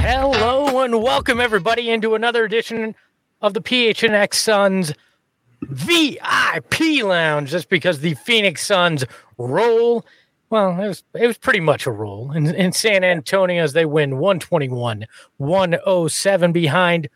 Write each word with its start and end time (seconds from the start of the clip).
Hello 0.00 0.82
and 0.82 1.00
welcome 1.02 1.40
everybody 1.40 1.90
into 1.90 2.14
another 2.16 2.44
edition 2.44 2.96
of 3.40 3.54
the 3.54 3.60
PHNX 3.60 4.34
Suns 4.34 4.92
VIP 5.62 7.04
Lounge. 7.04 7.50
Just 7.50 7.68
because 7.68 8.00
the 8.00 8.14
Phoenix 8.14 8.66
Suns 8.66 9.04
roll, 9.36 10.04
well, 10.50 10.80
it 10.80 10.88
was 10.88 11.04
it 11.14 11.26
was 11.28 11.38
pretty 11.38 11.60
much 11.60 11.86
a 11.86 11.92
roll. 11.92 12.32
In, 12.32 12.52
in 12.54 12.72
San 12.72 13.04
Antonio 13.04 13.62
as 13.62 13.74
they 13.74 13.84
win 13.84 14.18
121, 14.18 15.06
107 15.36 16.52
behind 16.52 17.08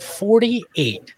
48 0.00 1.14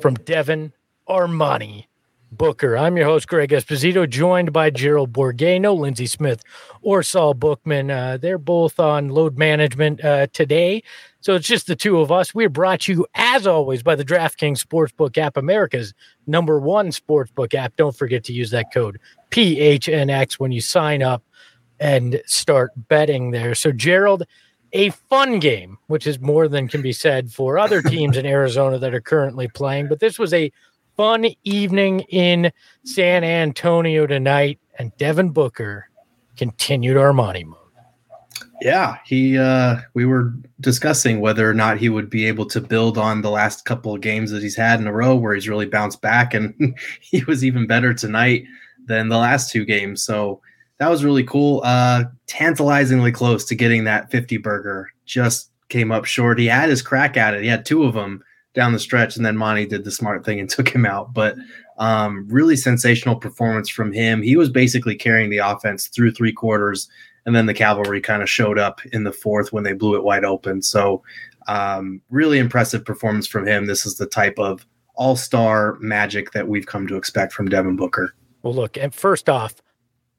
from 0.00 0.14
Devin 0.14 0.72
Armani 1.06 1.87
Booker. 2.32 2.76
I'm 2.76 2.96
your 2.96 3.06
host, 3.06 3.28
Greg 3.28 3.50
Esposito, 3.50 4.08
joined 4.08 4.52
by 4.52 4.70
Gerald 4.70 5.12
Bourguet, 5.12 5.60
no 5.60 5.74
Lindsey 5.74 6.06
Smith 6.06 6.42
or 6.82 7.02
Saul 7.02 7.34
Bookman. 7.34 7.90
Uh, 7.90 8.16
they're 8.16 8.38
both 8.38 8.78
on 8.78 9.08
load 9.08 9.38
management 9.38 10.04
uh, 10.04 10.26
today. 10.32 10.82
So 11.20 11.34
it's 11.34 11.46
just 11.46 11.66
the 11.66 11.76
two 11.76 11.98
of 12.00 12.12
us. 12.12 12.34
We're 12.34 12.48
brought 12.48 12.80
to 12.82 12.92
you, 12.92 13.06
as 13.14 13.46
always, 13.46 13.82
by 13.82 13.96
the 13.96 14.04
DraftKings 14.04 14.64
Sportsbook 14.64 15.18
app, 15.18 15.36
America's 15.36 15.94
number 16.26 16.60
one 16.60 16.88
sportsbook 16.88 17.54
app. 17.54 17.76
Don't 17.76 17.96
forget 17.96 18.24
to 18.24 18.32
use 18.32 18.50
that 18.50 18.72
code 18.72 18.98
PHNX 19.30 20.34
when 20.34 20.52
you 20.52 20.60
sign 20.60 21.02
up 21.02 21.22
and 21.80 22.20
start 22.26 22.70
betting 22.88 23.30
there. 23.30 23.54
So, 23.54 23.72
Gerald, 23.72 24.24
a 24.72 24.90
fun 24.90 25.38
game, 25.38 25.78
which 25.86 26.06
is 26.06 26.20
more 26.20 26.48
than 26.48 26.68
can 26.68 26.82
be 26.82 26.92
said 26.92 27.32
for 27.32 27.58
other 27.58 27.82
teams 27.82 28.16
in 28.16 28.26
Arizona 28.26 28.78
that 28.78 28.94
are 28.94 29.00
currently 29.00 29.48
playing. 29.48 29.88
But 29.88 30.00
this 30.00 30.18
was 30.18 30.32
a 30.34 30.52
fun 30.98 31.26
evening 31.44 32.00
in 32.10 32.50
San 32.84 33.22
Antonio 33.22 34.04
tonight, 34.04 34.58
and 34.80 34.94
Devin 34.96 35.30
Booker 35.30 35.88
continued 36.36 36.96
Armani 36.96 37.46
mode. 37.46 37.58
Yeah, 38.60 38.96
he 39.06 39.38
uh 39.38 39.76
we 39.94 40.04
were 40.04 40.34
discussing 40.60 41.20
whether 41.20 41.48
or 41.48 41.54
not 41.54 41.78
he 41.78 41.88
would 41.88 42.10
be 42.10 42.26
able 42.26 42.46
to 42.46 42.60
build 42.60 42.98
on 42.98 43.22
the 43.22 43.30
last 43.30 43.64
couple 43.64 43.94
of 43.94 44.00
games 44.00 44.32
that 44.32 44.42
he's 44.42 44.56
had 44.56 44.80
in 44.80 44.88
a 44.88 44.92
row 44.92 45.14
where 45.14 45.34
he's 45.34 45.48
really 45.48 45.66
bounced 45.66 46.02
back 46.02 46.34
and 46.34 46.76
he 47.00 47.22
was 47.24 47.44
even 47.44 47.68
better 47.68 47.94
tonight 47.94 48.44
than 48.86 49.08
the 49.08 49.18
last 49.18 49.52
two 49.52 49.64
games. 49.64 50.02
So 50.02 50.40
that 50.78 50.90
was 50.90 51.04
really 51.04 51.22
cool. 51.22 51.62
Uh 51.64 52.04
tantalizingly 52.26 53.12
close 53.12 53.44
to 53.44 53.54
getting 53.54 53.84
that 53.84 54.10
50 54.10 54.38
burger. 54.38 54.90
Just 55.06 55.52
came 55.68 55.92
up 55.92 56.04
short. 56.04 56.40
He 56.40 56.46
had 56.46 56.68
his 56.68 56.82
crack 56.82 57.16
at 57.16 57.34
it. 57.34 57.42
He 57.42 57.48
had 57.48 57.64
two 57.64 57.84
of 57.84 57.94
them 57.94 58.24
down 58.54 58.72
the 58.72 58.78
stretch, 58.78 59.16
and 59.16 59.24
then 59.24 59.36
Monty 59.36 59.66
did 59.66 59.84
the 59.84 59.90
smart 59.90 60.24
thing 60.24 60.40
and 60.40 60.48
took 60.50 60.68
him 60.68 60.86
out. 60.86 61.12
But 61.12 61.36
um, 61.78 62.26
really 62.28 62.56
sensational 62.56 63.16
performance 63.16 63.68
from 63.68 63.92
him. 63.92 64.22
He 64.22 64.36
was 64.36 64.50
basically 64.50 64.96
carrying 64.96 65.30
the 65.30 65.38
offense 65.38 65.86
through 65.86 66.12
three 66.12 66.32
quarters, 66.32 66.88
and 67.24 67.34
then 67.34 67.46
the 67.46 67.54
cavalry 67.54 68.00
kind 68.00 68.22
of 68.22 68.28
showed 68.28 68.58
up 68.58 68.80
in 68.92 69.04
the 69.04 69.12
fourth 69.12 69.52
when 69.52 69.64
they 69.64 69.72
blew 69.72 69.96
it 69.96 70.04
wide 70.04 70.24
open. 70.24 70.62
So, 70.62 71.02
um, 71.46 72.00
really 72.10 72.38
impressive 72.38 72.84
performance 72.84 73.26
from 73.26 73.46
him. 73.46 73.66
This 73.66 73.86
is 73.86 73.96
the 73.96 74.06
type 74.06 74.38
of 74.38 74.66
all 74.94 75.16
star 75.16 75.76
magic 75.80 76.32
that 76.32 76.48
we've 76.48 76.66
come 76.66 76.86
to 76.88 76.96
expect 76.96 77.32
from 77.32 77.48
Devin 77.48 77.76
Booker. 77.76 78.14
Well, 78.42 78.54
look, 78.54 78.76
and 78.76 78.94
first 78.94 79.28
off, 79.28 79.54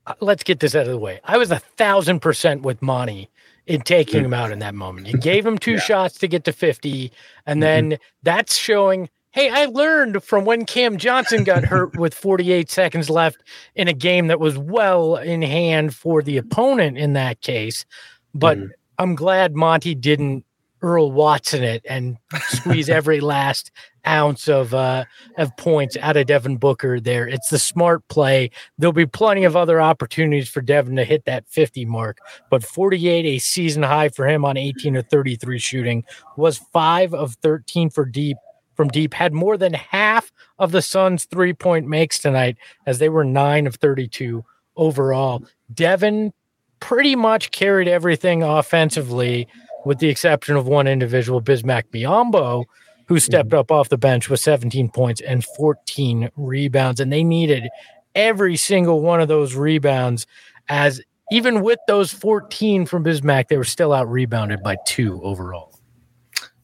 uh, 0.07 0.13
let's 0.22 0.44
get 0.44 0.59
this 0.59 0.75
out 0.75 0.84
of 0.85 0.91
the 0.91 0.97
way. 0.97 1.19
I 1.23 1.38
was 1.38 1.51
a 1.51 1.59
thousand 1.59 2.22
percent 2.22 2.61
with 2.61 2.81
Monty 2.81 3.29
in 3.69 3.81
taking 3.81 4.25
him 4.25 4.34
out 4.34 4.52
in 4.52 4.59
that 4.59 4.74
moment. 4.74 5.07
You 5.07 5.18
gave 5.18 5.46
him 5.46 5.59
two 5.59 5.74
yeah. 5.74 5.80
shots 5.80 6.18
to 6.18 6.28
get 6.28 6.44
to 6.46 6.52
50, 6.52 7.12
and 7.46 7.62
then 7.62 7.91
mm-hmm. 7.91 8.02
that's 8.24 8.57
showing, 8.57 9.09
hey, 9.30 9.52
I 9.52 9.66
learned 9.66 10.24
from 10.24 10.44
when 10.44 10.66
Cam 10.66 10.97
Johnson 10.97 11.44
got 11.44 11.63
hurt 11.63 11.96
with 12.00 12.16
48 12.16 12.69
seconds 12.69 13.12
left 13.12 13.44
in 13.75 13.88
a 13.88 13.94
game 13.94 14.25
that 14.28 14.40
was 14.40 14.58
well 14.58 15.18
in 15.18 15.44
hand 15.44 15.96
for 15.96 16.24
the 16.24 16.38
opponent 16.38 16.97
in 16.97 17.13
that 17.13 17.41
case. 17.41 17.85
But 18.34 18.58
mm-hmm. 18.58 18.72
I'm 18.97 19.13
glad 19.13 19.56
Monty 19.56 19.94
didn't 19.94 20.46
Earl 20.81 21.12
Watson 21.12 21.63
it 21.63 21.85
and 21.90 22.17
squeeze 22.47 22.90
every 22.90 23.19
last 23.22 23.72
ounce 24.07 24.47
of 24.47 24.73
uh, 24.73 25.06
of 25.38 25.56
points 25.57 25.97
out 26.01 26.17
of 26.17 26.28
Devin 26.28 26.57
Booker 26.57 27.00
there. 27.00 27.28
It's 27.28 27.50
the 27.50 27.59
smart 27.59 28.07
play. 28.07 28.51
There'll 28.78 28.94
be 28.94 29.06
plenty 29.06 29.44
of 29.44 29.56
other 29.56 29.81
opportunities 29.81 30.50
for 30.50 30.62
Devin 30.62 30.95
to 30.95 31.03
hit 31.03 31.25
that 31.25 31.47
50 31.47 31.85
mark, 31.85 32.19
but 32.50 32.63
48, 32.63 33.25
a 33.25 33.40
season 33.40 33.84
high 33.84 34.09
for 34.09 34.28
him 34.28 34.45
on 34.45 34.57
18 34.57 34.95
or 34.97 35.01
33 35.01 35.59
shooting, 35.59 36.03
was 36.38 36.57
five 36.57 37.13
of 37.13 37.35
13 37.35 37.90
for 37.90 38.06
deep 38.06 38.38
from 38.79 38.88
deep, 38.88 39.13
had 39.13 39.34
more 39.34 39.57
than 39.57 39.73
half 39.73 40.31
of 40.57 40.72
the 40.72 40.81
Suns' 40.81 41.25
three 41.25 41.51
point 41.51 41.85
makes 41.85 42.17
tonight, 42.17 42.56
as 42.85 42.97
they 42.97 43.09
were 43.09 43.25
nine 43.25 43.67
of 43.67 43.75
32 43.75 44.46
overall. 44.78 45.44
Devin 45.73 46.31
pretty 46.79 47.13
much 47.13 47.51
carried 47.51 47.90
everything 47.90 48.41
offensively 48.41 49.50
with 49.85 50.00
the 50.00 50.09
exception 50.09 50.56
of 50.56 50.67
one 50.67 50.88
individual, 50.88 51.41
Bismack 51.41 51.84
Biyombo, 51.91 52.66
who 53.07 53.19
stepped 53.19 53.53
up 53.53 53.72
off 53.72 53.90
the 53.90 53.97
bench 53.97 54.29
with 54.29 54.40
17 54.40 54.90
points 54.90 55.22
and 55.22 55.44
14 55.44 56.29
rebounds. 56.35 57.00
And 57.00 57.12
they 57.12 57.23
needed 57.23 57.69
every 58.13 58.56
single 58.56 59.01
one 59.01 59.22
of 59.22 59.28
those 59.28 59.56
rebounds, 59.56 60.28
as 60.67 61.01
even 61.31 61.62
with 61.62 61.79
those 61.88 62.12
14 62.12 62.85
from 62.85 63.03
Bismack, 63.03 63.47
they 63.47 63.57
were 63.57 63.63
still 63.63 63.94
out 63.94 64.09
rebounded 64.09 64.62
by 64.62 64.78
two 64.88 65.22
overall. 65.23 65.79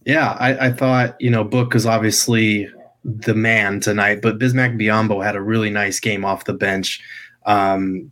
Yeah, 0.05 0.37
I, 0.39 0.67
I 0.67 0.71
thought, 0.71 1.19
you 1.19 1.31
know, 1.31 1.43
Book 1.43 1.73
is 1.73 1.85
obviously 1.85 2.69
the 3.03 3.33
man 3.33 3.79
tonight, 3.79 4.21
but 4.21 4.39
Bismack 4.39 4.79
Biyombo 4.79 5.23
had 5.23 5.35
a 5.35 5.41
really 5.41 5.69
nice 5.69 5.99
game 5.99 6.25
off 6.25 6.45
the 6.45 6.53
bench. 6.53 7.01
Um, 7.45 8.11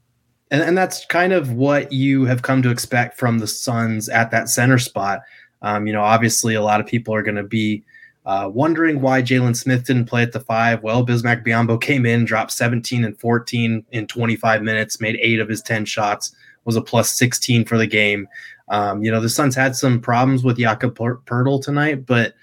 and, 0.53 0.61
and 0.61 0.77
that's 0.77 1.03
kind 1.07 1.33
of 1.33 1.51
what 1.53 1.91
you 1.91 2.25
have 2.25 2.43
come 2.43 2.61
to 2.61 2.69
expect 2.69 3.17
from 3.17 3.39
the 3.39 3.47
Suns 3.47 4.07
at 4.07 4.29
that 4.31 4.47
center 4.47 4.77
spot. 4.77 5.21
Um, 5.63 5.87
you 5.87 5.93
know, 5.93 6.03
obviously, 6.03 6.53
a 6.53 6.61
lot 6.61 6.79
of 6.79 6.85
people 6.85 7.13
are 7.15 7.23
going 7.23 7.35
to 7.35 7.43
be 7.43 7.83
uh, 8.27 8.49
wondering 8.53 9.01
why 9.01 9.23
Jalen 9.23 9.55
Smith 9.55 9.85
didn't 9.85 10.05
play 10.05 10.21
at 10.21 10.31
the 10.31 10.39
five. 10.39 10.83
Well, 10.83 11.05
Bismack 11.05 11.43
Biyombo 11.43 11.81
came 11.81 12.05
in, 12.05 12.23
dropped 12.23 12.51
17 12.51 13.03
and 13.03 13.19
14 13.19 13.83
in 13.91 14.07
25 14.07 14.61
minutes, 14.61 15.01
made 15.01 15.17
eight 15.21 15.39
of 15.39 15.49
his 15.49 15.63
10 15.63 15.85
shots, 15.85 16.35
was 16.65 16.75
a 16.75 16.81
plus 16.81 17.17
16 17.17 17.65
for 17.65 17.79
the 17.79 17.87
game. 17.87 18.27
Um, 18.69 19.03
you 19.03 19.09
know, 19.09 19.19
the 19.19 19.29
Suns 19.29 19.55
had 19.55 19.75
some 19.75 19.99
problems 19.99 20.43
with 20.43 20.59
Jakob 20.59 20.95
Poeltl 20.95 21.63
tonight, 21.63 22.05
but 22.05 22.35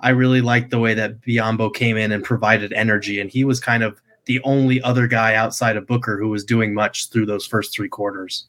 I 0.00 0.10
really 0.10 0.40
liked 0.40 0.70
the 0.70 0.78
way 0.78 0.94
that 0.94 1.20
Biyombo 1.20 1.74
came 1.74 1.98
in 1.98 2.12
and 2.12 2.24
provided 2.24 2.72
energy, 2.72 3.20
and 3.20 3.30
he 3.30 3.44
was 3.44 3.60
kind 3.60 3.82
of 3.82 4.00
the 4.28 4.40
only 4.44 4.80
other 4.82 5.08
guy 5.08 5.34
outside 5.34 5.76
of 5.76 5.86
Booker 5.86 6.18
who 6.18 6.28
was 6.28 6.44
doing 6.44 6.74
much 6.74 7.08
through 7.08 7.26
those 7.26 7.46
first 7.46 7.74
three 7.74 7.88
quarters. 7.88 8.46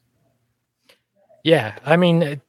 Yeah, 1.43 1.79
I 1.85 1.95
mean, 1.95 2.41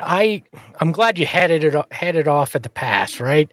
I 0.00 0.42
I'm 0.80 0.92
glad 0.92 1.18
you 1.18 1.24
headed 1.24 1.64
it 1.64 1.92
headed 1.92 2.28
off 2.28 2.54
at 2.54 2.64
the 2.64 2.68
pass, 2.68 3.20
right? 3.20 3.50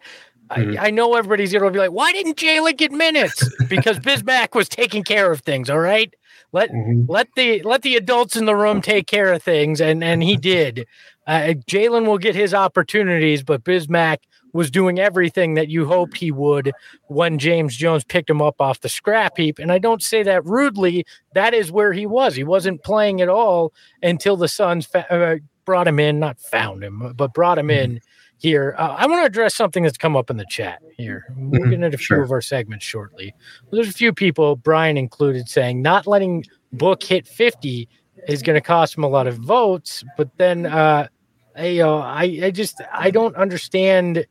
Mm-hmm. 0.49 0.79
I, 0.79 0.87
I, 0.87 0.89
know 0.89 1.13
everybody's 1.15 1.53
gonna 1.53 1.71
be 1.71 1.79
like, 1.79 1.91
why 1.91 2.11
didn't 2.11 2.35
Jalen 2.35 2.75
get 2.75 2.91
minutes? 2.91 3.47
Because 3.69 3.99
Bismack 3.99 4.55
was 4.55 4.67
taking 4.67 5.03
care 5.03 5.31
of 5.31 5.41
things. 5.41 5.69
All 5.69 5.79
right, 5.79 6.13
let 6.51 6.71
mm-hmm. 6.71 7.09
let 7.09 7.27
the 7.35 7.61
let 7.61 7.83
the 7.83 7.95
adults 7.95 8.35
in 8.35 8.45
the 8.45 8.55
room 8.55 8.81
take 8.81 9.05
care 9.05 9.31
of 9.31 9.43
things, 9.43 9.79
and 9.79 10.03
and 10.03 10.23
he 10.23 10.35
did. 10.35 10.87
Uh, 11.27 11.53
Jalen 11.69 12.05
will 12.05 12.17
get 12.17 12.35
his 12.35 12.53
opportunities, 12.53 13.43
but 13.43 13.63
Bismack 13.63 14.17
was 14.53 14.71
doing 14.71 14.99
everything 14.99 15.55
that 15.55 15.67
you 15.69 15.85
hoped 15.85 16.17
he 16.17 16.31
would 16.31 16.71
when 17.07 17.39
James 17.39 17.75
Jones 17.75 18.03
picked 18.03 18.29
him 18.29 18.41
up 18.41 18.61
off 18.61 18.79
the 18.81 18.89
scrap 18.89 19.37
heap. 19.37 19.59
And 19.59 19.71
I 19.71 19.79
don't 19.79 20.01
say 20.01 20.23
that 20.23 20.45
rudely. 20.45 21.05
That 21.33 21.53
is 21.53 21.71
where 21.71 21.91
he 21.91 22.05
was. 22.05 22.35
He 22.35 22.43
wasn't 22.43 22.83
playing 22.83 23.21
at 23.21 23.29
all 23.29 23.73
until 24.01 24.37
the 24.37 24.47
Suns 24.47 24.85
fa- 24.85 25.11
uh, 25.11 25.37
brought 25.65 25.87
him 25.87 25.99
in, 25.99 26.19
not 26.19 26.39
found 26.39 26.83
him, 26.83 27.13
but 27.15 27.33
brought 27.33 27.57
him 27.57 27.69
in 27.69 27.99
here. 28.37 28.75
Uh, 28.77 28.95
I 28.97 29.07
want 29.07 29.21
to 29.21 29.25
address 29.25 29.55
something 29.55 29.83
that's 29.83 29.97
come 29.97 30.15
up 30.15 30.29
in 30.29 30.37
the 30.37 30.45
chat 30.49 30.81
here. 30.97 31.23
We'll 31.35 31.61
Mhm, 31.61 31.69
get 31.69 31.73
into 31.73 31.87
a 31.87 31.97
few 31.97 32.05
sure. 32.05 32.23
of 32.23 32.31
our 32.31 32.41
segments 32.41 32.85
shortly. 32.85 33.33
There's 33.71 33.89
a 33.89 33.93
few 33.93 34.13
people, 34.13 34.55
Brian 34.55 34.97
included, 34.97 35.49
saying 35.49 35.81
not 35.81 36.05
letting 36.05 36.45
Book 36.73 37.03
hit 37.03 37.27
50 37.27 37.87
is 38.27 38.41
going 38.41 38.55
to 38.55 38.61
cost 38.61 38.97
him 38.97 39.03
a 39.03 39.07
lot 39.07 39.27
of 39.27 39.37
votes. 39.37 40.03
But 40.17 40.29
then, 40.37 40.65
uh, 40.65 41.07
I, 41.55 41.79
uh, 41.79 41.97
I, 41.99 42.23
I 42.45 42.51
just, 42.51 42.81
I 42.91 43.11
don't 43.11 43.35
understand 43.35 44.25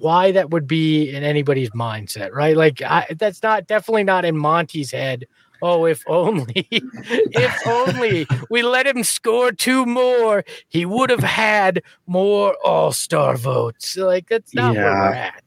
why 0.00 0.32
that 0.32 0.50
would 0.50 0.66
be 0.66 1.10
in 1.10 1.22
anybody's 1.22 1.70
mindset, 1.70 2.32
right? 2.32 2.56
Like, 2.56 2.82
I, 2.82 3.06
that's 3.18 3.42
not 3.42 3.66
definitely 3.66 4.04
not 4.04 4.24
in 4.24 4.36
Monty's 4.36 4.90
head. 4.90 5.26
Oh, 5.62 5.84
if 5.84 6.02
only, 6.06 6.66
if 6.70 7.66
only 7.66 8.26
we 8.48 8.62
let 8.62 8.86
him 8.86 9.04
score 9.04 9.52
two 9.52 9.84
more, 9.84 10.42
he 10.68 10.86
would 10.86 11.10
have 11.10 11.22
had 11.22 11.82
more 12.06 12.56
All 12.64 12.92
Star 12.92 13.36
votes. 13.36 13.96
Like, 13.96 14.28
that's 14.28 14.54
not 14.54 14.74
where 14.74 14.84
we're 14.84 15.12
at. 15.12 15.42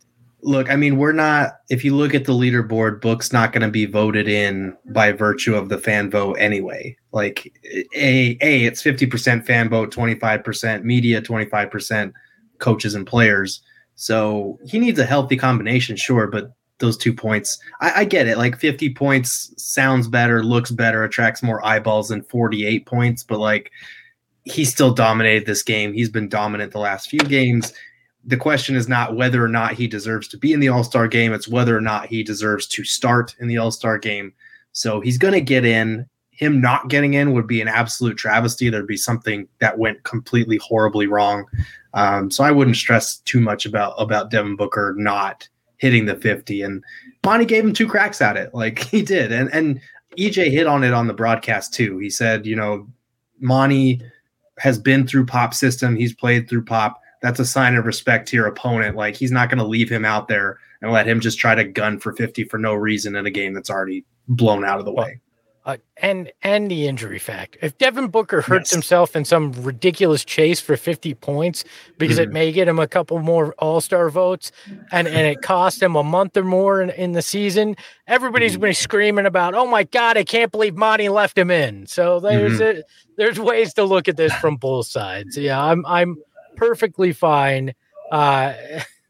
Look, 0.46 0.70
I 0.70 0.76
mean, 0.76 0.98
we're 0.98 1.14
not. 1.14 1.62
If 1.70 1.84
you 1.86 1.96
look 1.96 2.14
at 2.14 2.26
the 2.26 2.34
leaderboard, 2.34 3.02
Book's 3.02 3.32
not 3.32 3.54
going 3.54 3.62
to 3.62 3.72
be 3.72 3.86
voted 3.86 4.28
in 4.28 4.78
by 4.86 5.14
virtue 5.14 5.56
of 5.56 5.70
the 5.70 5.78
fan 5.78 6.12
vote 6.12 6.34
anyway. 6.34 6.96
Like, 7.12 7.52
a 7.96 8.38
a 8.42 8.66
it's 8.66 8.82
fifty 8.82 9.06
percent 9.06 9.48
fan 9.48 9.70
vote, 9.70 9.92
twenty 9.92 10.16
five 10.16 10.44
percent 10.44 10.84
media, 10.84 11.22
twenty 11.22 11.46
five 11.46 11.72
percent 11.72 12.14
coaches 12.60 12.94
and 12.94 13.08
players. 13.08 13.62
So 13.96 14.60
he 14.66 14.80
needs 14.80 15.00
a 15.00 15.06
healthy 15.06 15.38
combination, 15.38 15.96
sure, 15.96 16.28
but 16.28 16.54
those 16.80 16.98
two 16.98 17.14
points, 17.14 17.60
I, 17.80 18.02
I 18.02 18.06
get 18.06 18.28
it. 18.28 18.38
Like 18.38 18.60
fifty 18.60 18.94
points 18.94 19.54
sounds 19.58 20.08
better, 20.08 20.44
looks 20.44 20.72
better, 20.72 21.04
attracts 21.04 21.44
more 21.44 21.66
eyeballs 21.66 22.10
than 22.10 22.24
forty 22.24 22.66
eight 22.66 22.86
points, 22.86 23.24
but 23.24 23.40
like 23.40 23.72
he 24.44 24.66
still 24.66 24.94
dominated 24.94 25.46
this 25.46 25.64
game. 25.64 25.94
He's 25.94 26.10
been 26.10 26.28
dominant 26.28 26.74
the 26.74 26.80
last 26.80 27.10
few 27.10 27.20
games 27.20 27.74
the 28.26 28.38
question 28.38 28.76
is 28.76 28.88
not 28.88 29.16
whether 29.16 29.44
or 29.44 29.50
not 29.50 29.74
he 29.74 29.88
deserves 29.88 30.28
to 30.30 30.38
be 30.38 30.54
in 30.54 30.60
the 30.60 30.70
All 30.70 30.84
Star 30.84 31.08
game, 31.08 31.34
it's 31.34 31.48
whether 31.48 31.76
or 31.76 31.82
not 31.82 32.08
he 32.08 32.24
deserves 32.24 32.68
to 32.68 32.84
start 32.84 33.36
in 33.40 33.48
the 33.48 33.58
All 33.58 33.72
Star 33.72 33.98
game. 33.98 34.34
So 34.72 35.02
he's 35.02 35.18
going 35.18 35.34
to 35.34 35.42
get 35.42 35.66
in. 35.66 36.08
Him 36.44 36.62
not 36.62 36.90
getting 36.90 37.14
in 37.14 37.34
would 37.34 37.48
be 37.48 37.62
an 37.62 37.68
absolute 37.68 38.18
travesty. 38.18 38.70
There'd 38.70 38.88
be 38.88 38.98
something 38.98 39.48
that 39.60 39.78
went 39.78 40.04
completely 40.04 40.58
horribly 40.58 41.08
wrong. 41.08 41.46
Um, 41.94 42.30
so 42.32 42.44
I 42.44 42.52
wouldn't 42.52 42.78
stress 42.78 43.18
too 43.18 43.40
much 43.40 43.66
about 43.66 43.94
about 43.98 44.32
Devin 44.32 44.56
Booker 44.56 44.96
not 44.98 45.48
hitting 45.78 46.06
the 46.06 46.16
50. 46.16 46.62
And 46.62 46.84
Monty 47.26 47.46
gave 47.46 47.64
him 47.64 47.74
two 47.74 47.88
cracks 47.88 48.22
at 48.22 48.38
it, 48.38 48.54
like 48.54 48.80
he 48.84 49.02
did. 49.02 49.32
And 49.32 49.54
and 49.54 49.80
EJ 50.18 50.52
hit 50.52 50.68
on 50.68 50.84
it 50.84 50.94
on 50.94 51.08
the 51.08 51.14
broadcast 51.14 51.74
too. 51.74 51.98
He 51.98 52.10
said, 52.10 52.46
you 52.46 52.56
know, 52.56 52.88
Monty 53.40 54.02
has 54.60 54.78
been 54.78 55.08
through 55.08 55.26
pop 55.26 55.54
system. 55.54 55.96
He's 55.96 56.14
played 56.14 56.48
through 56.48 56.66
pop 56.66 57.00
that's 57.24 57.40
a 57.40 57.46
sign 57.46 57.76
of 57.76 57.86
respect 57.86 58.28
to 58.28 58.36
your 58.36 58.48
opponent. 58.48 58.98
Like 58.98 59.16
he's 59.16 59.32
not 59.32 59.50
going 59.50 59.58
to 59.58 59.64
leave 59.64 59.90
him 59.90 60.04
out 60.04 60.28
there 60.28 60.60
and 60.82 60.92
let 60.92 61.08
him 61.08 61.22
just 61.22 61.40
try 61.40 61.56
to 61.56 61.64
gun 61.64 61.98
for 61.98 62.12
50 62.12 62.44
for 62.44 62.58
no 62.60 62.74
reason 62.74 63.16
in 63.16 63.26
a 63.26 63.32
game 63.32 63.54
that's 63.54 63.70
already 63.70 64.06
blown 64.28 64.66
out 64.66 64.78
of 64.78 64.86
the 64.86 64.92
way. 64.92 65.22
Uh, 65.66 65.78
and 65.96 66.30
and 66.42 66.70
the 66.70 66.88
injury 66.88 67.18
fact. 67.20 67.56
If 67.62 67.78
Devin 67.78 68.08
Booker 68.10 68.42
hurts 68.42 68.70
Yes. 68.70 68.72
himself 68.72 69.16
in 69.16 69.24
some 69.24 69.54
ridiculous 69.54 70.26
chase 70.26 70.60
for 70.60 70.76
50 70.76 71.14
points 71.14 71.64
because 71.98 72.20
it 72.20 72.30
Mhm. 72.30 72.34
may 72.34 72.52
get 72.52 72.68
him 72.68 72.80
a 72.80 72.88
couple 72.88 73.18
more 73.20 73.54
All-Star 73.60 74.10
votes 74.10 74.52
and 74.92 75.08
and 75.08 75.26
it 75.26 75.42
cost 75.42 75.82
him 75.82 75.96
a 75.96 76.04
month 76.04 76.36
or 76.36 76.44
more 76.44 76.82
in, 76.82 76.90
in 76.90 77.14
the 77.14 77.22
season, 77.22 77.78
everybody's 78.08 78.58
Mhm. 78.58 78.62
been 78.62 78.74
screaming 78.74 79.26
about, 79.26 79.54
"Oh 79.56 79.66
my 79.66 79.84
god, 79.84 80.18
I 80.18 80.26
can't 80.26 80.52
believe 80.52 80.76
Monty 80.76 81.08
left 81.08 81.38
him 81.38 81.50
in." 81.50 81.88
So 81.88 82.20
there's 82.20 82.60
a, 82.60 82.84
there's 83.16 83.40
ways 83.40 83.74
to 83.76 83.86
look 83.86 84.10
at 84.10 84.18
this 84.18 84.34
from 84.34 84.58
both 84.58 84.88
sides. 84.88 85.38
Yeah, 85.38 85.64
I'm 85.64 85.86
I'm 85.86 86.18
perfectly 86.58 87.14
fine. 87.14 87.74
Uh 88.12 88.52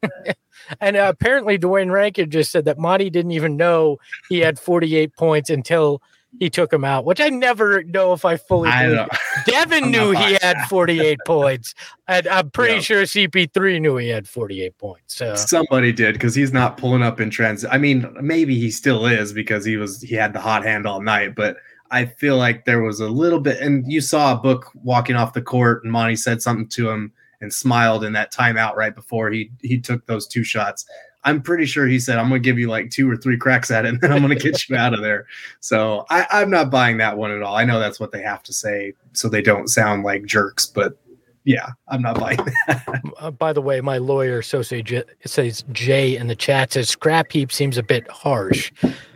And 0.80 0.96
apparently, 0.96 1.58
Duane 1.58 1.92
Rankin 1.92 2.30
just 2.30 2.52
said 2.52 2.66
that 2.66 2.78
Monty 2.78 3.10
didn't 3.10 3.32
even 3.32 3.58
know 3.58 3.98
he 4.30 4.40
had 4.40 4.58
48 4.58 5.14
points 5.18 5.50
until 5.50 6.02
he 6.40 6.50
took 6.50 6.74
him 6.74 6.84
out, 6.84 7.06
which 7.06 7.22
I 7.22 7.30
never 7.30 7.84
know 7.84 8.14
if 8.14 8.26
I 8.26 8.38
fully 8.38 8.70
I. 8.70 9.08
Devin 9.46 9.92
knew 9.92 10.12
he 10.12 10.38
had 10.42 10.58
48 10.68 11.20
points, 11.26 11.74
and 12.08 12.28
I'm 12.28 12.50
pretty 12.50 12.76
Yeah. 12.76 12.80
sure 12.82 13.02
CP3 13.04 13.80
knew 13.82 13.98
he 13.98 14.10
had 14.10 14.28
48 14.28 14.78
points. 14.78 15.16
So 15.16 15.36
Somebody 15.36 15.92
did 15.92 16.14
because 16.14 16.36
he's 16.36 16.52
not 16.54 16.78
pulling 16.78 17.04
up 17.04 17.20
in 17.20 17.30
transit. 17.30 17.70
I 17.72 17.78
mean, 17.78 18.14
maybe 18.22 18.58
he 18.60 18.72
still 18.72 19.06
is 19.06 19.32
because 19.34 19.64
he 19.66 19.78
was 19.78 20.02
he 20.02 20.16
had 20.16 20.34
the 20.34 20.42
hot 20.42 20.64
hand 20.64 20.86
all 20.88 21.02
night, 21.02 21.36
but 21.36 21.58
I 21.92 22.06
feel 22.06 22.38
like 22.38 22.66
there 22.66 22.82
was 22.82 23.00
a 23.00 23.08
little 23.08 23.40
bit, 23.40 23.62
and 23.62 23.90
you 23.92 24.02
saw 24.02 24.34
a 24.34 24.38
book 24.38 24.72
walking 24.74 25.16
off 25.16 25.34
the 25.34 25.42
court, 25.44 25.84
and 25.84 25.92
Monty 25.92 26.16
said 26.16 26.42
something 26.42 26.68
to 26.70 26.90
him 26.90 27.12
and 27.40 27.54
smiled 27.54 28.04
in 28.04 28.14
that 28.14 28.34
timeout 28.34 28.76
right 28.76 28.96
before 28.96 29.30
he 29.30 29.52
he 29.62 29.80
took 29.80 30.06
those 30.08 30.28
two 30.28 30.44
shots. 30.44 30.86
I'm 31.26 31.42
pretty 31.42 31.66
sure 31.66 31.88
he 31.88 32.00
said, 32.00 32.18
"I'm 32.18 32.30
going 32.30 32.42
to 32.42 32.46
give 32.46 32.60
you 32.60 32.70
like 32.70 32.90
two 32.90 33.10
or 33.10 33.16
three 33.16 33.38
cracks 33.38 33.72
at 33.72 33.86
it, 33.86 33.90
and 33.90 34.02
then 34.02 34.12
I'm 34.12 34.22
going 34.22 34.38
to 34.38 34.44
get 34.44 34.68
you 34.70 34.76
out 34.76 34.94
of 34.94 35.02
there." 35.02 35.26
So 35.60 36.06
I, 36.10 36.28
I'm 36.32 36.50
not 36.50 36.70
buying 36.70 36.98
that 36.98 37.18
one 37.18 37.32
at 37.32 37.42
all. 37.42 37.56
I 37.56 37.66
know 37.66 37.80
that's 37.80 38.00
what 38.00 38.12
they 38.12 38.22
have 38.22 38.44
to 38.44 38.54
say, 38.54 38.94
so 39.14 39.30
they 39.30 39.42
don't 39.42 39.68
sound 39.68 40.04
like 40.04 40.26
jerks. 40.26 40.66
But 40.66 40.98
yeah, 41.44 41.70
I'm 41.88 42.02
not 42.02 42.20
buying 42.20 42.38
that. 42.68 43.02
uh, 43.18 43.32
by 43.32 43.54
the 43.54 43.62
way, 43.62 43.82
my 43.82 43.98
lawyer 43.98 44.42
so 44.42 44.62
say 44.62 44.82
J, 44.82 45.04
says 45.26 45.64
Jay 45.72 46.16
in 46.18 46.28
the 46.28 46.36
chat 46.36 46.74
says 46.74 46.90
scrap 46.90 47.32
heap 47.32 47.52
seems 47.52 47.78
a 47.78 47.84
bit 47.84 48.10
harsh. 48.10 48.72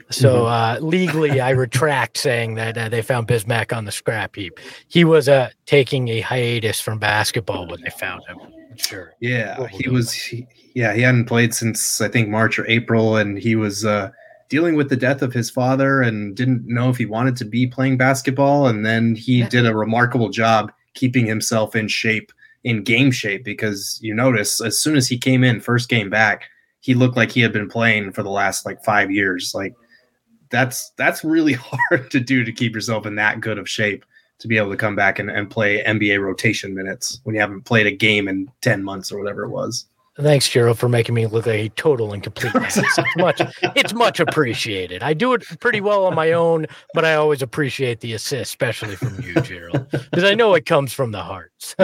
So 0.10 0.46
uh, 0.46 0.80
legally, 0.82 1.42
I 1.42 1.50
retract 1.50 2.18
saying 2.18 2.56
that 2.56 2.78
uh, 2.78 2.88
they 2.88 3.02
found 3.02 3.28
Bismack 3.28 3.76
on 3.76 3.84
the 3.84 3.92
scrap 3.92 4.36
heap. 4.38 4.58
He 4.88 5.04
was 5.04 5.28
uh, 5.28 5.50
taking 5.66 6.08
a 6.08 6.22
hiatus 6.22 6.80
from 6.80 6.98
basketball 6.98 7.68
when 7.68 7.82
they 7.82 7.90
found 7.90 8.24
him. 8.26 8.38
Sure. 8.78 9.14
Yeah, 9.20 9.68
he 9.68 9.90
was. 9.90 10.14
He, 10.14 10.48
yeah, 10.74 10.94
he 10.94 11.02
hadn't 11.02 11.26
played 11.26 11.54
since 11.54 12.02
I 12.02 12.08
think 12.08 12.30
March 12.30 12.60
or 12.60 12.68
April, 12.68 13.18
and 13.18 13.38
he 13.38 13.56
was 13.56 13.86
uh, 13.86 14.12
dealing 14.50 14.76
with 14.76 14.90
the 14.90 14.96
death 14.96 15.22
of 15.22 15.34
his 15.34 15.50
father 15.50 16.02
and 16.02 16.36
didn't 16.36 16.66
know 16.66 16.90
if 16.90 16.98
he 16.98 17.06
wanted 17.06 17.36
to 17.38 17.46
be 17.46 17.68
playing 17.68 17.98
basketball. 17.98 18.68
And 18.68 18.86
then 18.86 19.16
he 19.16 19.44
did 19.44 19.66
a 19.66 19.76
remarkable 19.76 20.30
job 20.30 20.72
keeping 20.94 21.26
himself 21.26 21.76
in 21.76 21.88
shape, 21.88 22.32
in 22.64 22.84
game 22.84 23.12
shape, 23.12 23.44
because 23.44 24.00
you 24.02 24.14
notice 24.14 24.62
as 24.62 24.80
soon 24.80 24.96
as 24.96 25.08
he 25.08 25.18
came 25.18 25.44
in, 25.44 25.60
first 25.60 25.90
game 25.90 26.10
back, 26.10 26.46
he 26.80 26.94
looked 26.94 27.18
like 27.18 27.32
he 27.32 27.42
had 27.42 27.54
been 27.54 27.70
playing 27.70 28.12
for 28.12 28.24
the 28.24 28.30
last 28.30 28.66
like 28.66 28.84
five 28.84 29.12
years. 29.12 29.54
Like 29.56 29.74
that's 30.50 30.92
that's 30.98 31.24
really 31.24 31.54
hard 31.90 32.12
to 32.12 32.20
do 32.20 32.44
to 32.44 32.52
keep 32.52 32.74
yourself 32.74 33.06
in 33.06 33.16
that 33.16 33.42
good 33.42 33.58
of 33.58 33.70
shape 33.70 34.06
to 34.40 34.48
be 34.48 34.58
able 34.58 34.70
to 34.72 34.78
come 34.78 34.96
back 34.96 35.20
and, 35.20 35.30
and 35.30 35.50
play 35.50 35.84
NBA 35.84 36.22
rotation 36.22 36.74
minutes 36.76 37.20
when 37.24 37.36
you 37.36 37.42
haven't 37.42 37.62
played 37.64 37.88
a 37.88 37.92
game 37.92 38.28
in 38.28 38.52
10 38.62 38.84
months 38.84 39.12
or 39.12 39.18
whatever 39.20 39.44
it 39.44 39.50
was. 39.50 39.86
Thanks, 40.20 40.50
Gerald, 40.50 40.80
for 40.80 40.90
making 40.90 41.14
me 41.14 41.28
look 41.28 41.46
like 41.46 41.56
a 41.60 41.70
total 41.70 42.12
and 42.12 42.24
complete 42.24 42.56
ass. 42.56 42.78
It's 42.98 43.18
much, 43.18 43.40
it's 43.76 43.94
much 43.94 44.20
appreciated. 44.20 45.04
I 45.04 45.14
do 45.14 45.34
it 45.34 45.44
pretty 45.60 45.80
well 45.80 46.06
on 46.06 46.16
my 46.16 46.32
own, 46.32 46.66
but 46.96 47.06
I 47.06 47.14
always 47.14 47.44
appreciate 47.44 48.00
the 48.00 48.14
assist, 48.14 48.50
especially 48.50 48.96
from 48.96 49.22
you, 49.22 49.36
Gerald, 49.42 49.88
because 49.92 50.24
I 50.24 50.34
know 50.34 50.56
it 50.56 50.66
comes 50.66 50.92
from 50.92 51.12
the 51.12 51.22
heart. 51.22 51.52
So, 51.60 51.76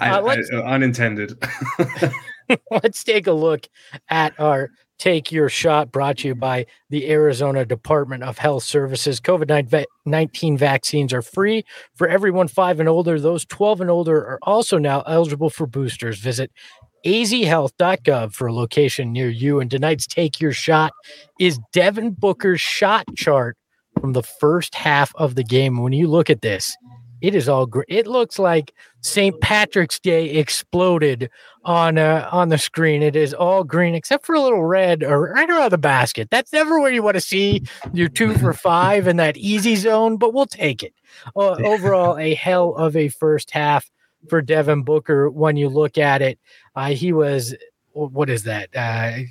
I, 0.00 0.10
Uh, 0.10 0.24
I- 0.24 0.72
unintended. 0.72 1.42
let's 2.70 3.02
take 3.04 3.26
a 3.26 3.32
look 3.32 3.66
at 4.08 4.38
our 4.38 4.70
Take 4.98 5.30
Your 5.30 5.48
Shot 5.48 5.92
brought 5.92 6.18
to 6.18 6.28
you 6.28 6.34
mm-hmm. 6.34 6.40
by 6.40 6.66
the 6.90 7.10
Arizona 7.10 7.64
Department 7.64 8.22
of 8.22 8.38
Health 8.38 8.64
Services. 8.64 9.20
COVID 9.20 9.84
19 10.06 10.58
vaccines 10.58 11.12
are 11.12 11.22
free 11.22 11.64
for 11.94 12.08
everyone 12.08 12.48
five 12.48 12.80
and 12.80 12.88
older. 12.88 13.20
Those 13.20 13.44
12 13.44 13.82
and 13.82 13.90
older 13.90 14.18
are 14.18 14.38
also 14.42 14.78
now 14.78 15.02
eligible 15.02 15.50
for 15.50 15.66
boosters. 15.66 16.18
Visit 16.18 16.50
azhealth.gov 17.06 18.32
for 18.32 18.48
a 18.48 18.52
location 18.52 19.12
near 19.12 19.28
you. 19.30 19.60
And 19.60 19.70
tonight's 19.70 20.06
Take 20.06 20.40
Your 20.40 20.52
Shot 20.52 20.92
is 21.38 21.60
Devin 21.72 22.12
Booker's 22.12 22.60
shot 22.60 23.06
chart 23.16 23.56
from 24.00 24.12
the 24.12 24.22
first 24.22 24.74
half 24.74 25.12
of 25.16 25.34
the 25.34 25.44
game. 25.44 25.82
When 25.82 25.92
you 25.92 26.08
look 26.08 26.30
at 26.30 26.42
this, 26.42 26.76
it 27.20 27.34
is 27.34 27.48
all 27.48 27.66
great. 27.66 27.86
It 27.88 28.06
looks 28.06 28.38
like 28.38 28.72
St. 29.00 29.40
Patrick's 29.40 29.98
Day 29.98 30.30
exploded 30.30 31.30
on 31.64 31.98
uh, 31.98 32.28
on 32.30 32.48
the 32.48 32.58
screen. 32.58 33.02
It 33.02 33.16
is 33.16 33.34
all 33.34 33.64
green 33.64 33.94
except 33.94 34.24
for 34.24 34.34
a 34.34 34.40
little 34.40 34.64
red 34.64 35.02
or 35.02 35.32
right 35.32 35.48
around 35.48 35.70
the 35.70 35.78
basket. 35.78 36.28
That's 36.30 36.52
never 36.52 36.80
where 36.80 36.92
you 36.92 37.02
want 37.02 37.16
to 37.16 37.20
see 37.20 37.62
your 37.92 38.08
two 38.08 38.34
for 38.38 38.52
five 38.52 39.06
in 39.06 39.16
that 39.16 39.36
easy 39.36 39.76
zone, 39.76 40.16
but 40.16 40.32
we'll 40.32 40.46
take 40.46 40.82
it. 40.82 40.94
Uh, 41.36 41.56
overall, 41.64 42.18
a 42.18 42.34
hell 42.34 42.74
of 42.74 42.96
a 42.96 43.08
first 43.08 43.50
half 43.50 43.90
for 44.28 44.40
Devin 44.40 44.82
Booker. 44.82 45.28
When 45.30 45.56
you 45.56 45.68
look 45.68 45.98
at 45.98 46.22
it, 46.22 46.38
uh, 46.76 46.90
he 46.90 47.12
was 47.12 47.54
what 47.92 48.30
is 48.30 48.44
that? 48.44 48.68
Uh, 48.76 49.24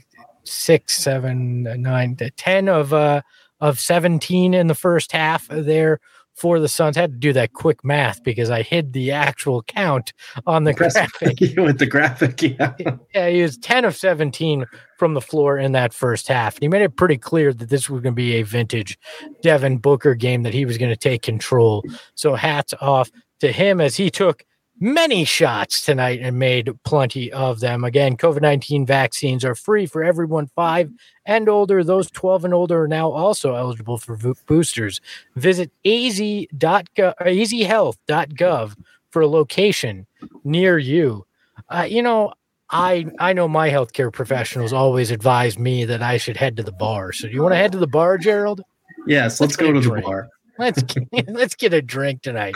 six, 0.44 0.98
seven, 0.98 1.64
nine, 1.82 2.18
ten 2.36 2.68
of 2.68 2.94
uh, 2.94 3.22
of 3.62 3.80
seventeen 3.80 4.54
in 4.54 4.68
the 4.68 4.76
first 4.76 5.14
half 5.14 5.48
there 5.48 6.00
for 6.38 6.60
the 6.60 6.68
Suns. 6.68 6.96
Had 6.96 7.12
to 7.12 7.18
do 7.18 7.34
that 7.34 7.54
quick 7.54 7.84
math 7.84 8.24
because 8.24 8.50
I 8.50 8.62
hid 8.62 8.94
the 8.94 9.12
actual 9.12 9.64
count 9.64 10.14
on 10.46 10.64
the 10.64 10.74
graphic. 10.74 11.40
With 11.58 11.80
the 11.80 11.86
graphic, 11.86 12.42
yeah. 12.42 12.74
yeah, 13.14 13.30
he 13.30 13.42
was 13.42 13.58
10 13.58 13.86
of 13.86 13.96
17 13.96 14.66
from 14.98 15.14
the 15.14 15.22
floor 15.22 15.58
in 15.58 15.74
that 15.74 15.94
first 15.94 16.28
half. 16.28 16.56
And 16.56 16.64
he 16.64 16.68
made 16.68 16.82
it 16.82 16.96
pretty 16.96 17.18
clear 17.18 17.54
that 17.54 17.70
this 17.70 17.90
was 17.90 18.02
going 18.02 18.14
to 18.14 18.16
be 18.16 18.36
a 18.36 18.44
vintage 18.44 18.98
Devin 19.42 19.80
Booker 19.80 20.16
game 20.16 20.44
that 20.44 20.54
he 20.54 20.66
was 20.66 20.78
going 20.78 20.92
to 20.92 20.96
take 20.96 21.22
control. 21.22 21.84
So 22.16 22.36
hats 22.36 22.74
off 22.82 23.12
to 23.40 23.52
him 23.52 23.82
as 23.82 23.96
he 23.96 24.10
took 24.10 24.44
many 24.80 25.26
shots 25.26 25.84
tonight 25.84 26.20
and 26.22 26.38
made 26.38 26.72
plenty 26.84 27.32
of 27.32 27.60
them. 27.60 27.84
Again, 27.84 28.18
COVID 28.18 28.42
19 28.42 28.86
vaccines 28.86 29.44
are 29.44 29.56
free 29.56 29.86
for 29.86 30.04
everyone 30.04 30.48
five 30.56 30.92
and 31.26 31.50
older. 31.50 31.84
Those 31.84 32.10
12 32.12 32.46
and 32.46 32.54
older 32.54 32.84
are 32.84 32.88
now 32.88 33.12
also 33.12 33.56
eligible 33.56 33.98
for 33.98 34.18
boosters. 34.46 35.02
Visit 35.36 35.72
az.gov, 35.86 37.14
azhealth.gov 37.20 38.76
for 39.10 39.22
a 39.22 39.28
location 39.28 40.06
near 40.44 40.78
you. 40.78 41.26
Uh, 41.70 41.88
you 41.90 42.02
know, 42.02 42.34
I 42.70 43.08
I 43.20 43.34
know 43.34 43.48
my 43.48 43.70
healthcare 43.70 44.12
professionals 44.12 44.74
always 44.74 45.12
advise 45.12 45.58
me 45.58 45.86
that 45.86 46.02
I 46.02 46.18
should 46.18 46.38
head 46.38 46.58
to 46.58 46.64
the 46.64 46.72
bar. 46.72 47.14
So 47.14 47.28
do 47.28 47.34
you 47.34 47.42
want 47.42 47.54
to 47.54 47.58
head 47.58 47.72
to 47.72 47.78
the 47.78 47.88
bar, 47.88 48.18
Gerald? 48.18 48.62
Yes, 49.08 49.40
let's, 49.40 49.52
let's 49.52 49.56
go 49.56 49.72
to 49.72 49.80
the 49.80 50.02
bar. 50.02 50.28
Let's 50.58 50.84
get, 50.84 51.08
let's 51.28 51.56
get 51.56 51.74
a 51.74 51.82
drink 51.82 52.22
tonight. 52.22 52.56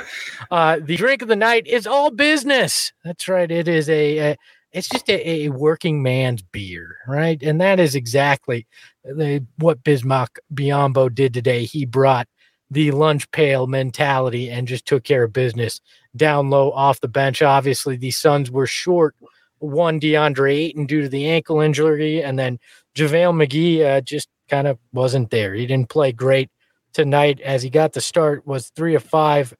Uh, 0.49 0.79
the 0.81 0.97
drink 0.97 1.21
of 1.21 1.27
the 1.27 1.35
night 1.35 1.67
is 1.67 1.87
all 1.87 2.11
business. 2.11 2.91
That's 3.03 3.27
right. 3.27 3.49
It 3.49 3.67
is 3.67 3.89
a, 3.89 4.17
a 4.31 4.37
it's 4.71 4.87
just 4.87 5.09
a, 5.09 5.45
a, 5.45 5.49
working 5.49 6.01
man's 6.01 6.41
beer, 6.41 6.97
right? 7.07 7.41
And 7.43 7.59
that 7.59 7.79
is 7.79 7.93
exactly 7.93 8.65
the, 9.03 9.45
what 9.57 9.83
Bismack 9.83 10.37
Biyombo 10.53 11.13
did 11.13 11.33
today. 11.33 11.65
He 11.65 11.85
brought 11.85 12.27
the 12.69 12.91
lunch 12.91 13.29
pail 13.31 13.67
mentality 13.67 14.49
and 14.49 14.67
just 14.67 14.85
took 14.85 15.03
care 15.03 15.23
of 15.23 15.33
business 15.33 15.81
down 16.15 16.49
low 16.49 16.71
off 16.71 17.01
the 17.01 17.09
bench. 17.09 17.41
Obviously, 17.41 17.97
the 17.97 18.11
Suns 18.11 18.49
were 18.49 18.67
short 18.67 19.15
one 19.59 19.99
DeAndre 19.99 20.53
Ayton 20.53 20.85
due 20.85 21.01
to 21.01 21.09
the 21.09 21.29
ankle 21.29 21.59
injury, 21.59 22.23
and 22.23 22.39
then 22.39 22.57
JaVale 22.95 23.45
McGee 23.45 23.85
uh, 23.85 24.01
just 24.01 24.27
kind 24.49 24.67
of 24.67 24.79
wasn't 24.91 25.29
there. 25.29 25.53
He 25.53 25.67
didn't 25.67 25.89
play 25.89 26.11
great 26.11 26.49
tonight 26.93 27.39
as 27.41 27.63
he 27.63 27.69
got 27.69 27.93
the 27.93 28.01
start 28.01 28.45
was 28.45 28.69
three 28.69 28.95
of 28.95 29.03
five 29.03 29.53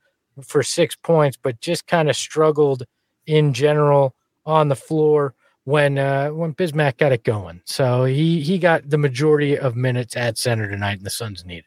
for 0.43 0.63
six 0.63 0.95
points, 0.95 1.37
but 1.41 1.59
just 1.61 1.87
kind 1.87 2.09
of 2.09 2.15
struggled 2.15 2.83
in 3.25 3.53
general 3.53 4.15
on 4.45 4.67
the 4.69 4.75
floor 4.75 5.33
when 5.65 5.97
uh, 5.97 6.29
when 6.29 6.53
Bismack 6.53 6.97
got 6.97 7.11
it 7.11 7.23
going. 7.23 7.61
So 7.65 8.05
he 8.05 8.41
he 8.41 8.57
got 8.57 8.89
the 8.89 8.97
majority 8.97 9.57
of 9.57 9.75
minutes 9.75 10.15
at 10.17 10.37
center 10.37 10.69
tonight, 10.69 10.97
and 10.97 11.05
the 11.05 11.11
Suns 11.11 11.45
needed. 11.45 11.65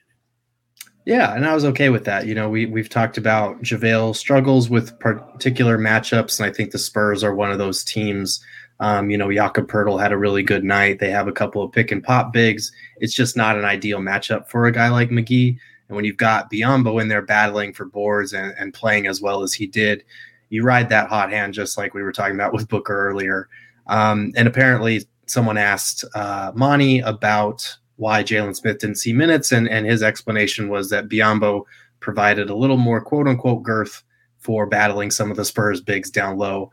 Yeah, 1.07 1.35
and 1.35 1.45
I 1.45 1.55
was 1.55 1.67
okay 1.67 1.91
with 1.91 2.05
that. 2.05 2.27
You 2.27 2.35
know, 2.35 2.49
we 2.49 2.67
we've 2.67 2.89
talked 2.89 3.19
about 3.19 3.63
JaVale 3.63 4.17
struggles 4.17 4.71
with 4.71 4.99
particular 4.99 5.79
matchups, 5.79 6.41
and 6.41 6.49
I 6.49 6.53
think 6.53 6.71
the 6.71 6.79
Spurs 6.79 7.23
are 7.23 7.35
one 7.35 7.53
of 7.53 7.59
those 7.59 7.85
teams 7.85 8.43
um, 8.85 9.09
you 9.09 9.17
know, 9.17 9.33
Jakob 9.33 9.67
Poeltl 9.67 9.99
had 9.99 10.13
a 10.13 10.19
really 10.19 10.43
good 10.43 10.63
night. 10.63 10.99
They 10.99 11.09
have 11.09 11.27
a 11.27 11.33
couple 11.33 11.63
of 11.63 11.73
pick 11.73 11.91
and 11.91 12.05
pop 12.05 12.35
bigs. 12.35 12.71
It's 12.99 13.15
just 13.15 13.35
not 13.35 13.57
an 13.57 13.65
ideal 13.65 14.01
matchup 14.01 14.47
for 14.47 14.67
a 14.67 14.73
guy 14.73 14.91
like 14.91 15.09
McGee. 15.09 15.57
And 15.89 15.97
when 15.97 16.05
you've 16.05 16.19
got 16.19 16.51
Biyombo 16.51 17.01
in 17.01 17.09
there 17.09 17.23
battling 17.23 17.73
for 17.73 17.87
boards 17.87 18.35
and, 18.35 18.53
and 18.59 18.75
playing 18.75 19.07
as 19.07 19.23
well 19.23 19.43
as 19.43 19.55
he 19.55 19.67
did, 19.67 20.05
you 20.51 20.63
ride 20.63 20.91
that 20.91 21.09
hot 21.09 21.31
hand 21.31 21.55
just 21.55 21.79
like 21.79 21.95
we 21.95 22.03
were 22.03 22.13
talking 22.13 22.35
about 22.35 22.53
with 22.53 22.69
Booker 22.69 23.09
earlier. 23.09 23.49
Um, 23.87 24.33
and 24.37 24.47
apparently, 24.47 25.07
someone 25.25 25.57
asked 25.57 26.05
uh, 26.15 26.53
Monty 26.55 27.01
about 27.01 27.79
why 27.97 28.23
Jalen 28.23 28.55
Smith 28.55 28.81
didn't 28.81 28.97
see 28.97 29.15
minutes, 29.15 29.51
and, 29.51 29.67
and 29.67 29.87
his 29.87 30.03
explanation 30.03 30.69
was 30.69 30.91
that 30.91 31.09
Biyombo 31.09 31.63
provided 32.01 32.51
a 32.51 32.55
little 32.55 32.77
more 32.77 33.01
quote 33.01 33.29
unquote 33.29 33.63
girth 33.63 34.03
for 34.41 34.67
battling 34.67 35.11
some 35.11 35.31
of 35.31 35.39
the 35.39 35.45
Spurs 35.47 35.81
bigs 35.81 36.11
down 36.11 36.37
low 36.37 36.71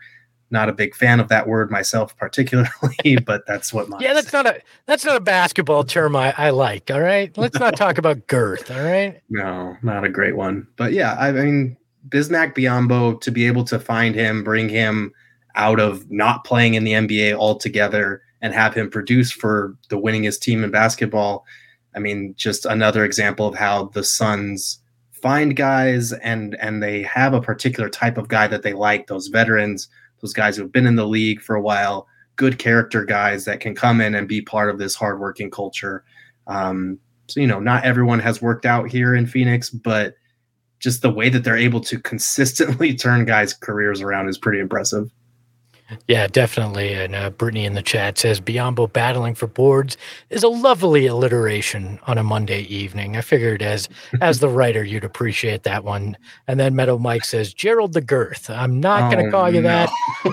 not 0.52 0.70
a 0.70 0.74
big 0.74 0.96
fan 0.96 1.20
of 1.20 1.28
that 1.30 1.48
word 1.48 1.72
myself 1.72 2.16
particularly 2.18 3.18
but 3.26 3.46
that's 3.48 3.74
what 3.74 3.90
my 3.90 3.98
yeah 4.00 4.14
that's 4.14 4.34
not 4.34 4.46
a 4.46 4.62
that's 4.86 5.06
not 5.06 5.16
a 5.16 5.22
basketball 5.22 5.84
term 5.84 6.16
I, 6.16 6.34
I 6.38 6.50
like 6.50 6.92
all 6.92 7.02
right? 7.02 7.36
Let's 7.38 7.60
not 7.60 7.76
talk 7.76 7.98
about 7.98 8.28
girth 8.28 8.70
all 8.70 8.82
right? 8.82 9.22
No 9.30 9.78
not 9.82 10.04
a 10.04 10.10
great 10.10 10.36
one. 10.36 10.68
But 10.76 10.94
yeah 10.94 11.16
i 11.20 11.32
mean 11.32 11.78
bismack 12.10 12.56
biyombo 12.56 13.20
to 13.22 13.32
be 13.32 13.46
able 13.46 13.64
to 13.66 13.80
find 13.80 14.16
him 14.16 14.44
bring 14.44 14.70
him 14.70 15.14
out 15.56 15.80
of 15.80 16.10
not 16.10 16.44
playing 16.44 16.74
in 16.74 16.84
the 16.84 16.94
nba 16.94 17.34
altogether 17.34 18.22
and 18.42 18.54
have 18.54 18.74
him 18.74 18.90
produce 18.90 19.32
for 19.32 19.76
the 19.90 19.98
winningest 19.98 20.40
team 20.42 20.64
in 20.64 20.72
basketball 20.72 21.46
i 21.96 22.00
mean 22.00 22.34
just 22.38 22.66
another 22.66 23.06
example 23.06 23.48
of 23.48 23.56
how 23.56 23.86
the 23.90 24.04
suns 24.04 24.82
find 25.22 25.56
guys 25.56 26.14
and 26.14 26.56
and 26.56 26.82
they 26.82 27.04
have 27.04 27.34
a 27.34 27.42
particular 27.42 27.90
type 27.90 28.18
of 28.18 28.28
guy 28.28 28.48
that 28.48 28.64
they 28.64 28.74
like 28.74 29.08
those 29.08 29.28
veterans 29.28 29.88
those 30.22 30.34
guys 30.34 30.56
who 30.56 30.64
have 30.64 30.72
been 30.72 30.88
in 30.88 30.96
the 30.96 31.08
league 31.08 31.42
for 31.42 31.56
a 31.56 31.62
while, 31.62 32.08
good 32.36 32.60
character 32.60 33.06
guys 33.06 33.46
that 33.46 33.60
can 33.60 33.76
come 33.76 34.02
in 34.02 34.16
and 34.16 34.28
be 34.28 34.42
part 34.42 34.70
of 34.70 34.78
this 34.78 34.96
hardworking 34.96 35.52
culture. 35.52 36.04
Um, 36.48 37.00
so, 37.28 37.40
you 37.40 37.48
know, 37.48 37.60
not 37.60 37.86
everyone 37.86 38.20
has 38.20 38.42
worked 38.42 38.66
out 38.66 38.90
here 38.90 39.16
in 39.16 39.26
Phoenix, 39.26 39.70
but 39.70 40.16
just 40.80 41.02
the 41.02 41.12
way 41.12 41.30
that 41.30 41.44
they're 41.44 41.58
able 41.58 41.82
to 41.82 42.00
consistently 42.00 42.94
turn 42.96 43.26
guys' 43.26 43.54
careers 43.54 44.02
around 44.02 44.28
is 44.28 44.38
pretty 44.38 44.60
impressive. 44.60 45.10
Yeah, 46.08 46.28
definitely. 46.28 46.94
And 46.94 47.16
uh, 47.16 47.30
Brittany 47.32 47.66
in 47.66 47.74
the 47.74 47.82
chat 47.82 48.18
says 48.18 48.40
Biyombo 48.40 48.92
battling 48.92 49.36
for 49.36 49.48
boards 49.48 49.98
is 50.30 50.44
a 50.44 50.48
lovely 50.48 51.06
alliteration 51.06 52.00
on 52.08 52.18
a 52.18 52.24
Monday 52.24 52.62
evening. 52.64 53.18
I 53.18 53.22
figured 53.22 53.62
as 53.62 53.90
as 54.22 54.40
the 54.40 54.50
writer 54.50 54.84
you'd 54.84 55.04
appreciate 55.04 55.64
that 55.64 55.84
one. 55.84 56.18
And 56.48 56.60
then 56.60 56.76
Meadow 56.76 56.98
Mike 56.98 57.26
says 57.26 57.54
Gerald 57.54 57.94
the 57.94 58.02
Girth. 58.02 58.50
I'm 58.50 58.80
not 58.80 59.04
oh, 59.04 59.16
going 59.16 59.26
to 59.26 59.32
call 59.32 59.54
you 59.54 59.62
no. 59.62 59.68
that, 59.68 59.90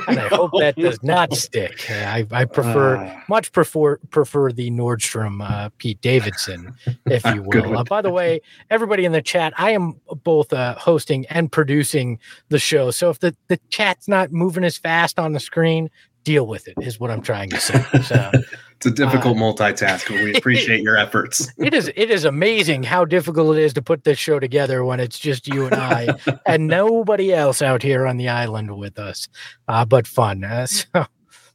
and 0.09 0.19
I 0.19 0.29
hope 0.29 0.53
that 0.59 0.77
does 0.79 1.03
not 1.03 1.35
stick. 1.35 1.91
I, 1.91 2.27
I 2.31 2.45
prefer 2.45 2.97
uh, 2.97 3.21
much 3.29 3.53
prefer 3.53 3.97
prefer 4.11 4.53
the 4.53 4.71
Nordstrom 4.71 5.49
uh, 5.49 5.71
Pete 5.79 6.01
Davidson, 6.01 6.75
if 7.07 7.25
you 7.35 7.43
will. 7.43 7.79
Uh, 7.79 7.85
by 7.85 8.03
the 8.03 8.11
way, 8.11 8.41
everybody 8.71 9.05
in 9.05 9.13
the 9.13 9.23
chat, 9.23 9.53
I 9.57 9.73
am 9.73 10.01
both 10.25 10.53
uh, 10.53 10.75
hosting 10.77 11.27
and 11.27 11.51
producing 11.51 12.19
the 12.49 12.59
show. 12.59 12.91
So 12.91 13.11
if 13.11 13.21
the 13.21 13.35
the 13.49 13.59
chat's 13.71 14.09
not 14.09 14.33
moving 14.33 14.65
as 14.65 14.77
fast 14.77 15.19
on 15.19 15.33
the 15.33 15.41
screen, 15.49 15.91
deal 16.25 16.47
with 16.47 16.69
it 16.69 16.75
is 16.83 17.01
what 17.01 17.11
I'm 17.11 17.23
trying 17.23 17.49
to 17.51 17.59
say. 17.59 17.83
So 18.03 18.31
it's 18.77 18.87
a 18.87 18.91
difficult 18.91 19.39
uh, 19.39 19.41
multitask, 19.41 20.07
but 20.09 20.23
we 20.23 20.35
appreciate 20.37 20.83
your 20.83 20.99
efforts. 20.99 21.51
it 21.59 21.73
is 21.73 21.91
it 21.97 22.11
is 22.11 22.25
amazing 22.25 22.83
how 22.83 23.07
difficult 23.07 23.57
it 23.57 23.63
is 23.63 23.73
to 23.75 23.83
put 23.83 24.05
this 24.05 24.19
show 24.19 24.39
together 24.39 24.85
when 24.85 25.01
it's 25.01 25.19
just 25.19 25.49
you 25.49 25.65
and 25.65 25.75
I 25.75 26.09
and 26.47 26.67
nobody 26.67 27.33
else 27.33 27.63
out 27.63 27.83
here 27.83 28.07
on 28.07 28.19
the 28.19 28.29
island 28.29 28.77
with 28.77 28.99
us. 28.99 29.27
Uh, 29.69 29.87
but 29.87 30.07
fun. 30.07 30.45
Uh, 30.45 30.67
so 30.67 31.07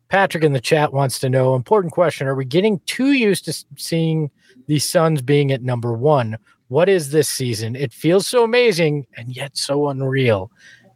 Patrick 0.10 0.44
in 0.44 0.54
the 0.54 0.60
chat 0.60 0.92
wants 0.92 1.20
to 1.20 1.30
know 1.30 1.54
important 1.54 1.94
question. 1.94 2.28
Are 2.28 2.36
we 2.36 2.46
getting 2.46 2.80
too 2.88 3.12
used 3.12 3.46
to 3.46 3.66
seeing 3.78 4.32
the 4.66 4.80
Suns 4.80 5.22
being 5.22 5.52
at 5.52 5.62
number 5.62 5.94
one? 5.94 6.38
What 6.70 6.90
is 6.90 7.12
this 7.12 7.30
season? 7.30 7.76
It 7.76 7.94
feels 7.94 8.26
so 8.26 8.44
amazing 8.44 9.06
and 9.16 9.36
yet 9.36 9.56
so 9.56 9.88
unreal. 9.90 10.50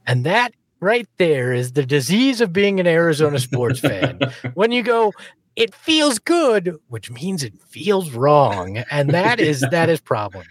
And 0.07 0.25
that 0.25 0.53
right 0.79 1.07
there 1.17 1.53
is 1.53 1.73
the 1.73 1.85
disease 1.85 2.41
of 2.41 2.53
being 2.53 2.79
an 2.79 2.87
Arizona 2.87 3.39
sports 3.39 3.79
fan. 3.79 4.19
when 4.53 4.71
you 4.71 4.83
go, 4.83 5.13
it 5.55 5.73
feels 5.73 6.19
good, 6.19 6.77
which 6.87 7.09
means 7.09 7.43
it 7.43 7.59
feels 7.61 8.11
wrong, 8.11 8.77
and 8.91 9.09
that 9.09 9.39
is 9.39 9.61
that 9.71 9.89
is 9.89 9.99
problem. 9.99 10.45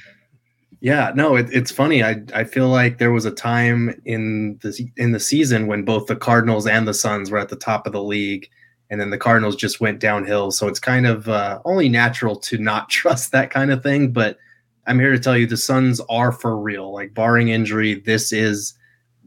Yeah, 0.81 1.13
no, 1.15 1.37
it, 1.37 1.49
it's 1.53 1.71
funny. 1.71 2.03
I 2.03 2.23
I 2.35 2.45
feel 2.45 2.69
like 2.69 2.99
there 2.99 3.13
was 3.13 3.25
a 3.25 3.31
time 3.31 4.01
in 4.05 4.59
the 4.63 4.89
in 4.97 5.13
the 5.13 5.21
season 5.21 5.69
when 5.69 5.85
both 5.85 6.07
the 6.07 6.17
Cardinals 6.17 6.67
and 6.67 6.87
the 6.87 6.95
Suns 6.95 7.31
were 7.31 7.39
at 7.39 7.49
the 7.49 7.57
top 7.57 7.87
of 7.87 7.93
the 7.93 8.03
league, 8.03 8.49
and 8.91 9.01
then 9.01 9.11
the 9.11 9.19
Cardinals 9.19 9.57
just 9.57 9.81
went 9.81 10.01
downhill. 10.01 10.51
So 10.51 10.69
it's 10.69 10.81
kind 10.81 11.07
of 11.07 11.29
uh, 11.29 11.61
only 11.65 11.89
natural 11.89 12.37
to 12.37 12.59
not 12.59 12.89
trust 12.91 13.33
that 13.33 13.51
kind 13.51 13.71
of 13.71 13.83
thing. 13.83 14.13
But 14.13 14.39
I'm 14.87 14.99
here 14.99 15.13
to 15.13 15.21
tell 15.21 15.37
you, 15.37 15.47
the 15.47 15.57
Suns 15.57 16.01
are 16.09 16.33
for 16.33 16.59
real. 16.59 16.93
Like 16.93 17.15
barring 17.15 17.49
injury, 17.49 18.01
this 18.01 18.33
is 18.33 18.76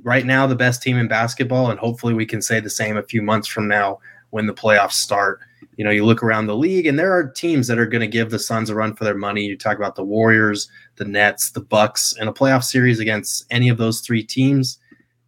right 0.04 0.26
now 0.26 0.48
the 0.48 0.56
best 0.56 0.82
team 0.82 0.98
in 0.98 1.08
basketball, 1.08 1.70
and 1.70 1.80
hopefully 1.80 2.14
we 2.14 2.26
can 2.26 2.42
say 2.42 2.60
the 2.60 2.70
same 2.70 2.98
a 2.98 3.04
few 3.04 3.22
months 3.22 3.48
from 3.48 3.68
now 3.68 4.00
when 4.30 4.46
the 4.46 4.54
playoffs 4.54 4.94
start. 4.94 5.40
You 5.76 5.86
know, 5.86 5.92
you 5.92 6.06
look 6.06 6.22
around 6.22 6.48
the 6.48 6.56
league, 6.56 6.86
and 6.86 7.00
there 7.00 7.14
are 7.14 7.30
teams 7.30 7.68
that 7.68 7.80
are 7.80 7.86
going 7.86 8.02
to 8.02 8.08
give 8.08 8.32
the 8.32 8.40
Suns 8.40 8.70
a 8.70 8.76
run 8.76 8.96
for 8.96 9.04
their 9.04 9.18
money. 9.18 9.46
You 9.46 9.58
talk 9.58 9.78
about 9.78 9.96
the 9.96 10.04
Warriors, 10.04 10.70
the 10.96 11.06
Nets, 11.06 11.52
the 11.52 11.62
Bucks, 11.62 12.14
in 12.20 12.28
a 12.28 12.34
playoff 12.34 12.64
series 12.64 13.00
against 13.00 13.46
any 13.50 13.70
of 13.70 13.78
those 13.78 14.02
three 14.02 14.24
teams. 14.24 14.78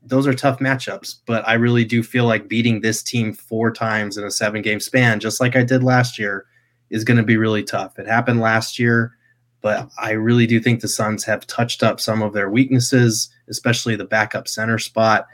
Those 0.04 0.28
are 0.28 0.34
tough 0.34 0.60
matchups, 0.60 1.18
but 1.25 1.48
I 1.48 1.54
really 1.54 1.86
do 1.86 2.04
feel 2.04 2.25
like 2.25 2.48
beating 2.48 2.82
this 2.82 3.04
team 3.04 3.34
four 3.34 3.72
times 3.72 4.18
in 4.18 4.24
a 4.25 4.32
seven 4.32 4.62
game 4.62 4.80
span, 4.80 5.20
just 5.20 5.40
like 5.40 5.56
I 5.56 5.63
did 5.63 5.84
last 5.84 6.18
year, 6.18 6.46
is 6.90 7.04
going 7.04 7.18
to 7.18 7.24
be 7.24 7.38
really 7.38 7.63
tough. 7.63 7.98
It 8.00 8.08
happened 8.08 8.42
last 8.42 8.80
year 8.80 9.13
but 9.62 9.89
I 9.98 10.12
really 10.12 10.48
do 10.48 10.60
think 10.60 10.82
the 10.82 10.88
Suns 10.88 11.24
have 11.25 11.48
touched 11.48 11.84
up 11.84 12.00
some 12.00 12.22
of 12.22 12.34
their 12.34 12.50
weaknesses, 12.50 13.30
especially 13.48 13.96
the 13.96 14.06
backup 14.06 14.48
center 14.48 14.80
spot. 14.80 15.27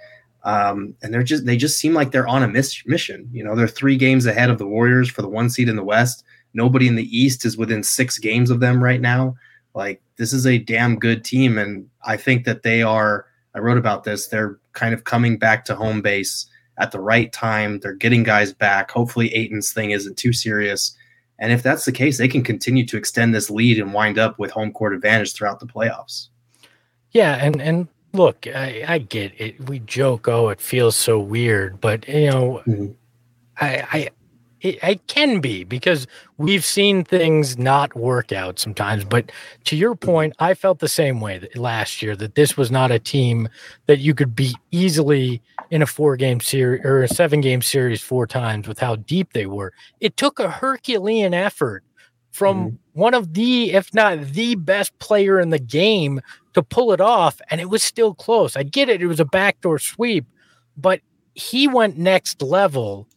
Um, 0.44 0.96
and 1.02 1.14
they're 1.14 1.24
just 1.24 1.46
they 1.46 1.58
just 1.58 1.78
seem 1.78 1.94
like 1.94 2.12
they're 2.12 2.28
on 2.28 2.44
a 2.44 2.48
miss- 2.48 2.86
mission. 2.86 3.30
You 3.32 3.44
know, 3.44 3.56
they're 3.56 3.68
three 3.68 3.98
games 3.98 4.26
ahead 4.26 4.50
of 4.50 4.58
the 4.58 4.68
Warriors 4.68 5.10
for 5.10 5.22
the 5.22 5.30
one 5.30 5.50
seed 5.50 5.70
in 5.70 5.76
the 5.76 5.84
West. 5.84 6.24
Nobody 6.54 6.88
in 6.88 6.96
the 6.96 7.18
East 7.18 7.46
is 7.46 7.58
within 7.58 7.84
six 7.84 8.18
games 8.18 8.50
of 8.50 8.60
them 8.60 8.84
right 8.84 9.02
now. 9.02 9.36
Like 9.74 10.02
this 10.18 10.34
is 10.34 10.48
a 10.48 10.58
damn 10.58 10.98
good 10.98 11.24
team, 11.24 11.58
and 11.58 11.88
I 12.06 12.18
think 12.18 12.46
that 12.46 12.64
they 12.64 12.82
are. 12.82 13.26
I 13.54 13.60
wrote 13.60 13.78
about 13.78 14.04
this. 14.04 14.28
They're 14.28 14.58
kind 14.74 14.94
of 14.94 15.04
coming 15.04 15.38
back 15.38 15.66
to 15.66 15.76
home 15.76 16.02
base 16.02 16.48
at 16.78 16.92
the 16.92 17.00
right 17.00 17.32
time. 17.32 17.80
They're 17.80 17.94
getting 17.94 18.24
guys 18.24 18.54
back. 18.54 18.90
Hopefully, 18.92 19.34
Ayton's 19.34 19.74
thing 19.74 19.92
isn't 19.92 20.18
too 20.18 20.34
serious. 20.34 20.96
And 21.40 21.52
if 21.52 21.62
that's 21.62 21.86
the 21.86 21.92
case, 21.92 22.18
they 22.18 22.28
can 22.28 22.44
continue 22.44 22.86
to 22.88 22.98
extend 22.98 23.34
this 23.34 23.50
lead 23.50 23.80
and 23.80 23.94
wind 23.94 24.18
up 24.18 24.40
with 24.40 24.52
home 24.52 24.72
court 24.72 24.94
advantage 24.94 25.34
throughout 25.34 25.60
the 25.60 25.68
playoffs. 25.68 26.30
Yeah, 27.12 27.36
and 27.36 27.62
and 27.62 27.88
look, 28.14 28.48
I, 28.48 28.84
I 28.88 28.98
get 29.00 29.34
it. 29.40 29.70
We 29.70 29.80
joke, 29.80 30.28
oh, 30.28 30.50
it 30.50 30.60
feels 30.60 30.96
so 30.96 31.20
weird, 31.20 31.80
but 31.80 32.08
you 32.08 32.30
know, 32.30 32.62
mm-hmm. 32.66 32.92
I, 33.60 33.88
I 33.92 34.10
it, 34.62 34.80
it, 34.82 35.08
can 35.08 35.40
be 35.40 35.64
because 35.64 36.08
we've 36.38 36.66
seen 36.66 37.04
things 37.04 37.58
not 37.58 37.96
work 37.96 38.32
out 38.32 38.60
sometimes. 38.60 39.06
But 39.06 39.32
to 39.66 39.76
your 39.76 39.96
point, 39.96 40.34
I 40.40 40.56
felt 40.56 40.80
the 40.80 40.88
same 40.88 41.22
way 41.22 41.48
last 41.56 42.02
year 42.02 42.16
that 42.16 42.36
this 42.36 42.58
was 42.58 42.72
not 42.72 42.92
a 42.92 43.00
team 43.00 43.50
that 43.86 44.00
you 44.00 44.16
could 44.16 44.36
beat 44.36 44.58
easily 44.72 45.42
in 45.70 45.82
a 45.82 45.86
four 45.86 46.16
game 46.16 46.40
series 46.40 46.84
or 46.84 47.04
a 47.04 47.08
seven 47.08 47.42
game 47.42 47.62
series 47.62 48.02
four 48.02 48.28
times 48.28 48.68
with 48.68 48.80
how 48.80 48.96
deep 48.96 49.34
they 49.34 49.46
were. 49.46 49.74
It 50.00 50.18
took 50.18 50.40
a 50.40 50.50
Herculean 50.50 51.34
effort 51.34 51.84
from 52.32 52.58
mm-hmm. 52.58 52.76
one 52.94 53.14
of 53.14 53.34
the, 53.34 53.74
if 53.74 53.94
not 53.94 54.22
the 54.22 54.56
best 54.56 54.98
player 55.00 55.40
in 55.40 55.50
the 55.50 55.60
game 55.60 56.22
to 56.54 56.64
pull 56.64 56.92
it 56.94 57.02
off. 57.02 57.42
And 57.50 57.60
it 57.60 57.70
was 57.70 57.84
still 57.84 58.14
close. 58.14 58.56
I 58.56 58.64
get 58.64 58.90
it. 58.90 59.02
It 59.02 59.08
was 59.08 59.20
a 59.20 59.26
backdoor 59.26 59.80
sweep, 59.80 60.26
but 60.76 61.02
he 61.34 61.68
went 61.68 61.98
next 61.98 62.42
level 62.42 63.08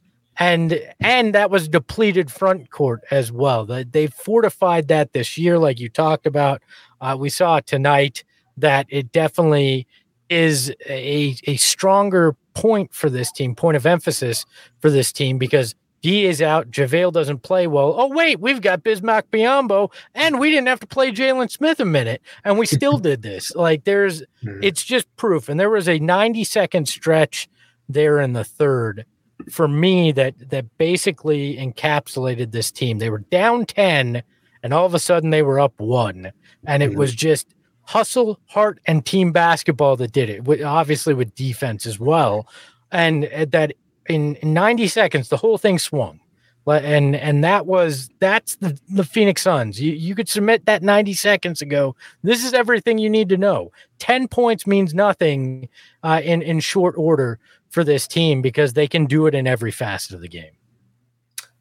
and 0.40 0.80
and 1.00 1.34
that 1.34 1.50
was 1.50 1.68
depleted 1.68 2.32
front 2.32 2.70
court 2.70 3.02
as 3.10 3.30
well. 3.30 3.66
They 3.66 4.06
fortified 4.06 4.88
that 4.88 5.12
this 5.12 5.36
year, 5.36 5.58
like 5.58 5.78
you 5.78 5.90
talked 5.90 6.26
about. 6.26 6.62
Uh, 7.00 7.16
we 7.18 7.28
saw 7.28 7.60
tonight 7.60 8.24
that 8.56 8.86
it 8.88 9.12
definitely 9.12 9.86
is 10.30 10.72
a 10.88 11.36
a 11.46 11.56
stronger 11.56 12.34
point 12.54 12.94
for 12.94 13.10
this 13.10 13.30
team, 13.30 13.54
point 13.54 13.76
of 13.76 13.84
emphasis 13.84 14.46
for 14.80 14.90
this 14.90 15.12
team 15.12 15.36
because 15.36 15.74
D 16.02 16.24
is 16.24 16.40
out. 16.40 16.70
JaVale 16.70 17.12
doesn't 17.12 17.42
play 17.42 17.66
well. 17.66 17.94
Oh, 17.96 18.08
wait, 18.08 18.40
we've 18.40 18.62
got 18.62 18.82
Bismack 18.82 19.24
Biyombo, 19.30 19.92
and 20.14 20.40
we 20.40 20.50
didn't 20.50 20.68
have 20.68 20.80
to 20.80 20.86
play 20.86 21.12
Jalen 21.12 21.50
Smith 21.50 21.78
a 21.78 21.84
minute, 21.84 22.22
and 22.44 22.58
we 22.58 22.64
still 22.64 22.96
did 23.10 23.22
this. 23.22 23.54
Like, 23.54 23.84
there's, 23.84 24.22
mm-hmm. 24.42 24.60
it's 24.62 24.82
just 24.82 25.14
proof. 25.16 25.50
And 25.50 25.60
there 25.60 25.68
was 25.68 25.88
a 25.88 25.98
90 25.98 26.44
second 26.44 26.88
stretch 26.88 27.48
there 27.88 28.18
in 28.20 28.32
the 28.32 28.44
third 28.44 29.04
for 29.50 29.66
me 29.66 30.12
that 30.12 30.34
that 30.50 30.66
basically 30.78 31.56
encapsulated 31.56 32.52
this 32.52 32.70
team. 32.70 32.98
They 32.98 33.10
were 33.10 33.24
down 33.30 33.66
10 33.66 34.22
and 34.62 34.74
all 34.74 34.86
of 34.86 34.94
a 34.94 34.98
sudden 34.98 35.30
they 35.30 35.42
were 35.42 35.58
up 35.58 35.72
1 35.78 36.30
and 36.66 36.82
it 36.82 36.90
mm-hmm. 36.90 36.98
was 36.98 37.14
just 37.14 37.48
hustle, 37.90 38.38
heart 38.46 38.78
and 38.86 39.04
team 39.04 39.32
basketball 39.32 39.96
that 39.96 40.12
did 40.12 40.30
it. 40.30 40.62
Obviously 40.62 41.12
with 41.12 41.34
defense 41.34 41.86
as 41.86 41.98
well. 41.98 42.46
And 42.92 43.24
that 43.24 43.74
in, 44.08 44.36
in 44.36 44.54
90 44.54 44.86
seconds 44.86 45.28
the 45.28 45.36
whole 45.36 45.58
thing 45.58 45.78
swung. 45.78 46.20
And 46.66 47.16
and 47.16 47.42
that 47.42 47.66
was 47.66 48.10
that's 48.20 48.54
the, 48.56 48.78
the 48.88 49.02
Phoenix 49.02 49.42
Suns. 49.42 49.80
You 49.80 49.92
you 49.92 50.14
could 50.14 50.28
submit 50.28 50.66
that 50.66 50.84
90 50.84 51.14
seconds 51.14 51.60
ago. 51.60 51.96
This 52.22 52.44
is 52.44 52.54
everything 52.54 52.98
you 52.98 53.10
need 53.10 53.28
to 53.30 53.36
know. 53.36 53.72
10 53.98 54.28
points 54.28 54.68
means 54.68 54.94
nothing 54.94 55.68
uh, 56.04 56.20
in 56.22 56.42
in 56.42 56.60
short 56.60 56.94
order 56.96 57.40
for 57.70 57.82
this 57.82 58.06
team 58.06 58.40
because 58.40 58.74
they 58.74 58.86
can 58.86 59.06
do 59.06 59.26
it 59.26 59.34
in 59.34 59.48
every 59.48 59.72
facet 59.72 60.14
of 60.14 60.20
the 60.20 60.28
game. 60.28 60.52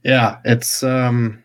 Yeah, 0.04 0.38
it's 0.46 0.84
um 0.84 1.44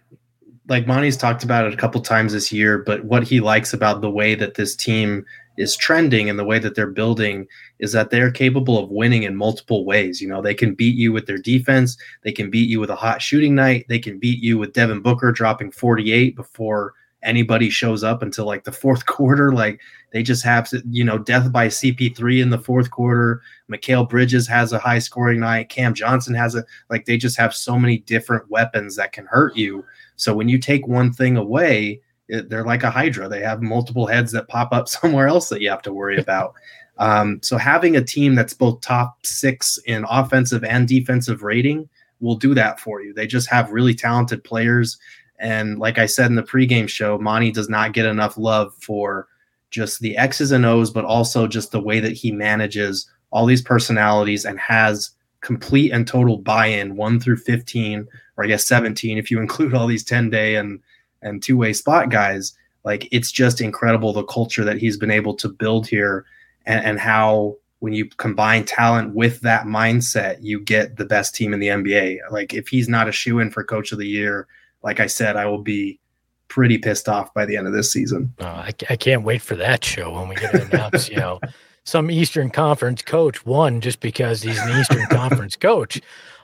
like 0.68 0.86
Monty's 0.86 1.16
talked 1.16 1.44
about 1.44 1.66
it 1.66 1.74
a 1.74 1.76
couple 1.76 2.00
times 2.00 2.32
this 2.32 2.50
year, 2.50 2.78
but 2.78 3.04
what 3.04 3.24
he 3.24 3.40
likes 3.40 3.72
about 3.72 4.00
the 4.00 4.10
way 4.10 4.34
that 4.34 4.54
this 4.54 4.74
team 4.74 5.24
is 5.56 5.76
trending 5.76 6.28
and 6.28 6.38
the 6.38 6.44
way 6.44 6.58
that 6.58 6.74
they're 6.74 6.86
building 6.86 7.46
is 7.78 7.92
that 7.92 8.10
they're 8.10 8.30
capable 8.30 8.78
of 8.78 8.90
winning 8.90 9.22
in 9.22 9.36
multiple 9.36 9.84
ways. 9.84 10.20
You 10.20 10.28
know, 10.28 10.42
they 10.42 10.54
can 10.54 10.74
beat 10.74 10.96
you 10.96 11.12
with 11.12 11.26
their 11.26 11.38
defense, 11.38 11.96
they 12.22 12.32
can 12.32 12.50
beat 12.50 12.68
you 12.68 12.80
with 12.80 12.90
a 12.90 12.96
hot 12.96 13.22
shooting 13.22 13.54
night, 13.54 13.86
they 13.88 13.98
can 13.98 14.18
beat 14.18 14.42
you 14.42 14.58
with 14.58 14.72
Devin 14.72 15.00
Booker 15.00 15.32
dropping 15.32 15.70
48 15.70 16.34
before 16.34 16.94
anybody 17.22 17.70
shows 17.70 18.04
up 18.04 18.22
until 18.22 18.46
like 18.46 18.64
the 18.64 18.72
fourth 18.84 19.06
quarter. 19.06 19.52
Like 19.52 19.80
they 20.12 20.22
just 20.22 20.44
have, 20.44 20.70
you 20.90 21.04
know, 21.04 21.18
death 21.18 21.50
by 21.52 21.68
CP3 21.68 22.42
in 22.42 22.50
the 22.50 22.58
fourth 22.58 22.90
quarter. 22.90 23.42
Mikal 23.70 24.08
Bridges 24.08 24.46
has 24.48 24.72
a 24.72 24.78
high 24.78 24.98
scoring 24.98 25.40
night. 25.40 25.68
Cam 25.68 25.94
Johnson 25.94 26.34
has 26.34 26.54
a, 26.54 26.64
like 26.90 27.04
they 27.04 27.16
just 27.16 27.38
have 27.38 27.54
so 27.54 27.78
many 27.78 27.98
different 27.98 28.48
weapons 28.50 28.96
that 28.96 29.12
can 29.12 29.26
hurt 29.26 29.56
you. 29.56 29.84
So 30.16 30.34
when 30.34 30.48
you 30.48 30.58
take 30.58 30.86
one 30.86 31.12
thing 31.12 31.36
away, 31.36 32.00
it, 32.28 32.48
they're 32.48 32.64
like 32.64 32.82
a 32.82 32.90
hydra. 32.90 33.28
They 33.28 33.40
have 33.40 33.62
multiple 33.62 34.06
heads 34.06 34.32
that 34.32 34.48
pop 34.48 34.72
up 34.72 34.88
somewhere 35.00 35.28
else 35.28 35.48
that 35.48 35.60
you 35.60 35.70
have 35.70 35.82
to 35.82 35.92
worry 35.92 36.18
about. 36.18 36.54
Um, 36.98 37.40
so 37.42 37.58
having 37.58 37.96
a 37.96 38.04
team 38.04 38.34
that's 38.34 38.54
both 38.54 38.80
top 38.80 39.26
six 39.26 39.78
in 39.86 40.04
offensive 40.08 40.62
and 40.62 40.86
defensive 40.86 41.42
rating 41.42 41.88
will 42.20 42.36
do 42.36 42.54
that 42.54 42.78
for 42.78 43.02
you. 43.02 43.12
They 43.12 43.26
just 43.26 43.50
have 43.50 43.72
really 43.72 43.94
talented 43.94 44.44
players 44.44 44.98
and 45.38 45.78
like 45.78 45.98
I 45.98 46.06
said 46.06 46.26
in 46.26 46.36
the 46.36 46.42
pregame 46.42 46.88
show, 46.88 47.18
Monty 47.18 47.50
does 47.50 47.68
not 47.68 47.92
get 47.92 48.06
enough 48.06 48.38
love 48.38 48.74
for 48.74 49.28
just 49.70 50.00
the 50.00 50.16
X's 50.16 50.52
and 50.52 50.64
O's, 50.64 50.90
but 50.90 51.04
also 51.04 51.46
just 51.46 51.72
the 51.72 51.80
way 51.80 52.00
that 52.00 52.12
he 52.12 52.30
manages 52.30 53.10
all 53.30 53.46
these 53.46 53.62
personalities 53.62 54.44
and 54.44 54.58
has 54.60 55.10
complete 55.40 55.92
and 55.92 56.06
total 56.06 56.38
buy-in, 56.38 56.96
one 56.96 57.18
through 57.18 57.36
fifteen, 57.36 58.06
or 58.36 58.44
I 58.44 58.48
guess 58.48 58.66
seventeen 58.66 59.18
if 59.18 59.30
you 59.30 59.40
include 59.40 59.74
all 59.74 59.86
these 59.86 60.04
ten 60.04 60.30
day 60.30 60.56
and 60.56 60.80
and 61.22 61.42
two 61.42 61.56
way 61.56 61.72
spot 61.72 62.10
guys. 62.10 62.56
Like 62.84 63.08
it's 63.10 63.32
just 63.32 63.62
incredible 63.62 64.12
the 64.12 64.24
culture 64.24 64.62
that 64.64 64.76
he's 64.76 64.98
been 64.98 65.10
able 65.10 65.34
to 65.36 65.48
build 65.48 65.86
here, 65.86 66.26
and, 66.66 66.84
and 66.84 67.00
how 67.00 67.56
when 67.78 67.94
you 67.94 68.06
combine 68.16 68.64
talent 68.64 69.14
with 69.14 69.40
that 69.40 69.64
mindset, 69.66 70.36
you 70.40 70.60
get 70.60 70.96
the 70.96 71.04
best 71.04 71.34
team 71.34 71.54
in 71.54 71.60
the 71.60 71.68
NBA. 71.68 72.18
Like 72.30 72.52
if 72.52 72.68
he's 72.68 72.88
not 72.88 73.08
a 73.08 73.12
shoe 73.12 73.38
in 73.38 73.50
for 73.50 73.64
Coach 73.64 73.92
of 73.92 73.98
the 73.98 74.06
Year 74.06 74.46
like 74.84 75.00
I 75.00 75.06
said, 75.06 75.36
I 75.36 75.46
will 75.46 75.62
be 75.62 75.98
pretty 76.46 76.78
pissed 76.78 77.08
off 77.08 77.34
by 77.34 77.46
the 77.46 77.56
end 77.56 77.66
of 77.66 77.72
this 77.72 77.90
season. 77.90 78.32
Oh, 78.38 78.44
I, 78.44 78.70
I 78.88 78.96
can't 78.96 79.24
wait 79.24 79.42
for 79.42 79.56
that 79.56 79.84
show 79.84 80.12
when 80.12 80.28
we 80.28 80.36
get 80.36 80.52
to 80.52 80.62
announce, 80.66 81.08
you 81.08 81.16
know, 81.16 81.40
some 81.84 82.10
Eastern 82.10 82.50
Conference 82.50 83.02
coach 83.02 83.44
won 83.44 83.80
just 83.80 83.98
because 83.98 84.42
he's 84.42 84.58
an 84.58 84.78
Eastern 84.78 85.06
Conference 85.10 85.56
coach. 85.56 86.00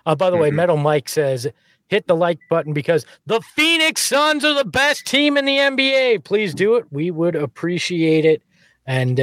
Uh, 0.07 0.15
by 0.17 0.31
the 0.31 0.37
way, 0.37 0.49
mm-hmm. 0.49 0.57
Metal 0.57 0.77
Mike 0.79 1.09
says, 1.09 1.47
hit 1.91 2.07
the 2.07 2.17
like 2.17 2.39
button 2.49 2.73
because 2.73 3.05
the 3.27 3.41
Phoenix 3.41 4.01
Suns 4.03 4.45
are 4.45 4.55
the 4.55 4.65
best 4.65 5.07
team 5.07 5.37
in 5.37 5.45
the 5.45 5.57
NBA. 5.57 6.25
Please 6.25 6.55
do 6.55 6.77
it. 6.77 6.87
We 6.91 7.11
would 7.11 7.35
appreciate 7.35 8.25
it. 8.25 8.43
And, 8.87 9.21
uh, 9.21 9.23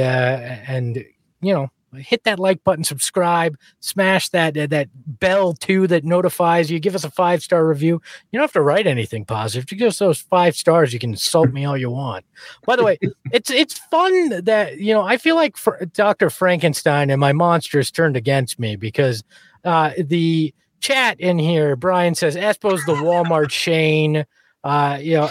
and, 0.68 1.04
you 1.40 1.54
know, 1.54 1.70
hit 1.96 2.24
that 2.24 2.38
like 2.38 2.62
button, 2.64 2.84
subscribe, 2.84 3.56
smash 3.80 4.28
that 4.28 4.56
uh, 4.56 4.66
that 4.66 4.88
bell 4.94 5.54
too 5.54 5.86
that 5.86 6.04
notifies 6.04 6.70
you. 6.70 6.78
Give 6.78 6.94
us 6.94 7.04
a 7.04 7.10
five 7.10 7.42
star 7.42 7.66
review. 7.66 8.02
You 8.30 8.38
don't 8.38 8.44
have 8.44 8.52
to 8.52 8.60
write 8.60 8.86
anything 8.86 9.24
positive. 9.24 9.64
If 9.64 9.72
you 9.72 9.78
give 9.78 9.88
us 9.88 9.98
those 9.98 10.18
five 10.18 10.54
stars, 10.54 10.92
you 10.92 10.98
can 10.98 11.10
insult 11.10 11.50
me 11.50 11.64
all 11.64 11.78
you 11.78 11.90
want. 11.90 12.26
By 12.66 12.76
the 12.76 12.84
way, 12.84 12.98
it's 13.32 13.50
it's 13.50 13.78
fun 13.90 14.44
that 14.44 14.78
you 14.78 14.92
know 14.92 15.02
I 15.02 15.16
feel 15.16 15.36
like 15.36 15.56
Dr. 15.94 16.28
Frankenstein 16.28 17.08
and 17.08 17.20
my 17.20 17.32
monsters 17.32 17.90
turned 17.90 18.16
against 18.16 18.58
me 18.58 18.76
because 18.76 19.24
uh, 19.64 19.92
the 19.98 20.54
chat 20.80 21.20
in 21.20 21.38
here, 21.38 21.76
Brian 21.76 22.14
says 22.14 22.36
Espo's 22.36 22.84
the 22.86 22.94
Walmart 22.94 23.50
chain. 23.50 24.24
Uh, 24.64 24.98
you 25.00 25.14
know, 25.14 25.30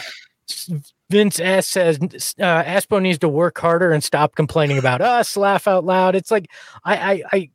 Vince 1.09 1.39
S 1.39 1.67
says 1.67 1.97
uh, 2.01 2.63
Espo 2.63 3.01
needs 3.01 3.19
to 3.19 3.29
work 3.29 3.57
harder 3.57 3.91
and 3.91 4.03
stop 4.03 4.35
complaining 4.35 4.77
about 4.77 5.01
us. 5.01 5.37
Laugh 5.37 5.67
out 5.67 5.85
loud. 5.85 6.15
It's 6.15 6.31
like 6.31 6.47
I, 6.83 6.95
I, 7.13 7.23
I 7.31 7.49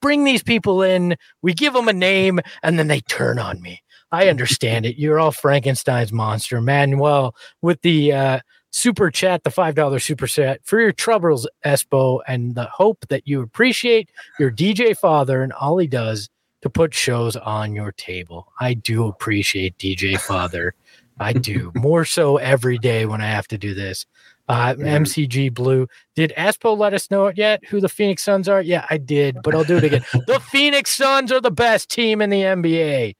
bring 0.00 0.24
these 0.24 0.42
people 0.42 0.82
in, 0.82 1.16
we 1.40 1.54
give 1.54 1.72
them 1.72 1.88
a 1.88 1.92
name, 1.92 2.40
and 2.62 2.78
then 2.78 2.88
they 2.88 3.00
turn 3.00 3.38
on 3.38 3.60
me. 3.60 3.82
I 4.12 4.28
understand 4.28 4.84
it. 4.84 4.98
You're 4.98 5.18
all 5.18 5.32
Frankenstein's 5.32 6.12
monster, 6.12 6.60
Manuel. 6.60 7.34
With 7.62 7.80
the 7.80 8.12
uh, 8.12 8.40
super 8.70 9.10
chat, 9.10 9.42
the 9.42 9.50
five 9.50 9.74
dollar 9.74 9.98
super 9.98 10.26
chat 10.26 10.60
for 10.64 10.80
your 10.80 10.92
troubles, 10.92 11.48
Espo, 11.64 12.20
and 12.28 12.54
the 12.54 12.64
hope 12.64 13.06
that 13.08 13.26
you 13.26 13.40
appreciate 13.40 14.10
your 14.38 14.50
DJ 14.50 14.96
father 14.96 15.42
and 15.42 15.52
all 15.52 15.78
he 15.78 15.86
does 15.86 16.28
to 16.62 16.70
put 16.70 16.94
shows 16.94 17.36
on 17.36 17.74
your 17.74 17.92
table. 17.92 18.52
I 18.58 18.74
do 18.74 19.06
appreciate 19.06 19.76
DJ 19.78 20.18
Father. 20.18 20.74
I 21.20 21.32
do 21.32 21.72
more 21.76 22.04
so 22.04 22.38
every 22.38 22.78
day 22.78 23.06
when 23.06 23.20
I 23.20 23.26
have 23.26 23.48
to 23.48 23.58
do 23.58 23.74
this. 23.74 24.06
Uh, 24.48 24.74
MCG 24.74 25.54
Blue. 25.54 25.86
Did 26.14 26.32
Espo 26.36 26.76
let 26.76 26.94
us 26.94 27.10
know 27.10 27.26
it 27.26 27.38
yet? 27.38 27.64
Who 27.66 27.80
the 27.80 27.88
Phoenix 27.88 28.22
Suns 28.22 28.48
are? 28.48 28.60
Yeah, 28.60 28.86
I 28.90 28.98
did, 28.98 29.38
but 29.42 29.54
I'll 29.54 29.64
do 29.64 29.76
it 29.76 29.84
again. 29.84 30.04
the 30.26 30.40
Phoenix 30.50 30.90
Suns 30.90 31.30
are 31.30 31.40
the 31.40 31.50
best 31.50 31.88
team 31.88 32.20
in 32.20 32.28
the 32.28 32.40
NBA. 32.40 33.14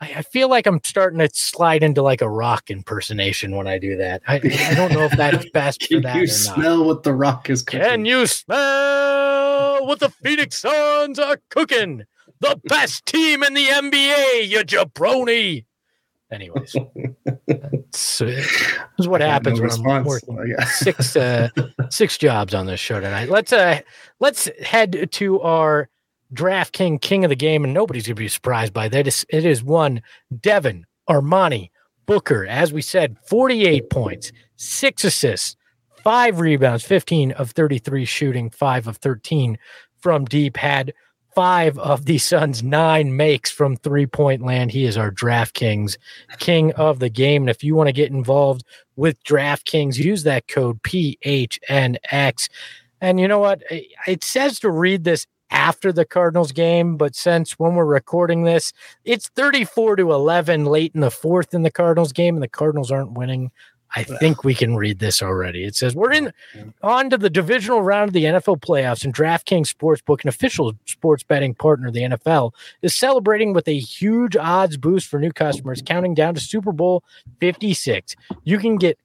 I, 0.00 0.06
I, 0.16 0.22
feel 0.22 0.48
like 0.48 0.66
I'm 0.66 0.80
starting 0.84 1.18
to 1.18 1.28
slide 1.32 1.82
into 1.82 2.02
like 2.02 2.22
a 2.22 2.28
rock 2.28 2.70
impersonation 2.70 3.56
when 3.56 3.66
I 3.66 3.78
do 3.78 3.96
that. 3.96 4.22
I, 4.28 4.36
I 4.36 4.74
don't 4.74 4.92
know 4.92 5.02
if 5.02 5.12
that's 5.12 5.50
best 5.52 5.80
Can 5.80 5.98
for 5.98 6.02
that. 6.02 6.16
you 6.16 6.26
smell 6.28 6.84
what 6.84 7.02
the 7.02 7.12
rock 7.12 7.50
is 7.50 7.62
cooking? 7.62 7.80
Can 7.80 8.04
you 8.04 8.26
smell 8.28 9.27
what 9.84 10.00
the 10.00 10.10
Phoenix 10.10 10.58
Suns 10.58 11.18
are 11.18 11.38
cooking? 11.50 12.04
The 12.40 12.60
best 12.64 13.06
team 13.06 13.42
in 13.42 13.54
the 13.54 13.66
NBA, 13.66 14.48
you 14.48 14.60
jabroni. 14.60 15.64
Anyways, 16.30 16.76
It's, 17.88 18.20
it's 18.20 19.06
what 19.06 19.20
happens 19.20 19.60
no 19.60 19.66
when 19.66 19.96
I'm 19.96 20.04
working 20.04 20.38
yeah. 20.46 20.64
six 20.66 21.16
uh, 21.16 21.48
six 21.90 22.18
jobs 22.18 22.54
on 22.54 22.66
this 22.66 22.80
show 22.80 23.00
tonight. 23.00 23.30
Let's 23.30 23.52
uh 23.52 23.80
let's 24.20 24.48
head 24.62 25.10
to 25.12 25.40
our 25.40 25.88
DraftKings 26.34 27.00
King 27.00 27.24
of 27.24 27.30
the 27.30 27.36
Game, 27.36 27.64
and 27.64 27.72
nobody's 27.72 28.06
gonna 28.06 28.14
be 28.14 28.28
surprised 28.28 28.72
by 28.72 28.88
that. 28.88 29.06
It 29.06 29.44
is 29.44 29.64
one 29.64 30.02
Devin 30.38 30.84
Armani 31.08 31.70
Booker. 32.06 32.46
As 32.46 32.72
we 32.72 32.82
said, 32.82 33.16
48 33.26 33.88
points, 33.88 34.32
six 34.56 35.04
assists, 35.04 35.56
five 36.02 36.40
rebounds, 36.40 36.84
15 36.84 37.32
of 37.32 37.50
33 37.52 38.04
shooting, 38.04 38.50
five 38.50 38.86
of 38.86 38.96
13 38.98 39.58
from 40.00 40.24
deep. 40.24 40.56
Had 40.56 40.94
five 41.34 41.78
of 41.78 42.04
the 42.06 42.18
Suns' 42.18 42.62
nine 42.62 43.16
makes 43.16 43.50
from 43.50 43.76
three 43.76 44.06
point 44.06 44.42
land. 44.42 44.72
He 44.72 44.84
is 44.84 44.96
our 44.96 45.10
DraftKings 45.10 45.96
king 46.38 46.72
of 46.72 46.98
the 46.98 47.10
game. 47.10 47.44
And 47.44 47.50
if 47.50 47.62
you 47.62 47.74
want 47.74 47.88
to 47.88 47.92
get 47.92 48.10
involved 48.10 48.64
with 48.96 49.22
DraftKings, 49.24 49.98
use 49.98 50.24
that 50.24 50.48
code 50.48 50.82
PHNX. 50.82 52.48
And 53.00 53.20
you 53.20 53.28
know 53.28 53.38
what? 53.38 53.62
It 53.70 54.24
says 54.24 54.58
to 54.60 54.70
read 54.70 55.04
this 55.04 55.26
after 55.50 55.92
the 55.92 56.04
Cardinals 56.04 56.52
game, 56.52 56.96
but 56.96 57.14
since 57.14 57.52
when 57.52 57.74
we're 57.74 57.84
recording 57.84 58.44
this, 58.44 58.72
it's 59.04 59.28
34 59.28 59.96
to 59.96 60.12
11 60.12 60.66
late 60.66 60.92
in 60.94 61.00
the 61.00 61.10
fourth 61.10 61.54
in 61.54 61.62
the 61.62 61.70
Cardinals 61.70 62.12
game, 62.12 62.34
and 62.34 62.42
the 62.42 62.48
Cardinals 62.48 62.90
aren't 62.90 63.12
winning. 63.12 63.50
I 63.96 64.04
think 64.04 64.44
we 64.44 64.54
can 64.54 64.76
read 64.76 64.98
this 64.98 65.22
already. 65.22 65.64
It 65.64 65.74
says 65.74 65.94
we're 65.94 66.12
in 66.12 66.32
oh, 66.82 66.88
on 66.88 67.10
to 67.10 67.16
the 67.18 67.30
divisional 67.30 67.82
round 67.82 68.08
of 68.08 68.12
the 68.12 68.24
NFL 68.24 68.60
playoffs, 68.60 69.04
and 69.04 69.14
DraftKings 69.14 69.72
Sportsbook, 69.72 70.22
an 70.22 70.28
official 70.28 70.74
sports 70.86 71.22
betting 71.22 71.54
partner 71.54 71.88
of 71.88 71.94
the 71.94 72.02
NFL, 72.02 72.52
is 72.82 72.94
celebrating 72.94 73.52
with 73.52 73.66
a 73.66 73.78
huge 73.78 74.36
odds 74.36 74.76
boost 74.76 75.08
for 75.08 75.18
new 75.18 75.32
customers, 75.32 75.82
counting 75.84 76.14
down 76.14 76.34
to 76.34 76.40
Super 76.40 76.72
Bowl 76.72 77.02
56. 77.40 78.14
You 78.44 78.58
can 78.58 78.76
get 78.76 78.98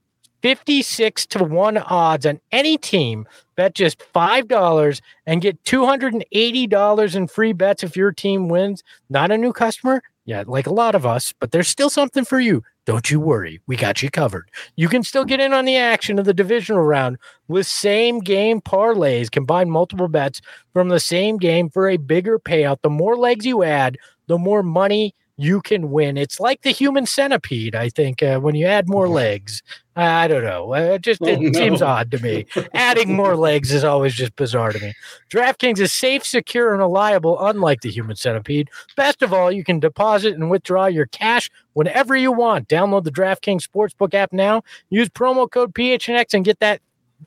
56 0.44 1.26
to 1.28 1.44
1 1.44 1.78
odds 1.78 2.26
on 2.26 2.40
any 2.52 2.78
team. 2.78 3.26
Bet 3.56 3.76
just 3.76 4.04
$5 4.14 5.02
and 5.26 5.42
get 5.42 5.64
$280 5.64 7.16
in 7.16 7.28
free 7.28 7.54
bets 7.54 7.84
if 7.84 7.96
your 7.96 8.12
team 8.12 8.50
wins. 8.50 8.84
Not 9.10 9.32
a 9.32 9.38
new 9.38 9.54
customer? 9.54 10.04
Yeah, 10.26 10.44
like 10.48 10.68
a 10.68 10.74
lot 10.74 10.96
of 10.96 11.06
us, 11.06 11.34
but 11.40 11.52
there's 11.52 11.68
still 11.68 11.90
something 11.90 12.24
for 12.24 12.40
you. 12.40 12.64
Don't 12.86 13.12
you 13.12 13.20
worry, 13.20 13.60
we 13.68 13.76
got 13.76 14.02
you 14.02 14.10
covered. 14.10 14.50
You 14.78 14.88
can 14.88 15.04
still 15.04 15.26
get 15.26 15.42
in 15.42 15.52
on 15.52 15.66
the 15.66 15.76
action 15.76 16.18
of 16.18 16.26
the 16.26 16.34
divisional 16.34 16.82
round 16.82 17.18
with 17.50 17.68
same 17.68 18.20
game 18.20 18.62
parlays. 18.62 19.30
Combine 19.30 19.70
multiple 19.70 20.08
bets 20.08 20.42
from 20.72 20.88
the 20.90 21.00
same 21.00 21.38
game 21.38 21.70
for 21.70 21.90
a 21.90 21.98
bigger 21.98 22.40
payout. 22.40 22.82
The 22.82 22.90
more 22.90 23.18
legs 23.18 23.46
you 23.46 23.64
add, 23.64 23.98
the 24.28 24.38
more 24.38 24.64
money 24.64 25.14
you 25.38 25.62
can 25.62 25.92
win. 25.92 26.18
It's 26.18 26.40
like 26.40 26.62
the 26.62 26.72
human 26.72 27.06
centipede, 27.06 27.76
I 27.76 27.90
think, 27.90 28.22
uh, 28.22 28.40
when 28.40 28.56
you 28.56 28.66
add 28.66 28.88
more 28.88 29.08
legs. 29.08 29.64
I 29.96 30.28
don't 30.28 30.44
know. 30.44 30.74
Uh, 30.74 30.96
it 30.96 31.02
just 31.02 31.22
it 31.22 31.38
oh, 31.38 31.42
no. 31.42 31.52
seems 31.52 31.82
odd 31.82 32.12
to 32.12 32.20
me. 32.20 32.46
Adding 32.74 33.16
more 33.16 33.36
legs 33.36 33.72
is 33.72 33.84
always 33.84 34.14
just 34.14 34.36
bizarre 34.36 34.72
to 34.72 34.80
me. 34.80 34.94
DraftKings 35.30 35.80
is 35.80 35.92
safe, 35.92 36.26
secure, 36.26 36.72
and 36.72 36.80
reliable, 36.80 37.44
unlike 37.46 37.82
the 37.82 37.92
human 37.92 38.16
centipede. 38.16 38.70
Best 38.96 39.22
of 39.22 39.34
all, 39.34 39.52
you 39.52 39.64
can 39.64 39.80
deposit 39.80 40.34
and 40.34 40.50
withdraw 40.50 40.88
your 40.88 41.06
cash 41.08 41.50
whenever 41.74 42.16
you 42.16 42.32
want. 42.32 42.68
Download 42.68 43.04
the 43.04 43.12
DraftKings 43.12 43.68
Sportsbook 43.68 44.14
app 44.14 44.34
now. 44.34 44.64
Use 44.90 45.10
promo 45.10 45.50
code 45.50 45.74
PHNX 45.74 46.34
and 46.34 46.46
get 46.46 46.60
that 46.60 46.82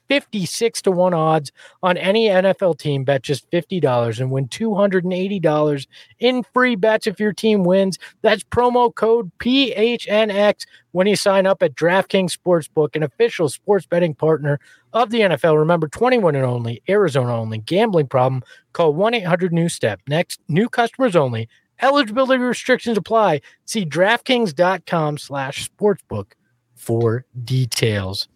56 0.08 0.82
to 0.82 0.90
1 0.90 1.14
odds 1.14 1.52
on 1.82 1.96
any 1.96 2.28
NFL 2.28 2.78
team. 2.78 3.04
Bet 3.04 3.22
just 3.22 3.50
$50 3.50 4.20
and 4.20 4.30
win 4.30 4.48
$280 4.48 5.86
in 6.18 6.42
free 6.54 6.76
bets 6.76 7.06
if 7.06 7.20
your 7.20 7.32
team 7.32 7.64
wins. 7.64 7.98
That's 8.22 8.44
promo 8.44 8.94
code 8.94 9.30
PHNX 9.38 10.66
when 10.92 11.06
you 11.06 11.16
sign 11.16 11.46
up 11.46 11.62
at 11.62 11.74
DraftKings 11.74 12.36
Sportsbook, 12.36 12.96
an 12.96 13.02
official 13.02 13.48
sports 13.48 13.86
betting 13.86 14.14
partner 14.14 14.58
of 14.92 15.10
the 15.10 15.20
NFL. 15.20 15.58
Remember, 15.58 15.88
21 15.88 16.34
and 16.34 16.44
only, 16.44 16.82
Arizona 16.88 17.34
only, 17.34 17.58
gambling 17.58 18.06
problem. 18.06 18.42
Call 18.72 18.94
1 18.94 19.14
800 19.14 19.52
New 19.52 19.68
Step. 19.68 20.00
Next, 20.08 20.40
new 20.48 20.68
customers 20.68 21.14
only. 21.14 21.48
Eligibility 21.82 22.42
restrictions 22.42 22.96
apply. 22.96 23.42
See 23.66 23.84
DraftKings.com 23.84 25.18
slash 25.18 25.68
sportsbook 25.68 26.32
for 26.74 27.26
details. 27.44 28.28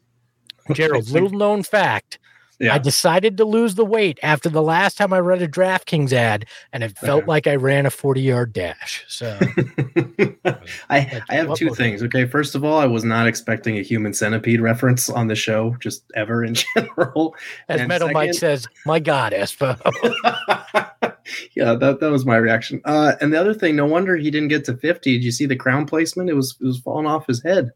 Gerald, 0.74 1.08
little 1.10 1.30
known 1.30 1.62
fact. 1.62 2.18
Yeah. 2.60 2.74
I 2.74 2.78
decided 2.78 3.38
to 3.38 3.46
lose 3.46 3.74
the 3.74 3.86
weight 3.86 4.18
after 4.22 4.50
the 4.50 4.60
last 4.60 4.98
time 4.98 5.14
I 5.14 5.18
read 5.18 5.40
a 5.40 5.48
DraftKings 5.48 6.12
ad, 6.12 6.44
and 6.74 6.84
it 6.84 6.96
felt 6.98 7.26
like 7.26 7.46
I 7.46 7.56
ran 7.56 7.86
a 7.86 7.90
40 7.90 8.20
yard 8.20 8.52
dash. 8.52 9.02
So 9.08 9.38
I, 10.90 11.22
I 11.30 11.34
have 11.34 11.54
two 11.54 11.74
things. 11.74 12.02
Okay. 12.02 12.26
First 12.26 12.54
of 12.54 12.62
all, 12.62 12.78
I 12.78 12.84
was 12.84 13.02
not 13.02 13.26
expecting 13.26 13.78
a 13.78 13.82
human 13.82 14.12
centipede 14.12 14.60
reference 14.60 15.08
on 15.08 15.28
the 15.28 15.34
show, 15.34 15.74
just 15.80 16.04
ever 16.14 16.44
in 16.44 16.54
general. 16.76 17.34
As 17.70 17.80
and 17.80 17.88
Metal 17.88 18.08
second, 18.08 18.14
Mike 18.14 18.34
says, 18.34 18.68
my 18.84 18.98
God, 18.98 19.32
Espo. 19.32 19.78
yeah, 21.56 21.72
that, 21.74 22.00
that 22.00 22.10
was 22.10 22.26
my 22.26 22.36
reaction. 22.36 22.82
Uh, 22.84 23.14
and 23.22 23.32
the 23.32 23.40
other 23.40 23.54
thing, 23.54 23.74
no 23.74 23.86
wonder 23.86 24.16
he 24.16 24.30
didn't 24.30 24.48
get 24.48 24.66
to 24.66 24.76
50. 24.76 25.12
Did 25.14 25.24
you 25.24 25.32
see 25.32 25.46
the 25.46 25.56
crown 25.56 25.86
placement? 25.86 26.28
It 26.28 26.34
was 26.34 26.58
it 26.60 26.66
was 26.66 26.78
falling 26.78 27.06
off 27.06 27.26
his 27.26 27.42
head. 27.42 27.70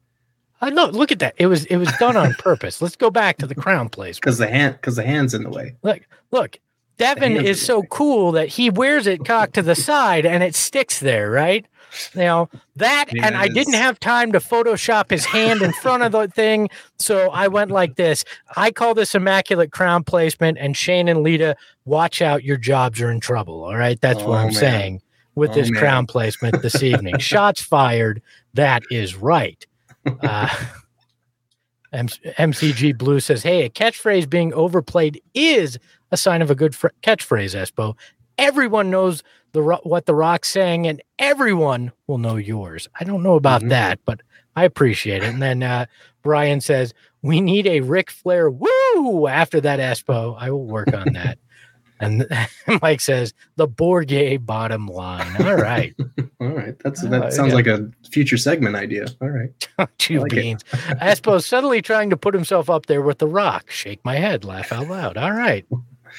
Uh, 0.65 0.71
no, 0.71 0.87
look 0.87 1.13
at 1.13 1.19
that. 1.19 1.35
It 1.37 1.47
was 1.47 1.67
it 1.67 1.77
was 1.77 1.93
done 1.99 2.17
on 2.17 2.33
purpose. 2.39 2.81
Let's 2.81 2.97
go 2.97 3.11
back 3.11 3.37
to 3.39 3.47
the 3.47 3.55
crown 3.55 3.91
place 3.91 4.17
because 4.19 4.39
the 4.39 4.49
hand 4.49 4.77
because 4.77 4.97
the 4.97 5.03
hand's 5.03 5.35
in 5.35 5.43
the 5.43 5.51
way. 5.51 5.77
Look, 5.83 6.03
look. 6.31 6.59
Devin 6.97 7.37
is 7.37 7.61
so 7.61 7.83
cool 7.83 8.31
that 8.33 8.49
he 8.49 8.71
wears 8.71 9.09
it 9.09 9.25
cocked 9.25 9.55
to 9.55 9.63
the 9.63 9.75
side 9.75 10.25
and 10.25 10.45
it 10.45 10.55
sticks 10.55 11.01
there, 11.01 11.29
right? 11.29 11.67
Know 12.15 12.49
that, 12.77 13.07
yes. 13.13 13.25
and 13.25 13.37
I 13.37 13.49
didn't 13.49 13.75
have 13.75 13.99
time 13.99 14.31
to 14.31 14.39
Photoshop 14.39 15.11
his 15.11 15.25
hand 15.25 15.61
in 15.61 15.73
front 15.73 16.05
of 16.05 16.13
the 16.13 16.29
thing, 16.29 16.69
so 16.99 17.31
I 17.31 17.49
went 17.49 17.73
like 17.73 17.97
this. 17.97 18.25
I 18.57 18.71
call 18.71 18.95
this 18.95 19.15
immaculate 19.15 19.73
crown 19.73 20.05
placement, 20.05 20.57
and 20.59 20.77
Shane 20.77 21.09
and 21.09 21.25
Lita, 21.25 21.57
watch 21.85 22.23
out, 22.23 22.45
your 22.45 22.57
jobs 22.57 23.01
are 23.01 23.11
in 23.11 23.19
trouble. 23.19 23.65
All 23.65 23.77
right, 23.77 24.01
that's 24.01 24.21
oh, 24.21 24.29
what 24.29 24.39
I'm 24.39 24.47
man. 24.47 24.55
saying 24.55 25.03
with 25.35 25.51
oh, 25.51 25.55
this 25.55 25.71
man. 25.71 25.81
crown 25.81 26.07
placement 26.07 26.63
this 26.63 26.81
evening. 26.83 27.19
Shots 27.19 27.61
fired. 27.61 28.23
That 28.55 28.85
is 28.91 29.17
right. 29.17 29.67
Uh, 30.07 30.49
MCG 31.93 32.97
Blue 32.97 33.21
says, 33.21 33.43
"Hey, 33.43 33.65
a 33.65 33.71
catchphrase 33.71 34.29
being 34.29 34.53
overplayed 34.53 35.21
is 35.33 35.79
a 36.11 36.17
sign 36.17 36.43
of 36.43 36.51
a 36.51 36.55
good 36.55 36.75
fr- 36.75 36.89
catchphrase." 37.03 37.55
Espo, 37.55 37.97
everyone 38.39 38.91
knows 38.91 39.23
the 39.53 39.63
what 39.85 40.07
the 40.07 40.15
Rock's 40.15 40.49
saying, 40.49 40.87
and 40.87 41.03
everyone 41.19 41.93
will 42.07 42.19
know 42.19 42.37
yours. 42.37 42.89
I 42.99 43.05
don't 43.05 43.23
know 43.23 43.37
about 43.37 43.61
mm-hmm. 43.61 43.71
that, 43.71 44.01
but 44.05 44.21
I 44.57 44.65
appreciate 44.65 45.23
it. 45.23 45.29
And 45.29 45.41
then 45.41 45.63
uh, 45.63 45.87
Brian 46.23 46.61
says, 46.61 46.93
"We 47.23 47.41
need 47.41 47.67
a 47.67 47.81
Ric 47.81 48.11
Flair 48.11 48.51
woo." 48.51 49.29
After 49.29 49.61
that, 49.61 49.79
Espo, 49.79 50.37
I 50.39 50.51
will 50.51 50.67
work 50.67 50.93
on 50.93 51.13
that. 51.13 51.39
And 52.01 52.27
Mike 52.83 53.01
says 53.01 53.35
the 53.57 53.69
Bourguet 53.69 54.45
bottom 54.45 54.87
line. 54.87 55.47
All 55.47 55.57
right. 55.57 55.95
All 56.41 56.49
right. 56.75 56.83
That's 56.85 57.03
that 57.03 57.23
uh, 57.23 57.31
sounds 57.31 57.51
yeah. 57.51 57.55
like 57.55 57.67
a 57.67 57.91
future 58.11 58.37
segment 58.37 58.77
idea. 58.77 59.07
All 59.21 59.29
right. 59.29 59.51
Two 59.99 60.21
like 60.21 60.31
beans. 60.31 60.65
Espo 60.73 61.43
suddenly 61.43 61.83
trying 61.83 62.11
to 62.11 62.17
put 62.17 62.35
himself 62.35 62.71
up 62.71 62.87
there 62.87 63.03
with 63.03 63.19
the 63.19 63.27
rock. 63.27 63.71
Shake 63.71 64.05
my 64.05 64.17
head, 64.17 64.45
laugh 64.45 64.73
out 64.73 64.89
loud. 64.89 65.17
All 65.17 65.33
right. 65.33 65.67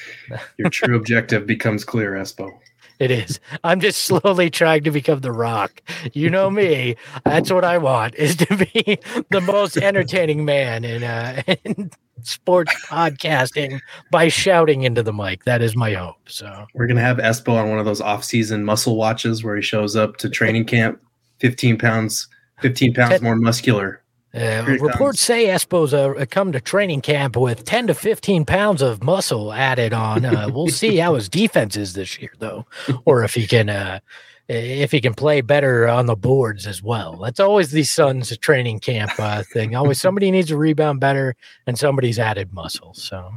Your 0.58 0.70
true 0.70 0.96
objective 0.96 1.46
becomes 1.46 1.84
clear, 1.84 2.12
Espo. 2.12 2.50
It 2.98 3.10
is. 3.10 3.40
I'm 3.62 3.80
just 3.80 4.04
slowly 4.04 4.50
trying 4.50 4.84
to 4.84 4.90
become 4.90 5.20
the 5.20 5.32
rock. 5.32 5.82
You 6.12 6.30
know 6.30 6.50
me. 6.50 6.96
That's 7.24 7.52
what 7.52 7.64
I 7.64 7.78
want 7.78 8.14
is 8.14 8.36
to 8.36 8.56
be 8.56 8.98
the 9.30 9.40
most 9.40 9.76
entertaining 9.76 10.44
man 10.44 10.84
in 10.84 11.04
uh 11.04 11.42
in 11.64 11.90
sports 12.22 12.72
podcasting 12.86 13.80
by 14.10 14.28
shouting 14.28 14.82
into 14.82 15.02
the 15.02 15.12
mic. 15.12 15.44
That 15.44 15.62
is 15.62 15.76
my 15.76 15.92
hope. 15.92 16.16
So 16.28 16.66
we're 16.74 16.86
gonna 16.86 17.00
have 17.00 17.18
Espo 17.18 17.54
on 17.54 17.68
one 17.68 17.78
of 17.78 17.84
those 17.84 18.00
off-season 18.00 18.64
muscle 18.64 18.96
watches 18.96 19.44
where 19.44 19.56
he 19.56 19.62
shows 19.62 19.96
up 19.96 20.16
to 20.18 20.30
training 20.30 20.64
camp, 20.64 21.00
15 21.40 21.78
pounds, 21.78 22.28
15 22.62 22.94
pounds 22.94 23.20
more 23.20 23.36
muscular. 23.36 24.02
Uh, 24.36 24.76
reports 24.80 25.20
say 25.20 25.46
Espo's 25.46 25.94
uh, 25.94 26.26
come 26.28 26.52
to 26.52 26.60
training 26.60 27.00
camp 27.00 27.36
with 27.36 27.64
10 27.64 27.86
to 27.86 27.94
15 27.94 28.44
pounds 28.44 28.82
of 28.82 29.02
muscle 29.02 29.52
added 29.52 29.94
on. 29.94 30.24
Uh, 30.24 30.48
we'll 30.52 30.68
see 30.68 30.96
how 30.96 31.14
his 31.14 31.28
defense 31.28 31.76
is 31.76 31.94
this 31.94 32.20
year, 32.20 32.32
though, 32.38 32.66
or 33.06 33.24
if 33.24 33.32
he 33.34 33.46
can 33.46 33.70
uh, 33.70 34.00
if 34.48 34.92
he 34.92 35.00
can 35.00 35.14
play 35.14 35.40
better 35.40 35.88
on 35.88 36.06
the 36.06 36.16
boards 36.16 36.66
as 36.66 36.82
well. 36.82 37.16
That's 37.16 37.40
always 37.40 37.70
the 37.70 37.82
Suns 37.82 38.36
training 38.38 38.80
camp 38.80 39.12
uh, 39.18 39.42
thing. 39.42 39.74
Always 39.74 40.00
somebody 40.00 40.30
needs 40.30 40.48
to 40.48 40.56
rebound 40.56 41.00
better, 41.00 41.34
and 41.66 41.78
somebody's 41.78 42.18
added 42.18 42.52
muscle. 42.52 42.94
So, 42.94 43.30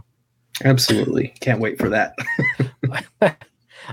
absolutely, 0.64 1.34
can't 1.40 1.60
wait 1.60 1.80
for 1.80 1.90
that. 1.90 2.14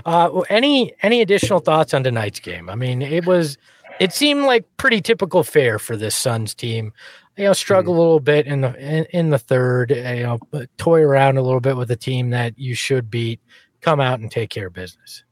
uh, 0.05 0.39
any 0.49 0.93
any 1.01 1.21
additional 1.21 1.59
thoughts 1.59 1.93
on 1.93 2.03
tonight's 2.03 2.39
game? 2.39 2.69
I 2.69 2.75
mean, 2.75 3.01
it 3.01 3.25
was 3.25 3.57
it 3.99 4.13
seemed 4.13 4.43
like 4.43 4.65
pretty 4.77 5.01
typical 5.01 5.43
fare 5.43 5.79
for 5.79 5.95
this 5.95 6.15
Suns 6.15 6.53
team. 6.53 6.93
You 7.37 7.45
know, 7.45 7.53
struggle 7.53 7.93
mm. 7.93 7.97
a 7.97 8.01
little 8.01 8.19
bit 8.19 8.47
in 8.47 8.61
the 8.61 8.75
in, 8.79 9.05
in 9.05 9.29
the 9.29 9.39
third. 9.39 9.91
You 9.91 10.23
know, 10.23 10.39
toy 10.77 11.01
around 11.01 11.37
a 11.37 11.41
little 11.41 11.59
bit 11.59 11.77
with 11.77 11.91
a 11.91 11.95
team 11.95 12.31
that 12.31 12.57
you 12.57 12.75
should 12.75 13.09
beat. 13.09 13.39
Come 13.81 13.99
out 13.99 14.19
and 14.19 14.31
take 14.31 14.49
care 14.49 14.67
of 14.67 14.73
business. 14.73 15.23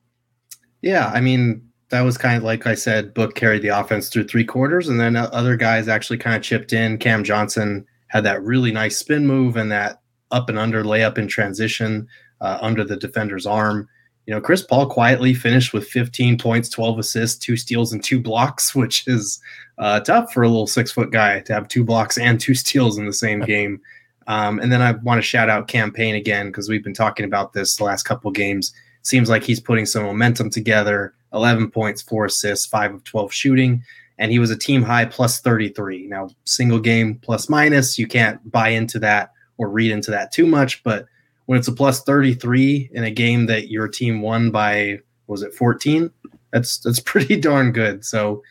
Yeah, 0.82 1.12
I 1.13 1.19
mean, 1.19 1.67
that 1.89 2.01
was 2.01 2.17
kind 2.17 2.38
of 2.38 2.43
like 2.43 2.67
I 2.67 2.75
said, 2.75 3.13
Book 3.13 3.36
carried 3.36 3.63
the 3.63 3.69
offense 3.69 4.10
through 4.10 4.28
three 4.28 4.45
quarters, 4.45 4.88
and 4.88 4.99
then 4.99 5.15
other 5.15 5.56
guys 5.56 5.88
actually 5.88 6.17
kind 6.17 6.36
of 6.36 6.43
chipped 6.43 6.73
in. 6.73 6.97
Cam 6.97 7.23
Johnson 7.23 7.86
had 8.08 8.23
that 8.23 8.43
really 8.43 8.71
nice 8.71 8.97
spin 8.97 9.25
move 9.25 9.58
and 9.58 9.71
that 9.71 10.01
up 10.32 10.49
and 10.49 10.60
under 10.60 10.84
layup 10.84 11.17
in 11.17 11.28
transition 11.28 12.08
uh, 12.41 12.58
under 12.62 12.84
the 12.84 12.97
defender's 12.97 13.45
arm. 13.45 13.88
You 14.25 14.33
know, 14.33 14.41
Chris 14.41 14.63
Paul 14.63 14.88
quietly 14.88 15.33
finished 15.33 15.73
with 15.73 15.88
15 15.88 16.38
points, 16.38 16.69
12 16.69 16.99
assists, 16.99 17.38
two 17.38 17.57
steals, 17.57 17.93
and 17.93 18.03
two 18.03 18.19
blocks, 18.19 18.73
which 18.75 19.07
is 19.07 19.39
uh, 19.77 19.99
tough 19.99 20.33
for 20.33 20.43
a 20.43 20.47
little 20.47 20.67
six 20.67 20.91
foot 20.91 21.11
guy 21.11 21.41
to 21.41 21.53
have 21.53 21.67
two 21.67 21.83
blocks 21.83 22.17
and 22.17 22.39
two 22.39 22.55
steals 22.55 22.97
in 22.97 23.05
the 23.05 23.13
same 23.13 23.39
game. 23.45 23.81
Um, 24.27 24.59
and 24.59 24.71
then 24.71 24.81
I 24.81 24.93
want 24.93 25.19
to 25.19 25.21
shout 25.21 25.49
out 25.49 25.67
Cam 25.67 25.91
Payne 25.91 26.15
again 26.15 26.47
because 26.47 26.67
we've 26.67 26.83
been 26.83 26.95
talking 26.95 27.25
about 27.25 27.53
this 27.53 27.75
the 27.75 27.83
last 27.83 28.03
couple 28.03 28.31
games. 28.31 28.73
Seems 29.03 29.29
like 29.29 29.43
he's 29.43 29.59
putting 29.59 29.85
some 29.85 30.03
momentum 30.03 30.49
together. 30.49 31.13
11 31.31 31.69
points, 31.69 32.01
four 32.01 32.25
assists, 32.25 32.65
five 32.65 32.93
of 32.93 33.03
12 33.03 33.31
shooting, 33.31 33.83
and 34.17 34.31
he 34.31 34.39
was 34.39 34.49
a 34.49 34.57
team 34.57 34.81
high 34.81 35.05
plus 35.05 35.41
33. 35.41 36.07
Now, 36.07 36.29
single 36.45 36.79
game 36.79 37.15
plus 37.15 37.49
minus, 37.49 37.99
you 37.99 38.07
can't 38.07 38.39
buy 38.51 38.69
into 38.69 38.97
that 38.99 39.31
or 39.57 39.69
read 39.69 39.91
into 39.91 40.11
that 40.11 40.31
too 40.31 40.47
much, 40.47 40.81
but 40.83 41.05
when 41.45 41.58
it's 41.60 41.67
a 41.67 41.73
plus 41.73 42.01
33 42.03 42.89
in 42.93 43.03
a 43.03 43.12
game 43.12 43.45
that 43.45 43.69
your 43.69 43.88
team 43.88 44.21
won 44.21 44.51
by 44.51 44.99
was 45.27 45.41
it 45.41 45.53
14 45.53 46.12
that's 46.55 46.77
that's 46.77 46.99
pretty 47.05 47.36
darn 47.36 47.71
good. 47.71 48.03
So 48.03 48.41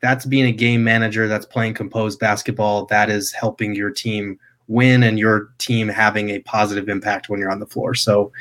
that's 0.00 0.24
being 0.24 0.46
a 0.46 0.52
game 0.52 0.82
manager 0.82 1.28
that's 1.28 1.46
playing 1.46 1.74
composed 1.74 2.18
basketball 2.18 2.86
that 2.86 3.10
is 3.10 3.32
helping 3.32 3.74
your 3.74 3.90
team 3.90 4.38
win 4.66 5.02
and 5.02 5.18
your 5.18 5.50
team 5.58 5.88
having 5.88 6.30
a 6.30 6.38
positive 6.40 6.88
impact 6.88 7.28
when 7.28 7.38
you're 7.38 7.50
on 7.50 7.60
the 7.60 7.66
floor. 7.66 7.94
So 7.94 8.32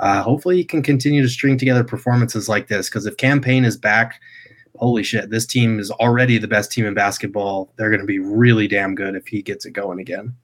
uh, 0.00 0.22
hopefully 0.22 0.58
you 0.58 0.66
can 0.66 0.82
continue 0.82 1.22
to 1.22 1.28
string 1.28 1.56
together 1.56 1.82
performances 1.82 2.48
like 2.50 2.68
this 2.68 2.90
because 2.90 3.06
if 3.06 3.16
Cam 3.16 3.40
Payne 3.40 3.64
is 3.64 3.76
back 3.76 4.20
holy 4.78 5.02
shit 5.02 5.30
this 5.30 5.46
team 5.46 5.80
is 5.80 5.90
already 5.92 6.36
the 6.36 6.46
best 6.46 6.70
team 6.70 6.84
in 6.84 6.92
basketball. 6.92 7.72
They're 7.76 7.88
going 7.88 8.00
to 8.00 8.06
be 8.06 8.18
really 8.18 8.68
damn 8.68 8.94
good 8.94 9.14
if 9.14 9.26
he 9.26 9.40
gets 9.40 9.64
it 9.64 9.70
going 9.70 10.00
again 10.00 10.34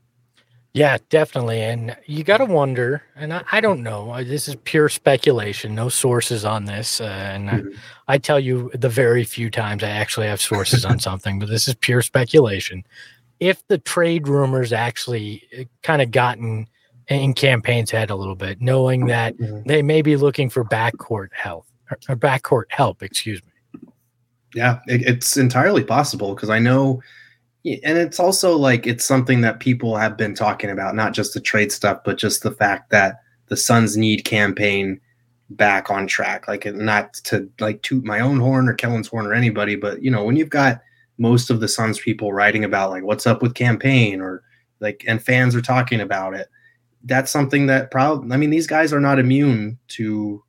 yeah, 0.75 0.97
definitely. 1.11 1.61
And 1.61 1.97
you 2.07 2.25
got 2.25 2.39
to 2.39 2.47
wonder, 2.47 3.03
and 3.15 3.35
I, 3.35 3.45
I, 3.53 3.61
don't 3.61 3.83
know, 3.83 4.25
this 4.25 4.49
is 4.49 4.57
pure 4.65 4.89
speculation, 4.89 5.75
no 5.75 5.91
sources 5.91 6.47
on 6.47 6.65
this. 6.65 7.01
Uh, 7.01 7.05
and 7.05 7.49
mm-hmm. 7.49 7.69
I, 8.09 8.15
I, 8.15 8.19
tell 8.19 8.41
you 8.41 8.71
the 8.73 8.89
very 8.89 9.25
few 9.25 9.51
times 9.51 9.83
I 9.83 9.91
actually 9.91 10.29
have 10.29 10.41
sources 10.41 10.87
on 10.87 10.99
something, 10.99 11.39
but 11.39 11.51
this 11.51 11.69
is 11.69 11.75
pure 11.75 12.01
speculation. 12.01 12.85
If 13.39 13.67
the 13.69 13.79
trade 13.79 14.29
rumors 14.29 14.73
actually 14.73 15.47
uh, 15.59 15.65
kind 15.83 16.01
of 16.01 16.11
gotten 16.11 16.67
in 17.09 17.35
Cam 17.35 17.61
Payne's 17.61 17.91
head 17.91 18.09
a 18.09 18.17
little 18.17 18.37
bit, 18.37 18.63
knowing 18.63 19.07
that 19.07 19.37
mm-hmm. 19.37 19.69
they 19.69 19.83
may 19.83 20.01
be 20.01 20.17
looking 20.17 20.49
for 20.49 20.65
backcourt 20.65 21.29
health 21.35 21.67
or 22.09 22.17
backcourt 22.17 22.65
help, 22.69 23.03
excuse 23.03 23.43
me. 23.43 23.91
Yeah, 24.55 24.81
it, 24.87 25.03
it's 25.03 25.37
entirely 25.37 25.85
possible 25.85 26.35
because 26.35 26.49
I 26.49 26.61
know 26.61 27.03
and 27.65 27.99
it's 27.99 28.19
also 28.19 28.57
like 28.57 28.87
it's 28.87 29.05
something 29.05 29.41
that 29.43 29.61
people 29.61 29.97
have 29.97 30.17
been 30.17 30.35
talking 30.35 30.71
about, 30.71 30.95
not 30.95 31.13
just 31.13 31.35
the 31.35 31.41
trade 31.41 31.71
stuff, 31.71 32.01
but 32.05 32.19
just 32.19 32.43
the 32.43 32.51
fact 32.51 32.91
that 32.91 33.21
the 33.47 33.57
Suns 33.57 33.97
need 33.97 34.25
Cam 34.25 34.55
Payne 34.55 35.01
back 35.51 35.91
on 35.91 36.07
track. 36.07 36.49
Like 36.49 36.67
not 36.75 37.15
to 37.25 37.49
like 37.61 37.83
toot 37.83 38.05
my 38.05 38.21
own 38.21 38.41
horn 38.41 38.69
or 38.69 38.75
Kellan's 38.75 39.09
horn 39.09 39.27
or 39.27 39.35
anybody, 39.35 39.77
but 39.77 40.03
you 40.03 40.11
know, 40.11 40.25
when 40.25 40.37
you've 40.37 40.51
got 40.51 40.81
most 41.19 41.51
of 41.51 41.61
the 41.61 41.69
Suns 41.69 42.01
people 42.01 42.33
writing 42.33 42.65
about 42.65 42.91
like 42.91 43.05
what's 43.05 43.27
up 43.27 43.43
with 43.43 43.55
Cam 43.55 43.79
Payne 43.79 44.21
or 44.21 44.43
like 44.81 45.05
and 45.07 45.23
fans 45.23 45.55
are 45.55 45.63
talking 45.63 46.01
about 46.01 46.35
it, 46.35 46.49
that's 47.05 47.31
something 47.31 47.67
that 47.67 47.91
probably 47.91 48.33
I 48.33 48.39
mean, 48.39 48.51
these 48.51 48.67
guys 48.67 48.93
are 48.93 49.01
not 49.01 49.21
immune 49.21 49.79
to 49.89 50.43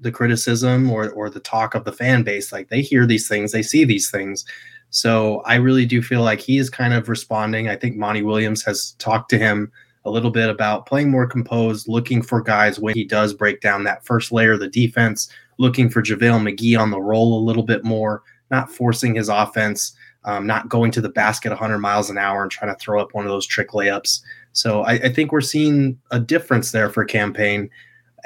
the 0.00 0.12
criticism 0.12 0.90
or 0.90 1.10
or 1.10 1.30
the 1.30 1.40
talk 1.40 1.74
of 1.74 1.84
the 1.84 1.92
fan 1.92 2.24
base. 2.24 2.52
Like 2.52 2.68
they 2.68 2.82
hear 2.82 3.06
these 3.06 3.28
things, 3.28 3.52
they 3.52 3.62
see 3.62 3.84
these 3.84 4.10
things. 4.10 4.44
So 4.92 5.40
I 5.46 5.54
really 5.54 5.86
do 5.86 6.02
feel 6.02 6.20
like 6.20 6.38
he 6.38 6.58
is 6.58 6.68
kind 6.68 6.92
of 6.92 7.08
responding. 7.08 7.66
I 7.66 7.76
think 7.76 7.96
Monty 7.96 8.22
Williams 8.22 8.62
has 8.64 8.92
talked 8.98 9.30
to 9.30 9.38
him 9.38 9.72
a 10.04 10.10
little 10.10 10.30
bit 10.30 10.50
about 10.50 10.84
playing 10.84 11.10
more 11.10 11.26
composed, 11.26 11.88
looking 11.88 12.20
for 12.20 12.42
guys 12.42 12.78
when 12.78 12.94
he 12.94 13.02
does 13.02 13.32
break 13.32 13.62
down 13.62 13.84
that 13.84 14.04
first 14.04 14.32
layer 14.32 14.52
of 14.52 14.60
the 14.60 14.68
defense, 14.68 15.28
looking 15.56 15.88
for 15.88 16.02
JaVale 16.02 16.46
McGee 16.46 16.78
on 16.78 16.90
the 16.90 17.00
roll 17.00 17.38
a 17.38 17.42
little 17.42 17.62
bit 17.62 17.84
more, 17.84 18.22
not 18.50 18.70
forcing 18.70 19.14
his 19.14 19.30
offense, 19.30 19.96
um, 20.24 20.46
not 20.46 20.68
going 20.68 20.90
to 20.90 21.00
the 21.00 21.08
basket 21.08 21.48
100 21.48 21.78
miles 21.78 22.10
an 22.10 22.18
hour 22.18 22.42
and 22.42 22.50
trying 22.50 22.72
to 22.72 22.78
throw 22.78 23.00
up 23.00 23.14
one 23.14 23.24
of 23.24 23.30
those 23.30 23.46
trick 23.46 23.70
layups. 23.70 24.20
So 24.52 24.82
I, 24.82 24.92
I 24.92 25.08
think 25.10 25.32
we're 25.32 25.40
seeing 25.40 25.98
a 26.10 26.20
difference 26.20 26.70
there 26.70 26.90
for 26.90 27.06
Cam 27.06 27.32
Payne. 27.32 27.70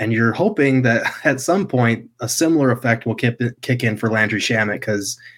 And 0.01 0.13
you're 0.13 0.33
hoping 0.33 0.83
that 0.83 1.13
at 1.25 1.41
some 1.41 1.69
point 1.69 2.11
a 2.19 2.29
similar 2.29 2.73
effect 2.73 3.07
will 3.07 3.15
kick, 3.15 3.39
kick 3.61 3.85
in 3.85 3.97
for 3.97 4.11
Landry 4.11 4.41
Shamet 4.41 4.81
because– 4.81 5.17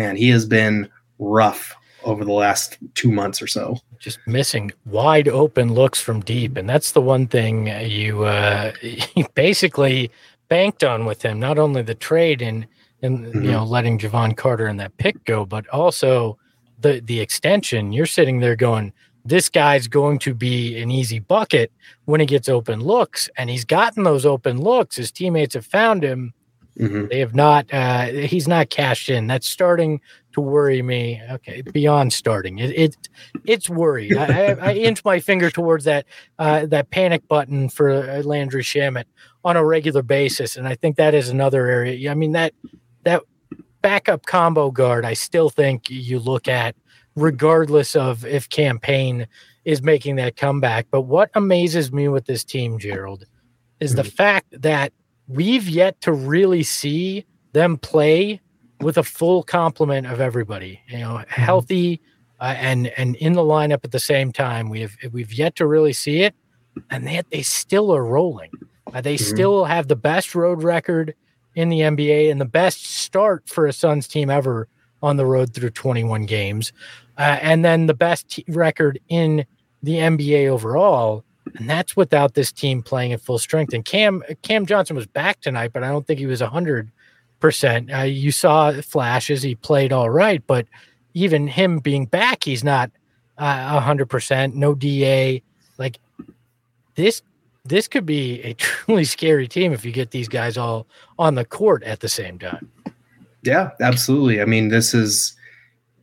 man, 0.00 0.16
he 0.16 0.30
has 0.30 0.46
been 0.46 0.88
rough 1.18 1.76
over 2.04 2.24
the 2.24 2.32
last 2.32 2.78
two 2.94 3.12
months 3.12 3.42
or 3.42 3.46
so. 3.46 3.76
Just 3.98 4.18
missing 4.26 4.72
wide 4.86 5.28
open 5.28 5.74
looks 5.74 6.00
from 6.00 6.20
deep, 6.20 6.56
and 6.56 6.66
that's 6.68 6.92
the 6.92 7.02
one 7.02 7.26
thing 7.26 7.66
you 7.88 8.24
uh, 8.24 8.72
you 9.14 9.26
basically 9.34 10.10
banked 10.48 10.82
on 10.82 11.04
with 11.04 11.22
him. 11.22 11.38
Not 11.38 11.58
only 11.58 11.82
the 11.82 11.94
trade 11.94 12.40
and 12.40 12.66
and 13.02 13.26
mm-hmm. 13.26 13.44
you 13.44 13.50
know 13.52 13.64
letting 13.64 13.98
Jevon 13.98 14.36
Carter 14.36 14.66
and 14.66 14.80
that 14.80 14.96
pick 14.96 15.22
go, 15.24 15.44
but 15.44 15.68
also 15.68 16.38
the 16.80 17.00
the 17.04 17.20
extension. 17.20 17.92
You're 17.92 18.06
sitting 18.06 18.40
there 18.40 18.56
going, 18.56 18.94
this 19.26 19.50
guy's 19.50 19.86
going 19.86 20.18
to 20.20 20.32
be 20.32 20.80
an 20.80 20.90
easy 20.90 21.18
bucket 21.18 21.70
when 22.06 22.20
he 22.20 22.26
gets 22.26 22.48
open 22.48 22.80
looks, 22.80 23.28
and 23.36 23.50
he's 23.50 23.66
gotten 23.66 24.04
those 24.04 24.24
open 24.24 24.62
looks. 24.62 24.96
His 24.96 25.12
teammates 25.12 25.54
have 25.54 25.66
found 25.66 26.02
him 26.02 26.32
Mm-hmm. 26.78 27.08
They 27.08 27.18
have 27.18 27.34
not. 27.34 27.72
Uh, 27.72 28.06
he's 28.06 28.48
not 28.48 28.70
cashed 28.70 29.08
in. 29.08 29.26
That's 29.26 29.48
starting 29.48 30.00
to 30.32 30.40
worry 30.40 30.82
me. 30.82 31.20
Okay, 31.30 31.62
beyond 31.62 32.12
starting, 32.12 32.58
it, 32.58 32.70
it 32.70 33.08
it's 33.44 33.68
worried. 33.68 34.16
I, 34.16 34.24
I, 34.24 34.70
I, 34.70 34.74
inch 34.76 35.04
my 35.04 35.20
finger 35.20 35.50
towards 35.50 35.84
that 35.84 36.06
uh, 36.38 36.66
that 36.66 36.90
panic 36.90 37.26
button 37.28 37.68
for 37.68 38.22
Landry 38.22 38.62
Shamet 38.62 39.04
on 39.44 39.56
a 39.56 39.64
regular 39.64 40.02
basis, 40.02 40.56
and 40.56 40.68
I 40.68 40.74
think 40.74 40.96
that 40.96 41.14
is 41.14 41.28
another 41.28 41.66
area. 41.66 42.10
I 42.10 42.14
mean 42.14 42.32
that 42.32 42.54
that 43.04 43.22
backup 43.82 44.26
combo 44.26 44.70
guard. 44.70 45.04
I 45.04 45.14
still 45.14 45.50
think 45.50 45.90
you 45.90 46.18
look 46.18 46.48
at 46.48 46.76
regardless 47.16 47.96
of 47.96 48.24
if 48.24 48.48
Cam 48.48 48.78
Payne 48.78 49.26
is 49.64 49.82
making 49.82 50.16
that 50.16 50.36
comeback. 50.36 50.86
But 50.90 51.02
what 51.02 51.30
amazes 51.34 51.92
me 51.92 52.08
with 52.08 52.26
this 52.26 52.44
team, 52.44 52.78
Gerald, 52.78 53.24
is 53.80 53.90
mm-hmm. 53.90 53.96
the 53.98 54.04
fact 54.04 54.62
that 54.62 54.92
we've 55.30 55.68
yet 55.68 56.00
to 56.02 56.12
really 56.12 56.62
see 56.62 57.24
them 57.52 57.78
play 57.78 58.40
with 58.80 58.98
a 58.98 59.02
full 59.02 59.42
complement 59.42 60.06
of 60.06 60.20
everybody. 60.20 60.80
You 60.88 60.98
know, 60.98 61.14
mm-hmm. 61.14 61.42
healthy 61.42 62.00
uh, 62.40 62.54
and 62.58 62.88
and 62.96 63.16
in 63.16 63.34
the 63.34 63.42
lineup 63.42 63.84
at 63.84 63.92
the 63.92 64.00
same 64.00 64.32
time. 64.32 64.68
We 64.68 64.80
have 64.80 64.96
we've 65.12 65.32
yet 65.32 65.56
to 65.56 65.66
really 65.66 65.92
see 65.92 66.22
it, 66.22 66.34
and 66.90 67.08
yet 67.10 67.26
they 67.30 67.42
still 67.42 67.94
are 67.94 68.04
rolling. 68.04 68.50
Uh, 68.92 69.00
they 69.00 69.14
mm-hmm. 69.14 69.34
still 69.34 69.64
have 69.64 69.88
the 69.88 69.96
best 69.96 70.34
road 70.34 70.62
record 70.62 71.14
in 71.54 71.68
the 71.68 71.80
NBA 71.80 72.30
and 72.30 72.40
the 72.40 72.46
best 72.46 72.84
start 72.84 73.48
for 73.48 73.66
a 73.66 73.72
Suns 73.72 74.08
team 74.08 74.30
ever 74.30 74.68
on 75.02 75.16
the 75.16 75.26
road 75.26 75.54
through 75.54 75.70
21 75.70 76.26
games, 76.26 76.72
uh, 77.18 77.38
and 77.40 77.64
then 77.64 77.86
the 77.86 77.94
best 77.94 78.28
t- 78.28 78.44
record 78.48 78.98
in 79.08 79.44
the 79.82 79.94
NBA 79.94 80.48
overall 80.48 81.24
and 81.56 81.68
that's 81.68 81.96
without 81.96 82.34
this 82.34 82.52
team 82.52 82.82
playing 82.82 83.12
at 83.12 83.20
full 83.20 83.38
strength. 83.38 83.72
And 83.72 83.84
Cam 83.84 84.22
Cam 84.42 84.66
Johnson 84.66 84.96
was 84.96 85.06
back 85.06 85.40
tonight, 85.40 85.72
but 85.72 85.82
I 85.82 85.88
don't 85.88 86.06
think 86.06 86.18
he 86.18 86.26
was 86.26 86.40
hundred 86.40 86.90
percent. 87.40 87.92
Uh, 87.92 88.02
you 88.02 88.32
saw 88.32 88.72
flashes; 88.80 89.42
he 89.42 89.54
played 89.54 89.92
all 89.92 90.10
right, 90.10 90.42
but 90.46 90.66
even 91.14 91.48
him 91.48 91.78
being 91.78 92.06
back, 92.06 92.44
he's 92.44 92.64
not 92.64 92.90
uh, 93.38 93.80
hundred 93.80 94.06
percent. 94.06 94.54
No 94.54 94.74
Da, 94.74 95.42
like 95.78 95.98
this. 96.94 97.22
This 97.64 97.88
could 97.88 98.06
be 98.06 98.42
a 98.42 98.54
truly 98.54 99.04
scary 99.04 99.46
team 99.46 99.72
if 99.72 99.84
you 99.84 99.92
get 99.92 100.10
these 100.10 100.28
guys 100.28 100.56
all 100.56 100.86
on 101.18 101.34
the 101.34 101.44
court 101.44 101.82
at 101.82 102.00
the 102.00 102.08
same 102.08 102.38
time. 102.38 102.70
Yeah, 103.42 103.70
absolutely. 103.80 104.40
I 104.40 104.44
mean, 104.44 104.68
this 104.68 104.92
is 104.94 105.34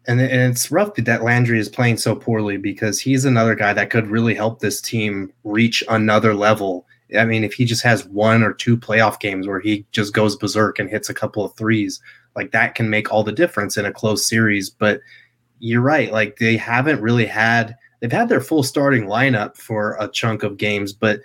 and, 0.08 0.22
and 0.22 0.52
it's 0.52 0.72
rough 0.72 0.96
that 0.96 1.24
Landry 1.24 1.60
is 1.60 1.70
playing 1.70 1.98
so 1.98 2.16
poorly 2.16 2.58
because 2.58 3.00
he's 3.00 3.26
another 3.26 3.56
guy 3.56 3.74
that 3.74 3.90
could 3.90 4.08
really 4.08 4.34
help 4.34 4.60
this 4.60 4.80
team 4.80 5.32
reach 5.44 5.84
another 5.90 6.34
level. 6.34 6.86
I 7.18 7.26
mean, 7.26 7.44
if 7.44 7.54
he 7.54 7.66
just 7.66 7.84
has 7.84 8.06
one 8.06 8.42
or 8.42 8.54
two 8.54 8.78
playoff 8.78 9.20
games 9.20 9.48
where 9.48 9.60
he 9.60 9.86
just 9.92 10.14
goes 10.14 10.36
berserk 10.36 10.80
and 10.80 10.90
hits 10.90 11.10
a 11.10 11.14
couple 11.14 11.44
of 11.44 11.54
threes, 11.56 12.02
like 12.36 12.52
that 12.52 12.76
can 12.76 12.90
make 12.90 13.12
all 13.12 13.24
the 13.24 13.32
difference 13.32 13.78
in 13.78 13.86
a 13.86 13.94
close 13.94 14.28
series. 14.28 14.70
But 14.70 15.02
you're 15.60 15.82
right, 15.82 16.12
like 16.12 16.38
they 16.38 16.56
haven't 16.56 17.02
really 17.02 17.26
had 17.26 17.76
they've 18.00 18.12
had 18.12 18.30
their 18.30 18.42
full 18.42 18.64
starting 18.64 19.06
lineup 19.06 19.58
for 19.58 19.98
a 20.00 20.08
chunk 20.08 20.44
of 20.44 20.58
games, 20.58 20.94
but 20.94 21.20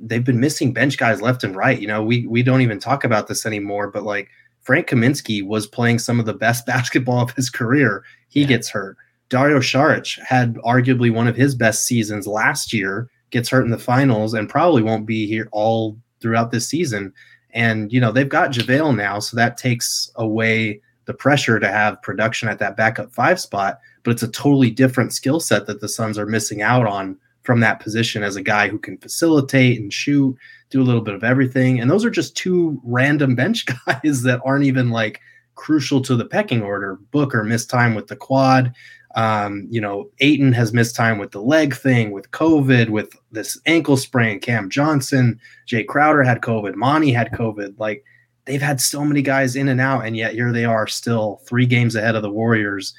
they've 0.00 0.24
been 0.24 0.40
missing 0.40 0.72
bench 0.72 0.96
guys 0.96 1.20
left 1.20 1.44
and 1.44 1.56
right. 1.56 1.80
You 1.80 1.86
know, 1.86 2.02
we 2.02 2.26
we 2.26 2.42
don't 2.42 2.62
even 2.62 2.78
talk 2.78 3.04
about 3.04 3.26
this 3.26 3.44
anymore, 3.44 3.88
but 3.88 4.04
like 4.04 4.28
Frank 4.62 4.88
Kaminsky 4.88 5.44
was 5.44 5.66
playing 5.66 5.98
some 5.98 6.20
of 6.20 6.26
the 6.26 6.34
best 6.34 6.66
basketball 6.74 7.20
of 7.20 7.32
his 7.32 7.50
career. 7.50 8.04
He 8.32 8.40
yeah. 8.40 8.48
gets 8.48 8.70
hurt. 8.70 8.96
Dario 9.28 9.60
Saric 9.60 10.18
had 10.20 10.54
arguably 10.56 11.12
one 11.12 11.28
of 11.28 11.36
his 11.36 11.54
best 11.54 11.86
seasons 11.86 12.26
last 12.26 12.72
year, 12.72 13.08
gets 13.30 13.48
hurt 13.48 13.64
in 13.64 13.70
the 13.70 13.78
finals, 13.78 14.34
and 14.34 14.48
probably 14.48 14.82
won't 14.82 15.06
be 15.06 15.26
here 15.26 15.48
all 15.52 15.98
throughout 16.20 16.50
this 16.50 16.66
season. 16.66 17.12
And, 17.50 17.92
you 17.92 18.00
know, 18.00 18.10
they've 18.10 18.28
got 18.28 18.52
JaVale 18.52 18.96
now, 18.96 19.18
so 19.18 19.36
that 19.36 19.58
takes 19.58 20.10
away 20.16 20.80
the 21.04 21.14
pressure 21.14 21.60
to 21.60 21.68
have 21.68 22.00
production 22.02 22.48
at 22.48 22.58
that 22.58 22.76
backup 22.76 23.12
five 23.12 23.38
spot. 23.38 23.78
But 24.02 24.12
it's 24.12 24.22
a 24.22 24.28
totally 24.28 24.70
different 24.70 25.12
skill 25.12 25.40
set 25.40 25.66
that 25.66 25.80
the 25.80 25.88
Suns 25.88 26.18
are 26.18 26.26
missing 26.26 26.62
out 26.62 26.86
on 26.86 27.18
from 27.42 27.60
that 27.60 27.80
position 27.80 28.22
as 28.22 28.36
a 28.36 28.42
guy 28.42 28.68
who 28.68 28.78
can 28.78 28.96
facilitate 28.98 29.78
and 29.78 29.92
shoot, 29.92 30.36
do 30.70 30.80
a 30.80 30.84
little 30.84 31.00
bit 31.02 31.14
of 31.14 31.24
everything. 31.24 31.80
And 31.80 31.90
those 31.90 32.04
are 32.04 32.10
just 32.10 32.36
two 32.36 32.80
random 32.84 33.34
bench 33.34 33.66
guys 33.86 34.22
that 34.22 34.40
aren't 34.44 34.64
even 34.64 34.90
like 34.90 35.20
crucial 35.54 36.00
to 36.02 36.16
the 36.16 36.24
pecking 36.24 36.62
order. 36.62 36.98
Booker 37.10 37.44
missed 37.44 37.70
time 37.70 37.94
with 37.94 38.06
the 38.06 38.16
quad. 38.16 38.74
Um, 39.14 39.66
you 39.70 39.80
know, 39.80 40.10
Ayton 40.20 40.52
has 40.52 40.72
missed 40.72 40.96
time 40.96 41.18
with 41.18 41.32
the 41.32 41.42
leg 41.42 41.74
thing, 41.74 42.12
with 42.12 42.30
COVID, 42.30 42.88
with 42.88 43.14
this 43.30 43.60
ankle 43.66 43.96
sprain. 43.96 44.40
Cam 44.40 44.70
Johnson, 44.70 45.38
Jae 45.68 45.86
Crowder 45.86 46.22
had 46.22 46.40
COVID. 46.40 46.74
Monty 46.74 47.12
had 47.12 47.32
COVID. 47.32 47.74
Like 47.78 48.04
they've 48.46 48.62
had 48.62 48.80
so 48.80 49.04
many 49.04 49.22
guys 49.22 49.54
in 49.54 49.68
and 49.68 49.80
out, 49.80 50.06
and 50.06 50.16
yet 50.16 50.32
here 50.32 50.52
they 50.52 50.64
are 50.64 50.86
still 50.86 51.40
three 51.46 51.66
games 51.66 51.94
ahead 51.94 52.16
of 52.16 52.22
the 52.22 52.30
Warriors. 52.30 52.94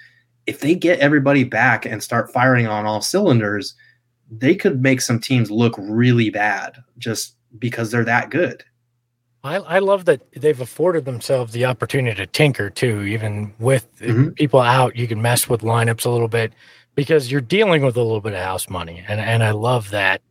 If 0.45 0.59
they 0.59 0.75
get 0.75 0.99
everybody 0.99 1.43
back 1.43 1.85
and 1.85 2.03
start 2.03 2.31
firing 2.31 2.67
on 2.67 2.85
all 2.85 3.01
cylinders, 3.01 3.75
they 4.29 4.55
could 4.55 4.81
make 4.81 5.01
some 5.01 5.19
teams 5.19 5.49
look 5.49 5.73
really 5.77 6.29
bad 6.29 6.77
just 6.97 7.35
because 7.59 7.91
they're 7.91 8.03
that 8.03 8.29
good. 8.29 8.63
I, 9.43 9.55
I 9.57 9.79
love 9.79 10.05
that 10.05 10.21
they've 10.33 10.59
afforded 10.59 11.03
themselves 11.05 11.51
the 11.51 11.65
opportunity 11.65 12.15
to 12.15 12.27
tinker 12.27 12.69
too, 12.69 13.01
even 13.03 13.53
with 13.59 13.87
mm-hmm. 13.99 14.29
people 14.29 14.61
out. 14.61 14.95
You 14.95 15.07
can 15.07 15.21
mess 15.21 15.49
with 15.49 15.61
lineups 15.61 16.05
a 16.05 16.09
little 16.09 16.29
bit 16.29 16.53
because 16.95 17.29
you're 17.29 17.41
dealing 17.41 17.83
with 17.83 17.97
a 17.97 18.01
little 18.01 18.21
bit 18.21 18.33
of 18.33 18.39
house 18.39 18.69
money, 18.69 19.03
and 19.07 19.19
and 19.19 19.43
I 19.43 19.51
love 19.51 19.89
that 19.89 20.21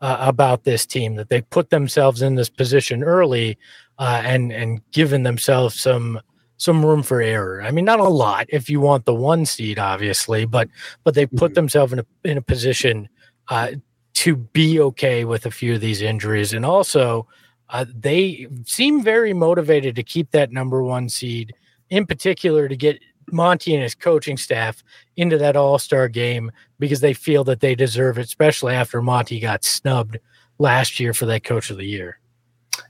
uh, 0.00 0.18
about 0.20 0.64
this 0.64 0.86
team 0.86 1.16
that 1.16 1.30
they 1.30 1.42
put 1.42 1.70
themselves 1.70 2.22
in 2.22 2.36
this 2.36 2.48
position 2.48 3.02
early 3.02 3.58
uh, 3.98 4.22
and 4.24 4.52
and 4.52 4.80
given 4.92 5.24
themselves 5.24 5.78
some 5.80 6.20
some 6.56 6.84
room 6.84 7.02
for 7.02 7.20
error. 7.20 7.62
I 7.62 7.72
mean, 7.72 7.84
not 7.84 8.00
a 8.00 8.04
lot 8.04 8.46
if 8.50 8.70
you 8.70 8.80
want 8.80 9.04
the 9.04 9.14
one 9.14 9.46
seed, 9.46 9.80
obviously, 9.80 10.44
but 10.44 10.68
but 11.02 11.14
they 11.14 11.26
put 11.26 11.50
mm-hmm. 11.50 11.54
themselves 11.54 11.92
in 11.92 11.98
a 11.98 12.06
in 12.22 12.38
a 12.38 12.42
position 12.42 13.08
uh, 13.48 13.72
to 14.14 14.36
be 14.36 14.78
okay 14.80 15.24
with 15.24 15.44
a 15.44 15.50
few 15.50 15.74
of 15.74 15.80
these 15.80 16.02
injuries, 16.02 16.52
and 16.52 16.64
also 16.64 17.26
uh, 17.72 17.84
they 17.94 18.46
seem 18.64 19.02
very 19.02 19.32
motivated 19.32 19.96
to 19.96 20.02
keep 20.02 20.30
that 20.32 20.52
number 20.52 20.82
one 20.82 21.08
seed, 21.08 21.54
in 21.88 22.06
particular 22.06 22.68
to 22.68 22.76
get 22.76 22.98
Monty 23.32 23.74
and 23.74 23.82
his 23.82 23.94
coaching 23.94 24.36
staff 24.36 24.82
into 25.16 25.38
that 25.38 25.56
All 25.56 25.78
Star 25.78 26.08
game 26.08 26.50
because 26.78 27.00
they 27.00 27.14
feel 27.14 27.44
that 27.44 27.60
they 27.60 27.74
deserve 27.74 28.18
it, 28.18 28.26
especially 28.26 28.74
after 28.74 29.00
Monty 29.00 29.40
got 29.40 29.64
snubbed 29.64 30.18
last 30.58 31.00
year 31.00 31.14
for 31.14 31.26
that 31.26 31.44
Coach 31.44 31.70
of 31.70 31.76
the 31.76 31.84
Year. 31.84 32.18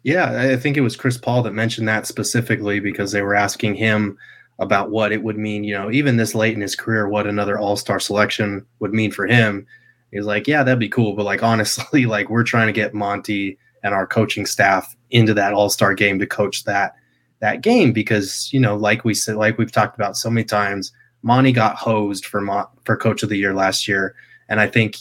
Yeah, 0.02 0.52
I 0.52 0.56
think 0.56 0.76
it 0.76 0.82
was 0.82 0.96
Chris 0.96 1.18
Paul 1.18 1.42
that 1.42 1.52
mentioned 1.52 1.88
that 1.88 2.06
specifically 2.06 2.80
because 2.80 3.12
they 3.12 3.22
were 3.22 3.34
asking 3.34 3.74
him 3.74 4.16
about 4.58 4.90
what 4.90 5.12
it 5.12 5.22
would 5.22 5.38
mean, 5.38 5.64
you 5.64 5.74
know, 5.74 5.90
even 5.90 6.16
this 6.16 6.34
late 6.34 6.54
in 6.54 6.60
his 6.60 6.76
career, 6.76 7.08
what 7.08 7.26
another 7.26 7.58
All 7.58 7.76
Star 7.76 8.00
selection 8.00 8.64
would 8.78 8.92
mean 8.92 9.10
for 9.10 9.26
him. 9.26 9.66
He's 10.10 10.24
like, 10.24 10.48
yeah, 10.48 10.62
that'd 10.62 10.78
be 10.78 10.88
cool, 10.88 11.14
but 11.14 11.24
like 11.24 11.42
honestly, 11.42 12.06
like 12.06 12.30
we're 12.30 12.44
trying 12.44 12.66
to 12.66 12.72
get 12.72 12.94
Monty 12.94 13.58
and 13.82 13.94
our 13.94 14.06
coaching 14.06 14.46
staff 14.46 14.96
into 15.10 15.34
that 15.34 15.52
all-star 15.52 15.94
game 15.94 16.18
to 16.18 16.26
coach 16.26 16.64
that 16.64 16.94
that 17.40 17.62
game 17.62 17.92
because 17.92 18.52
you 18.52 18.60
know 18.60 18.76
like 18.76 19.04
we 19.04 19.14
said 19.14 19.36
like 19.36 19.58
we've 19.58 19.72
talked 19.72 19.96
about 19.96 20.16
so 20.16 20.30
many 20.30 20.44
times 20.44 20.92
Monty 21.22 21.52
got 21.52 21.76
hosed 21.76 22.26
for 22.26 22.66
for 22.84 22.96
coach 22.96 23.22
of 23.22 23.28
the 23.28 23.36
year 23.36 23.54
last 23.54 23.86
year. 23.86 24.14
And 24.48 24.60
I 24.60 24.66
think 24.66 24.96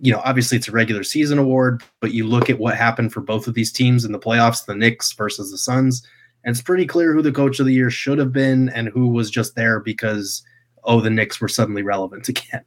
you 0.00 0.12
know 0.12 0.20
obviously 0.24 0.56
it's 0.56 0.68
a 0.68 0.72
regular 0.72 1.02
season 1.02 1.38
award 1.38 1.82
but 2.00 2.12
you 2.12 2.24
look 2.24 2.48
at 2.48 2.60
what 2.60 2.76
happened 2.76 3.12
for 3.12 3.20
both 3.20 3.48
of 3.48 3.54
these 3.54 3.72
teams 3.72 4.04
in 4.04 4.12
the 4.12 4.18
playoffs 4.18 4.64
the 4.64 4.74
Knicks 4.74 5.12
versus 5.12 5.50
the 5.50 5.58
Suns 5.58 6.06
and 6.44 6.52
it's 6.54 6.62
pretty 6.62 6.86
clear 6.86 7.12
who 7.12 7.20
the 7.20 7.32
coach 7.32 7.58
of 7.58 7.66
the 7.66 7.74
year 7.74 7.90
should 7.90 8.18
have 8.18 8.32
been 8.32 8.68
and 8.68 8.88
who 8.88 9.08
was 9.08 9.28
just 9.28 9.56
there 9.56 9.80
because 9.80 10.44
oh 10.84 11.00
the 11.00 11.10
Knicks 11.10 11.40
were 11.40 11.48
suddenly 11.48 11.82
relevant 11.82 12.28
again. 12.28 12.64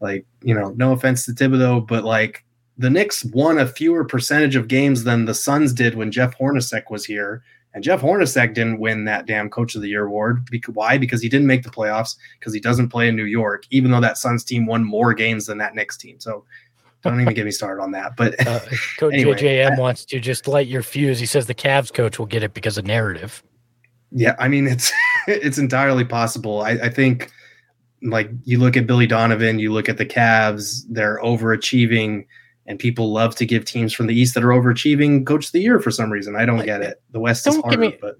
Like 0.00 0.26
you 0.42 0.54
know 0.54 0.70
no 0.76 0.90
offense 0.92 1.24
to 1.26 1.32
Thibodeau 1.32 1.86
but 1.86 2.02
like 2.02 2.44
the 2.82 2.90
Knicks 2.90 3.24
won 3.26 3.58
a 3.58 3.66
fewer 3.66 4.04
percentage 4.04 4.56
of 4.56 4.66
games 4.66 5.04
than 5.04 5.24
the 5.24 5.34
Suns 5.34 5.72
did 5.72 5.94
when 5.94 6.10
Jeff 6.10 6.36
Hornacek 6.36 6.90
was 6.90 7.04
here. 7.04 7.44
And 7.74 7.82
Jeff 7.84 8.02
Hornacek 8.02 8.54
didn't 8.54 8.80
win 8.80 9.04
that 9.04 9.24
damn 9.24 9.48
Coach 9.48 9.76
of 9.76 9.82
the 9.82 9.88
Year 9.88 10.04
award. 10.04 10.46
Why? 10.74 10.98
Because 10.98 11.22
he 11.22 11.28
didn't 11.28 11.46
make 11.46 11.62
the 11.62 11.70
playoffs. 11.70 12.16
Because 12.38 12.52
he 12.52 12.58
doesn't 12.58 12.88
play 12.88 13.08
in 13.08 13.14
New 13.14 13.24
York, 13.24 13.66
even 13.70 13.92
though 13.92 14.00
that 14.00 14.18
Suns 14.18 14.42
team 14.42 14.66
won 14.66 14.84
more 14.84 15.14
games 15.14 15.46
than 15.46 15.58
that 15.58 15.76
Knicks 15.76 15.96
team. 15.96 16.18
So 16.18 16.44
don't 17.02 17.20
even 17.20 17.34
get 17.34 17.44
me 17.44 17.52
started 17.52 17.80
on 17.80 17.92
that. 17.92 18.16
But 18.16 18.46
uh, 18.46 18.58
Coach 18.98 19.14
anyway, 19.14 19.34
JJM 19.34 19.78
wants 19.78 20.04
to 20.06 20.18
just 20.18 20.48
light 20.48 20.66
your 20.66 20.82
fuse. 20.82 21.20
He 21.20 21.26
says 21.26 21.46
the 21.46 21.54
Cavs 21.54 21.94
coach 21.94 22.18
will 22.18 22.26
get 22.26 22.42
it 22.42 22.52
because 22.52 22.78
of 22.78 22.84
narrative. 22.84 23.44
Yeah, 24.10 24.34
I 24.40 24.48
mean 24.48 24.66
it's 24.66 24.92
it's 25.28 25.56
entirely 25.56 26.04
possible. 26.04 26.62
I, 26.62 26.72
I 26.72 26.88
think 26.88 27.30
like 28.02 28.28
you 28.42 28.58
look 28.58 28.76
at 28.76 28.88
Billy 28.88 29.06
Donovan, 29.06 29.60
you 29.60 29.72
look 29.72 29.88
at 29.88 29.98
the 29.98 30.06
Cavs, 30.06 30.82
they're 30.90 31.20
overachieving 31.22 32.26
and 32.66 32.78
people 32.78 33.12
love 33.12 33.34
to 33.36 33.46
give 33.46 33.64
teams 33.64 33.92
from 33.92 34.06
the 34.06 34.14
East 34.14 34.34
that 34.34 34.44
are 34.44 34.48
overachieving 34.48 35.26
coach 35.26 35.46
of 35.46 35.52
the 35.52 35.60
year 35.60 35.80
for 35.80 35.90
some 35.90 36.10
reason. 36.10 36.36
I 36.36 36.46
don't 36.46 36.64
get 36.64 36.80
it. 36.80 37.02
The 37.10 37.20
West 37.20 37.44
don't 37.44 37.56
is 37.56 37.62
harder, 37.62 37.78
me, 37.78 37.98
but 38.00 38.18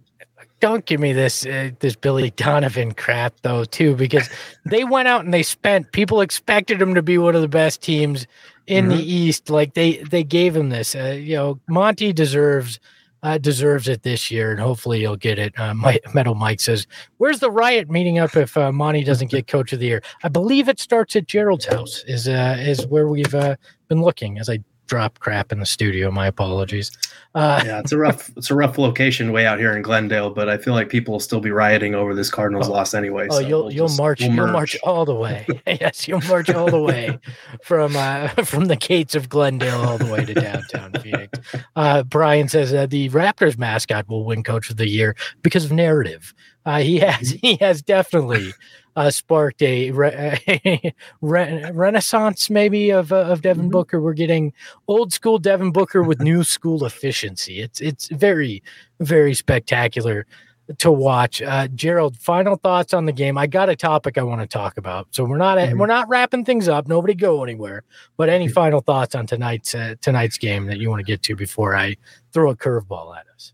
don't 0.60 0.86
give 0.86 1.00
me 1.00 1.12
this 1.12 1.44
uh, 1.44 1.70
this 1.80 1.96
Billy 1.96 2.30
Donovan 2.30 2.92
crap 2.92 3.34
though 3.42 3.64
too 3.64 3.96
because 3.96 4.30
they 4.64 4.84
went 4.84 5.08
out 5.08 5.24
and 5.24 5.34
they 5.34 5.42
spent. 5.42 5.92
People 5.92 6.20
expected 6.20 6.78
them 6.78 6.94
to 6.94 7.02
be 7.02 7.18
one 7.18 7.34
of 7.34 7.42
the 7.42 7.48
best 7.48 7.82
teams 7.82 8.26
in 8.66 8.86
mm-hmm. 8.86 8.96
the 8.96 9.02
East. 9.02 9.50
Like 9.50 9.74
they 9.74 9.96
they 9.98 10.24
gave 10.24 10.56
him 10.56 10.70
this. 10.70 10.94
Uh, 10.94 11.18
you 11.18 11.36
know, 11.36 11.60
Monty 11.68 12.12
deserves 12.12 12.78
uh, 13.22 13.38
deserves 13.38 13.88
it 13.88 14.02
this 14.02 14.30
year, 14.30 14.50
and 14.50 14.60
hopefully 14.60 15.00
he'll 15.00 15.16
get 15.16 15.38
it. 15.38 15.58
Uh, 15.58 15.74
My, 15.74 16.00
Metal 16.14 16.34
Mike 16.34 16.60
says, 16.60 16.86
"Where's 17.18 17.40
the 17.40 17.50
riot 17.50 17.88
meeting 17.90 18.18
up 18.18 18.36
if 18.36 18.56
uh, 18.56 18.72
Monty 18.72 19.04
doesn't 19.04 19.30
get 19.30 19.46
Coach 19.46 19.72
of 19.72 19.78
the 19.80 19.86
Year?" 19.86 20.02
I 20.24 20.28
believe 20.28 20.68
it 20.68 20.80
starts 20.80 21.14
at 21.16 21.26
Gerald's 21.26 21.66
house. 21.66 22.04
Is 22.06 22.28
uh, 22.28 22.56
is 22.58 22.86
where 22.86 23.08
we've 23.08 23.34
uh, 23.34 23.56
been 23.88 24.02
looking 24.02 24.38
as 24.38 24.48
I 24.48 24.58
drop 24.92 25.18
crap 25.20 25.52
in 25.52 25.58
the 25.58 25.64
studio. 25.64 26.10
My 26.10 26.26
apologies. 26.26 26.90
Uh, 27.34 27.62
yeah, 27.64 27.78
it's 27.78 27.92
a 27.92 27.96
rough 27.96 28.30
it's 28.36 28.50
a 28.50 28.54
rough 28.54 28.76
location 28.76 29.32
way 29.32 29.46
out 29.46 29.58
here 29.58 29.74
in 29.74 29.80
Glendale, 29.80 30.28
but 30.28 30.50
I 30.50 30.58
feel 30.58 30.74
like 30.74 30.90
people 30.90 31.12
will 31.12 31.20
still 31.20 31.40
be 31.40 31.50
rioting 31.50 31.94
over 31.94 32.14
this 32.14 32.30
Cardinals 32.30 32.68
oh, 32.68 32.72
loss 32.72 32.92
anyway. 32.92 33.26
Oh, 33.30 33.40
so 33.40 33.40
you'll 33.40 33.62
we'll 33.62 33.72
you'll 33.72 33.86
just, 33.88 33.98
march 33.98 34.20
we'll 34.20 34.34
you'll 34.34 34.48
march 34.48 34.76
all 34.84 35.06
the 35.06 35.14
way. 35.14 35.46
yes, 35.66 36.06
you'll 36.06 36.20
march 36.28 36.50
all 36.50 36.70
the 36.70 36.80
way 36.80 37.18
from 37.62 37.96
uh, 37.96 38.28
from 38.44 38.66
the 38.66 38.76
gates 38.76 39.14
of 39.14 39.30
Glendale 39.30 39.80
all 39.80 39.96
the 39.96 40.12
way 40.12 40.26
to 40.26 40.34
downtown 40.34 40.92
Phoenix. 41.00 41.38
Uh, 41.74 42.02
Brian 42.02 42.48
says 42.48 42.74
uh, 42.74 42.84
the 42.84 43.08
Raptors 43.08 43.56
mascot 43.56 44.06
will 44.10 44.26
win 44.26 44.42
Coach 44.42 44.68
of 44.68 44.76
the 44.76 44.88
Year 44.88 45.16
because 45.40 45.64
of 45.64 45.72
narrative. 45.72 46.34
Uh, 46.66 46.80
he 46.80 46.98
has 46.98 47.30
he 47.30 47.56
has 47.56 47.80
definitely 47.80 48.52
uh, 48.96 49.10
sparked 49.10 49.62
a, 49.62 49.90
re- 49.90 50.38
a 50.44 50.94
re- 51.20 51.70
renaissance, 51.72 52.50
maybe 52.50 52.90
of 52.90 53.12
uh, 53.12 53.16
of 53.16 53.42
Devin 53.42 53.64
mm-hmm. 53.64 53.72
Booker. 53.72 54.00
We're 54.00 54.12
getting 54.12 54.52
old 54.88 55.12
school 55.12 55.38
Devin 55.38 55.72
Booker 55.72 56.02
with 56.02 56.20
new 56.20 56.44
school 56.44 56.84
efficiency. 56.84 57.60
It's 57.60 57.80
it's 57.80 58.08
very 58.08 58.62
very 59.00 59.34
spectacular 59.34 60.26
to 60.78 60.92
watch. 60.92 61.42
Uh, 61.42 61.68
Gerald, 61.68 62.16
final 62.18 62.56
thoughts 62.56 62.94
on 62.94 63.06
the 63.06 63.12
game. 63.12 63.36
I 63.36 63.46
got 63.46 63.68
a 63.68 63.76
topic 63.76 64.16
I 64.16 64.22
want 64.22 64.40
to 64.40 64.46
talk 64.46 64.76
about, 64.76 65.08
so 65.10 65.24
we're 65.24 65.36
not 65.36 65.58
mm-hmm. 65.58 65.78
we're 65.78 65.86
not 65.86 66.08
wrapping 66.08 66.44
things 66.44 66.68
up. 66.68 66.86
Nobody 66.86 67.14
go 67.14 67.42
anywhere. 67.42 67.84
But 68.16 68.28
any 68.28 68.46
mm-hmm. 68.46 68.54
final 68.54 68.80
thoughts 68.80 69.14
on 69.14 69.26
tonight's 69.26 69.74
uh, 69.74 69.94
tonight's 70.00 70.38
game 70.38 70.66
that 70.66 70.78
you 70.78 70.90
want 70.90 71.00
to 71.00 71.04
get 71.04 71.22
to 71.22 71.36
before 71.36 71.76
I 71.76 71.96
throw 72.32 72.50
a 72.50 72.56
curveball 72.56 73.16
at 73.16 73.26
us? 73.34 73.52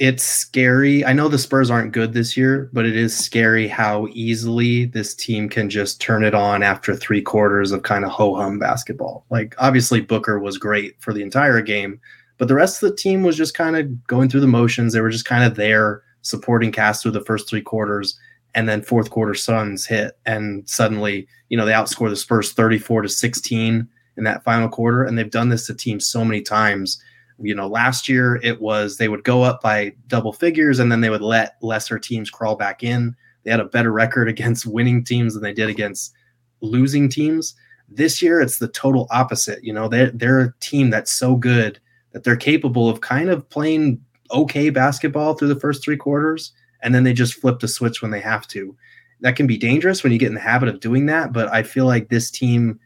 It's 0.00 0.24
scary. 0.24 1.04
I 1.04 1.12
know 1.12 1.28
the 1.28 1.38
Spurs 1.38 1.70
aren't 1.70 1.92
good 1.92 2.14
this 2.14 2.34
year, 2.34 2.70
but 2.72 2.86
it 2.86 2.96
is 2.96 3.14
scary 3.14 3.68
how 3.68 4.08
easily 4.12 4.86
this 4.86 5.14
team 5.14 5.46
can 5.46 5.68
just 5.68 6.00
turn 6.00 6.24
it 6.24 6.34
on 6.34 6.62
after 6.62 6.96
three 6.96 7.20
quarters 7.20 7.70
of 7.70 7.82
kind 7.82 8.06
of 8.06 8.10
ho 8.10 8.34
hum 8.34 8.58
basketball. 8.58 9.26
Like, 9.28 9.54
obviously, 9.58 10.00
Booker 10.00 10.38
was 10.38 10.56
great 10.56 10.96
for 11.02 11.12
the 11.12 11.20
entire 11.20 11.60
game, 11.60 12.00
but 12.38 12.48
the 12.48 12.54
rest 12.54 12.82
of 12.82 12.88
the 12.88 12.96
team 12.96 13.22
was 13.22 13.36
just 13.36 13.52
kind 13.52 13.76
of 13.76 14.06
going 14.06 14.30
through 14.30 14.40
the 14.40 14.46
motions. 14.46 14.94
They 14.94 15.02
were 15.02 15.10
just 15.10 15.26
kind 15.26 15.44
of 15.44 15.54
there 15.54 16.02
supporting 16.22 16.72
cast 16.72 17.02
through 17.02 17.12
the 17.12 17.24
first 17.24 17.46
three 17.46 17.62
quarters. 17.62 18.18
And 18.54 18.68
then 18.68 18.82
fourth 18.82 19.10
quarter 19.10 19.34
Suns 19.34 19.86
hit, 19.86 20.18
and 20.26 20.68
suddenly, 20.68 21.28
you 21.50 21.56
know, 21.56 21.64
they 21.66 21.72
outscore 21.72 22.08
the 22.08 22.16
Spurs 22.16 22.52
34 22.52 23.02
to 23.02 23.08
16 23.08 23.86
in 24.16 24.24
that 24.24 24.42
final 24.44 24.68
quarter. 24.68 25.04
And 25.04 25.16
they've 25.16 25.30
done 25.30 25.50
this 25.50 25.66
to 25.66 25.74
teams 25.74 26.06
so 26.06 26.24
many 26.24 26.40
times 26.40 27.00
you 27.40 27.54
know, 27.54 27.66
last 27.66 28.08
year 28.08 28.36
it 28.42 28.60
was 28.60 28.96
they 28.96 29.08
would 29.08 29.24
go 29.24 29.42
up 29.42 29.62
by 29.62 29.94
double 30.06 30.32
figures 30.32 30.78
and 30.78 30.92
then 30.92 31.00
they 31.00 31.10
would 31.10 31.22
let 31.22 31.56
lesser 31.62 31.98
teams 31.98 32.30
crawl 32.30 32.54
back 32.54 32.82
in. 32.82 33.16
They 33.44 33.50
had 33.50 33.60
a 33.60 33.64
better 33.64 33.92
record 33.92 34.28
against 34.28 34.66
winning 34.66 35.04
teams 35.04 35.34
than 35.34 35.42
they 35.42 35.54
did 35.54 35.68
against 35.68 36.12
losing 36.60 37.08
teams. 37.08 37.54
This 37.88 38.22
year 38.22 38.40
it's 38.40 38.58
the 38.58 38.68
total 38.68 39.08
opposite. 39.10 39.64
You 39.64 39.72
know, 39.72 39.88
they're 39.88 40.10
they're 40.10 40.40
a 40.40 40.54
team 40.60 40.90
that's 40.90 41.12
so 41.12 41.34
good 41.34 41.80
that 42.12 42.24
they're 42.24 42.36
capable 42.36 42.88
of 42.88 43.00
kind 43.00 43.30
of 43.30 43.48
playing 43.50 44.00
okay 44.32 44.70
basketball 44.70 45.34
through 45.34 45.48
the 45.48 45.60
first 45.60 45.82
three 45.82 45.96
quarters, 45.96 46.52
and 46.82 46.94
then 46.94 47.04
they 47.04 47.12
just 47.12 47.34
flip 47.34 47.58
the 47.58 47.68
switch 47.68 48.02
when 48.02 48.10
they 48.10 48.20
have 48.20 48.46
to. 48.48 48.76
That 49.20 49.36
can 49.36 49.46
be 49.46 49.58
dangerous 49.58 50.02
when 50.02 50.12
you 50.12 50.18
get 50.18 50.28
in 50.28 50.34
the 50.34 50.40
habit 50.40 50.68
of 50.68 50.80
doing 50.80 51.06
that, 51.06 51.32
but 51.32 51.52
I 51.52 51.62
feel 51.62 51.84
like 51.84 52.08
this 52.08 52.30
team, 52.30 52.78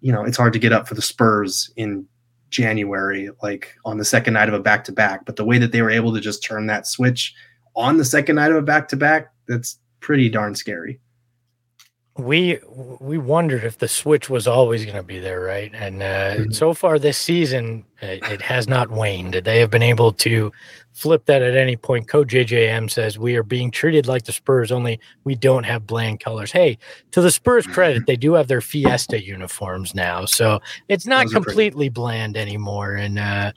you 0.00 0.12
know, 0.12 0.24
it's 0.24 0.36
hard 0.36 0.52
to 0.54 0.58
get 0.58 0.72
up 0.72 0.88
for 0.88 0.94
the 0.94 1.02
Spurs 1.02 1.70
in 1.76 2.06
January, 2.50 3.30
like 3.42 3.74
on 3.84 3.98
the 3.98 4.04
second 4.04 4.34
night 4.34 4.48
of 4.48 4.54
a 4.54 4.60
back 4.60 4.84
to 4.84 4.92
back. 4.92 5.26
But 5.26 5.36
the 5.36 5.44
way 5.44 5.58
that 5.58 5.72
they 5.72 5.82
were 5.82 5.90
able 5.90 6.14
to 6.14 6.20
just 6.20 6.42
turn 6.42 6.66
that 6.66 6.86
switch 6.86 7.34
on 7.76 7.96
the 7.96 8.04
second 8.04 8.36
night 8.36 8.50
of 8.50 8.56
a 8.56 8.62
back 8.62 8.88
to 8.88 8.96
back, 8.96 9.32
that's 9.46 9.78
pretty 10.00 10.28
darn 10.28 10.54
scary. 10.54 11.00
We 12.18 12.58
we 13.00 13.16
wondered 13.16 13.62
if 13.64 13.78
the 13.78 13.86
switch 13.86 14.28
was 14.28 14.48
always 14.48 14.84
going 14.84 14.96
to 14.96 15.02
be 15.02 15.20
there, 15.20 15.40
right? 15.40 15.72
And 15.72 16.02
uh, 16.02 16.06
mm-hmm. 16.06 16.50
so 16.50 16.74
far 16.74 16.98
this 16.98 17.16
season, 17.16 17.84
it, 18.02 18.22
it, 18.24 18.42
has 18.42 18.66
not 18.66 18.90
waned. 18.90 19.34
They 19.34 19.60
have 19.60 19.70
been 19.70 19.82
able 19.82 20.12
to 20.12 20.52
flip 20.92 21.26
that 21.26 21.42
at 21.42 21.56
any 21.56 21.76
point. 21.76 22.08
Coach 22.08 22.28
JJM 22.28 22.90
says 22.90 23.18
we 23.18 23.36
are 23.36 23.44
being 23.44 23.70
treated 23.70 24.08
like 24.08 24.24
the 24.24 24.32
Spurs, 24.32 24.72
only 24.72 24.98
we 25.22 25.36
don't 25.36 25.62
have 25.64 25.86
bland 25.86 26.18
colors. 26.18 26.50
Hey, 26.50 26.78
to 27.12 27.20
the 27.20 27.30
Spurs 27.30 27.68
credit, 27.68 28.06
they 28.06 28.16
do 28.16 28.34
have 28.34 28.48
their 28.48 28.60
Fiesta 28.60 29.22
uniforms 29.22 29.94
now, 29.94 30.24
so 30.24 30.60
it's 30.88 31.06
not 31.06 31.28
completely 31.30 31.88
bland 31.88 32.36
anymore 32.36 32.96
in 32.96 33.16
uh, 33.18 33.52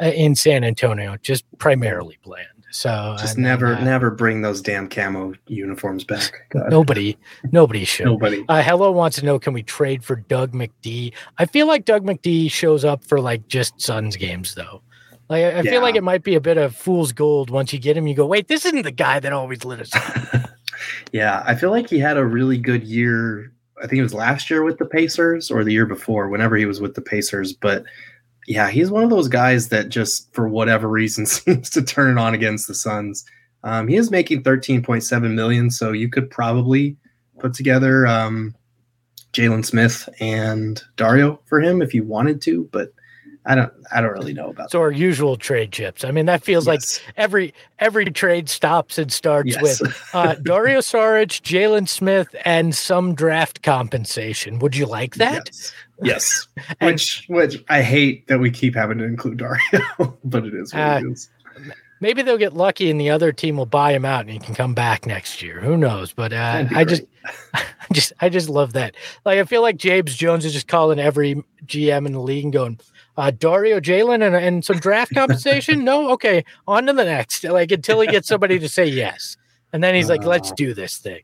in 0.00 0.34
San 0.34 0.62
Antonio, 0.62 1.16
just 1.20 1.44
primarily 1.58 2.18
bland. 2.22 2.46
So 2.74 3.14
just 3.20 3.38
never, 3.38 3.76
uh, 3.76 3.84
never 3.84 4.10
bring 4.10 4.42
those 4.42 4.60
damn 4.60 4.88
camo 4.88 5.34
uniforms 5.46 6.02
back. 6.02 6.48
God. 6.50 6.64
Nobody, 6.70 7.16
nobody 7.52 7.84
should. 7.84 8.06
Nobody. 8.06 8.44
Uh, 8.48 8.62
Hello 8.62 8.90
wants 8.90 9.16
to 9.20 9.24
know: 9.24 9.38
Can 9.38 9.52
we 9.52 9.62
trade 9.62 10.02
for 10.02 10.16
Doug 10.16 10.52
McD? 10.52 11.12
I 11.38 11.46
feel 11.46 11.68
like 11.68 11.84
Doug 11.84 12.04
McD 12.04 12.50
shows 12.50 12.84
up 12.84 13.04
for 13.04 13.20
like 13.20 13.46
just 13.46 13.80
Suns 13.80 14.16
games, 14.16 14.56
though. 14.56 14.82
Like 15.28 15.44
I, 15.44 15.50
I 15.50 15.60
yeah. 15.60 15.70
feel 15.70 15.82
like 15.82 15.94
it 15.94 16.02
might 16.02 16.24
be 16.24 16.34
a 16.34 16.40
bit 16.40 16.58
of 16.58 16.74
fool's 16.74 17.12
gold 17.12 17.48
once 17.48 17.72
you 17.72 17.78
get 17.78 17.96
him. 17.96 18.08
You 18.08 18.16
go, 18.16 18.26
wait, 18.26 18.48
this 18.48 18.66
isn't 18.66 18.82
the 18.82 18.90
guy 18.90 19.20
that 19.20 19.32
always 19.32 19.64
lit 19.64 19.78
us 19.80 19.92
yeah, 21.12 21.44
I 21.46 21.54
feel 21.54 21.70
like 21.70 21.88
he 21.88 22.00
had 22.00 22.16
a 22.16 22.26
really 22.26 22.58
good 22.58 22.82
year. 22.82 23.52
I 23.80 23.86
think 23.86 24.00
it 24.00 24.02
was 24.02 24.14
last 24.14 24.50
year 24.50 24.64
with 24.64 24.78
the 24.78 24.86
Pacers 24.86 25.48
or 25.48 25.62
the 25.62 25.72
year 25.72 25.86
before, 25.86 26.28
whenever 26.28 26.56
he 26.56 26.66
was 26.66 26.80
with 26.80 26.96
the 26.96 27.02
Pacers, 27.02 27.52
but 27.52 27.84
yeah, 28.46 28.70
he's 28.70 28.90
one 28.90 29.04
of 29.04 29.10
those 29.10 29.28
guys 29.28 29.68
that 29.68 29.88
just 29.88 30.32
for 30.34 30.48
whatever 30.48 30.88
reason 30.88 31.26
seems 31.26 31.70
to 31.70 31.82
turn 31.82 32.16
it 32.16 32.20
on 32.20 32.34
against 32.34 32.68
the 32.68 32.74
Suns. 32.74 33.24
Um, 33.62 33.88
he 33.88 33.96
is 33.96 34.10
making 34.10 34.42
13.7 34.42 35.34
million, 35.34 35.70
so 35.70 35.92
you 35.92 36.10
could 36.10 36.30
probably 36.30 36.96
put 37.38 37.54
together 37.54 38.06
um, 38.06 38.54
Jalen 39.32 39.64
Smith 39.64 40.08
and 40.20 40.82
Dario 40.96 41.40
for 41.46 41.60
him 41.60 41.80
if 41.80 41.94
you 41.94 42.04
wanted 42.04 42.42
to, 42.42 42.68
but 42.72 42.92
I 43.46 43.54
don't 43.54 43.72
I 43.92 44.00
don't 44.00 44.12
really 44.12 44.32
know 44.32 44.50
about 44.50 44.70
so 44.70 44.78
that. 44.78 44.82
our 44.82 44.90
usual 44.90 45.36
trade 45.36 45.70
chips. 45.70 46.04
I 46.04 46.10
mean, 46.10 46.26
that 46.26 46.42
feels 46.42 46.66
yes. 46.66 47.00
like 47.04 47.14
every 47.16 47.54
every 47.78 48.06
trade 48.06 48.48
stops 48.48 48.96
and 48.96 49.12
starts 49.12 49.50
yes. 49.50 49.80
with 49.80 50.10
uh, 50.14 50.34
Dario 50.42 50.78
Saric, 50.80 51.42
Jalen 51.42 51.88
Smith, 51.88 52.34
and 52.44 52.74
some 52.74 53.14
draft 53.14 53.62
compensation. 53.62 54.58
Would 54.60 54.76
you 54.76 54.86
like 54.86 55.16
that? 55.16 55.50
Yes. 55.52 55.72
Yes, 56.02 56.48
which 56.80 57.24
which 57.28 57.64
I 57.68 57.80
hate 57.80 58.26
that 58.26 58.40
we 58.40 58.50
keep 58.50 58.74
having 58.74 58.98
to 58.98 59.04
include 59.04 59.38
Dario, 59.38 60.18
but 60.24 60.44
it 60.44 60.52
is 60.52 60.74
what 60.74 60.82
uh, 60.82 61.00
it 61.00 61.12
is. 61.12 61.30
Maybe 62.00 62.22
they'll 62.22 62.36
get 62.36 62.52
lucky 62.52 62.90
and 62.90 63.00
the 63.00 63.10
other 63.10 63.32
team 63.32 63.56
will 63.56 63.64
buy 63.64 63.92
him 63.92 64.04
out 64.04 64.22
and 64.22 64.30
he 64.30 64.40
can 64.40 64.54
come 64.54 64.74
back 64.74 65.06
next 65.06 65.40
year. 65.40 65.60
Who 65.60 65.76
knows? 65.76 66.12
But 66.12 66.32
uh, 66.32 66.66
I 66.72 66.84
just, 66.84 67.02
I 67.54 67.62
just, 67.92 68.12
I 68.20 68.28
just 68.28 68.48
love 68.48 68.72
that. 68.72 68.96
Like 69.24 69.38
I 69.38 69.44
feel 69.44 69.62
like 69.62 69.76
James 69.76 70.14
Jones 70.14 70.44
is 70.44 70.52
just 70.52 70.68
calling 70.68 70.98
every 70.98 71.42
GM 71.64 72.06
in 72.06 72.12
the 72.12 72.20
league 72.20 72.44
and 72.44 72.52
going, 72.52 72.80
uh, 73.16 73.30
Dario 73.30 73.80
Jalen 73.80 74.26
and, 74.26 74.34
and 74.34 74.64
some 74.64 74.78
draft 74.78 75.14
compensation. 75.14 75.84
no, 75.84 76.10
okay, 76.10 76.44
on 76.66 76.86
to 76.86 76.92
the 76.92 77.04
next. 77.04 77.44
Like 77.44 77.70
until 77.72 78.00
he 78.00 78.06
gets 78.06 78.28
somebody 78.28 78.58
to 78.58 78.68
say 78.68 78.86
yes, 78.86 79.36
and 79.72 79.82
then 79.82 79.94
he's 79.94 80.08
like, 80.08 80.24
"Let's 80.24 80.52
do 80.52 80.74
this 80.74 80.98
thing." 80.98 81.22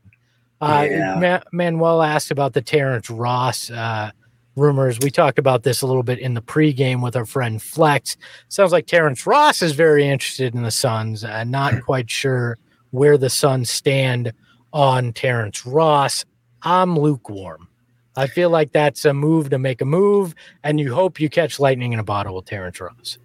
Uh, 0.61 0.87
yeah. 0.89 1.19
Ma- 1.19 1.43
Manuel 1.51 2.03
asked 2.03 2.29
about 2.29 2.53
the 2.53 2.61
Terrence 2.61 3.09
Ross 3.09 3.71
uh, 3.71 4.11
rumors. 4.55 4.99
We 4.99 5.09
talked 5.09 5.39
about 5.39 5.63
this 5.63 5.81
a 5.81 5.87
little 5.87 6.03
bit 6.03 6.19
in 6.19 6.35
the 6.35 6.41
pregame 6.41 7.01
with 7.01 7.15
our 7.15 7.25
friend 7.25 7.61
Flex. 7.61 8.15
Sounds 8.49 8.71
like 8.71 8.85
Terrence 8.85 9.25
Ross 9.25 9.61
is 9.61 9.71
very 9.71 10.07
interested 10.07 10.53
in 10.53 10.61
the 10.61 10.71
Suns. 10.71 11.23
Uh, 11.23 11.43
not 11.43 11.81
quite 11.85 12.09
sure 12.11 12.57
where 12.91 13.17
the 13.17 13.29
Suns 13.29 13.69
stand 13.69 14.33
on 14.71 15.13
Terrence 15.13 15.65
Ross. 15.65 16.25
I'm 16.61 16.97
lukewarm. 16.97 17.67
I 18.15 18.27
feel 18.27 18.49
like 18.49 18.71
that's 18.71 19.05
a 19.05 19.13
move 19.13 19.49
to 19.51 19.59
make 19.59 19.81
a 19.81 19.85
move, 19.85 20.35
and 20.63 20.79
you 20.79 20.93
hope 20.93 21.19
you 21.19 21.29
catch 21.29 21.59
lightning 21.59 21.93
in 21.93 21.99
a 21.99 22.03
bottle 22.03 22.35
with 22.35 22.45
Terrence 22.45 22.79
Ross. 22.79 23.17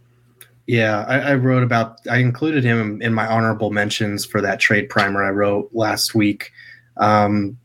Yeah, 0.67 1.05
I, 1.07 1.19
I, 1.21 1.35
wrote 1.35 1.63
about. 1.63 1.99
I 2.11 2.19
included 2.19 2.65
him 2.65 3.01
in 3.01 3.15
my 3.15 3.27
honorable 3.27 3.71
mentions 3.71 4.25
for 4.25 4.41
that 4.41 4.59
trade 4.59 4.89
primer 4.89 5.23
I 5.23 5.31
wrote 5.31 5.71
last 5.73 6.15
week. 6.15 6.51
Um, 6.97 7.57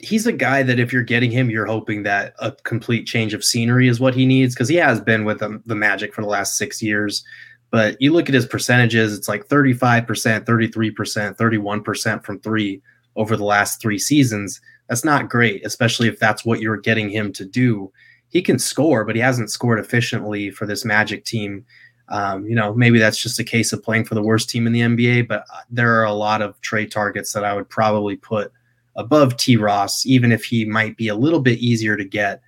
he's 0.00 0.26
a 0.26 0.32
guy 0.32 0.62
that 0.64 0.80
if 0.80 0.92
you're 0.92 1.02
getting 1.02 1.30
him, 1.30 1.50
you're 1.50 1.66
hoping 1.66 2.02
that 2.02 2.34
a 2.40 2.52
complete 2.52 3.06
change 3.06 3.32
of 3.32 3.44
scenery 3.44 3.86
is 3.88 4.00
what 4.00 4.14
he 4.14 4.26
needs 4.26 4.54
because 4.54 4.68
he 4.68 4.76
has 4.76 5.00
been 5.00 5.24
with 5.24 5.38
the, 5.38 5.60
the 5.66 5.74
Magic 5.76 6.12
for 6.12 6.22
the 6.22 6.28
last 6.28 6.56
six 6.56 6.82
years. 6.82 7.24
But 7.70 8.00
you 8.00 8.12
look 8.12 8.28
at 8.28 8.34
his 8.34 8.46
percentages; 8.46 9.16
it's 9.16 9.28
like 9.28 9.46
35 9.46 10.06
percent, 10.06 10.46
33 10.46 10.90
percent, 10.90 11.38
31 11.38 11.82
percent 11.82 12.24
from 12.24 12.40
three 12.40 12.82
over 13.14 13.36
the 13.36 13.44
last 13.44 13.80
three 13.80 13.98
seasons. 13.98 14.60
That's 14.88 15.04
not 15.04 15.28
great, 15.28 15.64
especially 15.64 16.08
if 16.08 16.18
that's 16.18 16.44
what 16.44 16.60
you're 16.60 16.78
getting 16.78 17.10
him 17.10 17.32
to 17.34 17.44
do. 17.44 17.92
He 18.28 18.42
can 18.42 18.58
score, 18.58 19.04
but 19.04 19.16
he 19.16 19.22
hasn't 19.22 19.50
scored 19.50 19.78
efficiently 19.78 20.50
for 20.50 20.66
this 20.66 20.84
Magic 20.84 21.24
team. 21.24 21.64
Um, 22.08 22.46
you 22.46 22.54
know, 22.54 22.74
maybe 22.74 22.98
that's 22.98 23.22
just 23.22 23.38
a 23.38 23.44
case 23.44 23.72
of 23.72 23.82
playing 23.82 24.04
for 24.04 24.14
the 24.14 24.22
worst 24.22 24.48
team 24.48 24.66
in 24.66 24.72
the 24.72 24.80
NBA, 24.80 25.28
but 25.28 25.44
uh, 25.52 25.60
there 25.70 25.94
are 26.00 26.04
a 26.04 26.12
lot 26.12 26.40
of 26.40 26.58
trade 26.62 26.90
targets 26.90 27.32
that 27.32 27.44
I 27.44 27.54
would 27.54 27.68
probably 27.68 28.16
put 28.16 28.50
above 28.96 29.36
T. 29.36 29.56
Ross, 29.56 30.06
even 30.06 30.32
if 30.32 30.44
he 30.44 30.64
might 30.64 30.96
be 30.96 31.08
a 31.08 31.14
little 31.14 31.40
bit 31.40 31.58
easier 31.58 31.96
to 31.96 32.04
get. 32.04 32.40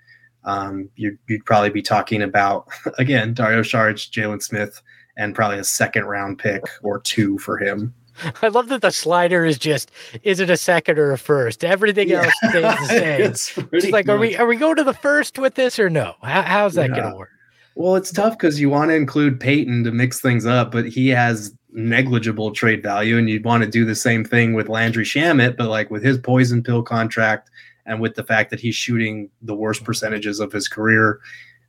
Um, 0.45 0.88
you'd, 0.97 1.18
you'd, 1.28 1.45
probably 1.45 1.68
be 1.68 1.82
talking 1.82 2.22
about, 2.22 2.66
again, 2.99 3.34
Dario 3.34 3.61
Saric, 3.61 4.11
Jalen 4.11 4.43
Smith, 4.43 4.80
and 5.18 5.34
probably 5.34 5.59
a 5.59 5.64
second 5.64 6.05
round 6.05 6.38
pick 6.38 6.62
or 6.82 6.99
two 6.99 7.38
for 7.38 7.59
him. 7.59 7.95
I 8.43 8.49
love 8.49 8.68
that 8.68 8.83
the 8.83 8.91
slider 8.91 9.45
is 9.45 9.59
just 9.59 9.91
is 10.23 10.41
it 10.41 10.51
a 10.51 10.57
second 10.57 10.99
or 10.99 11.12
a 11.12 11.18
first? 11.18 11.64
Everything 11.64 12.09
yeah. 12.09 12.25
else 12.25 12.35
stays 12.49 12.62
the 12.62 12.87
same. 12.89 13.21
it's, 13.23 13.59
it's 13.73 13.91
like, 13.91 14.07
much. 14.07 14.14
are 14.14 14.18
we 14.18 14.37
are 14.37 14.47
we 14.47 14.57
going 14.57 14.77
to 14.77 14.85
the 14.85 14.95
first 14.95 15.39
with 15.39 15.55
this 15.55 15.79
or 15.79 15.91
no? 15.91 16.14
How, 16.23 16.43
how's 16.43 16.75
that 16.75 16.91
yeah. 16.91 16.97
going 16.97 17.12
to 17.12 17.18
work? 17.18 17.31
Well, 17.75 17.97
it's 17.97 18.12
tough 18.12 18.37
because 18.37 18.61
you 18.61 18.68
want 18.68 18.91
to 18.91 18.95
include 18.95 19.41
Peyton 19.41 19.85
to 19.85 19.93
mix 19.93 20.21
things 20.21 20.45
up, 20.45 20.73
but 20.73 20.87
he 20.87 21.09
has 21.09 21.55
negligible 21.73 22.51
trade 22.51 22.83
value, 22.83 23.16
and 23.16 23.31
you'd 23.31 23.45
want 23.45 23.62
to 23.62 23.71
do 23.71 23.85
the 23.85 23.95
same 23.95 24.25
thing 24.25 24.55
with 24.55 24.68
Landry 24.68 25.05
Shamet, 25.05 25.57
but 25.57 25.68
like 25.68 25.91
with 25.91 26.03
his 26.03 26.18
poison 26.18 26.62
pill 26.62 26.83
contract 26.83 27.51
and 27.87 28.01
with 28.01 28.14
the 28.14 28.25
fact 28.25 28.51
that 28.51 28.61
he's 28.61 28.75
shooting 28.75 29.31
the 29.43 29.55
worst 29.55 29.85
percentages 29.85 30.41
of 30.41 30.53
his 30.53 30.68
career, 30.68 31.21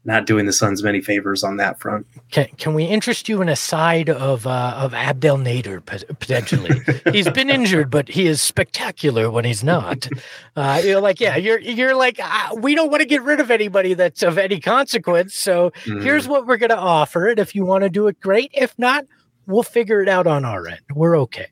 not 0.04 0.26
doing 0.26 0.48
the 0.48 0.54
Suns 0.54 0.82
many 0.82 1.00
favors 1.00 1.44
on 1.44 1.58
that 1.58 1.80
front. 1.80 2.08
Can 2.32 2.48
can 2.58 2.74
we 2.74 2.86
interest 2.86 3.30
you 3.30 3.42
in 3.42 3.50
a 3.50 3.56
side 3.56 4.10
of 4.10 4.48
uh, 4.48 4.74
of 4.76 4.94
Abdel 4.94 5.38
Nader 5.38 5.86
potentially? 5.86 6.82
he's 7.12 7.30
been 7.30 7.50
injured, 7.50 7.92
but 7.92 8.08
he 8.10 8.26
is 8.26 8.42
spectacular 8.42 9.30
when 9.30 9.46
he's 9.46 9.64
not. 9.64 10.08
Uh, 10.56 10.82
you're 10.84 11.02
like, 11.02 11.20
yeah, 11.20 11.36
you're 11.36 11.60
you're 11.60 11.96
like, 11.96 12.20
uh, 12.22 12.56
we 12.58 12.74
don't 12.74 12.90
want 12.90 13.02
to 13.02 13.08
get 13.08 13.22
rid 13.22 13.40
of 13.40 13.52
anybody 13.52 13.94
that's 13.94 14.24
of 14.24 14.38
any 14.38 14.60
consequence. 14.60 15.36
So 15.36 15.72
mm. 15.86 16.02
here's 16.02 16.28
what 16.28 16.48
we're 16.48 16.58
going 16.58 16.70
to 16.70 16.78
offer 16.78 17.28
it. 17.28 17.38
If 17.38 17.54
you 17.54 17.66
want 17.66 17.84
to 17.84 17.90
do 17.90 18.08
it, 18.08 18.20
great. 18.20 18.52
If 18.54 18.78
not, 18.80 19.06
we'll 19.46 19.64
figure 19.64 20.02
it 20.02 20.10
out 20.10 20.26
on 20.26 20.46
our 20.46 20.68
end. 20.68 20.82
We're 20.96 21.18
okay. 21.20 21.48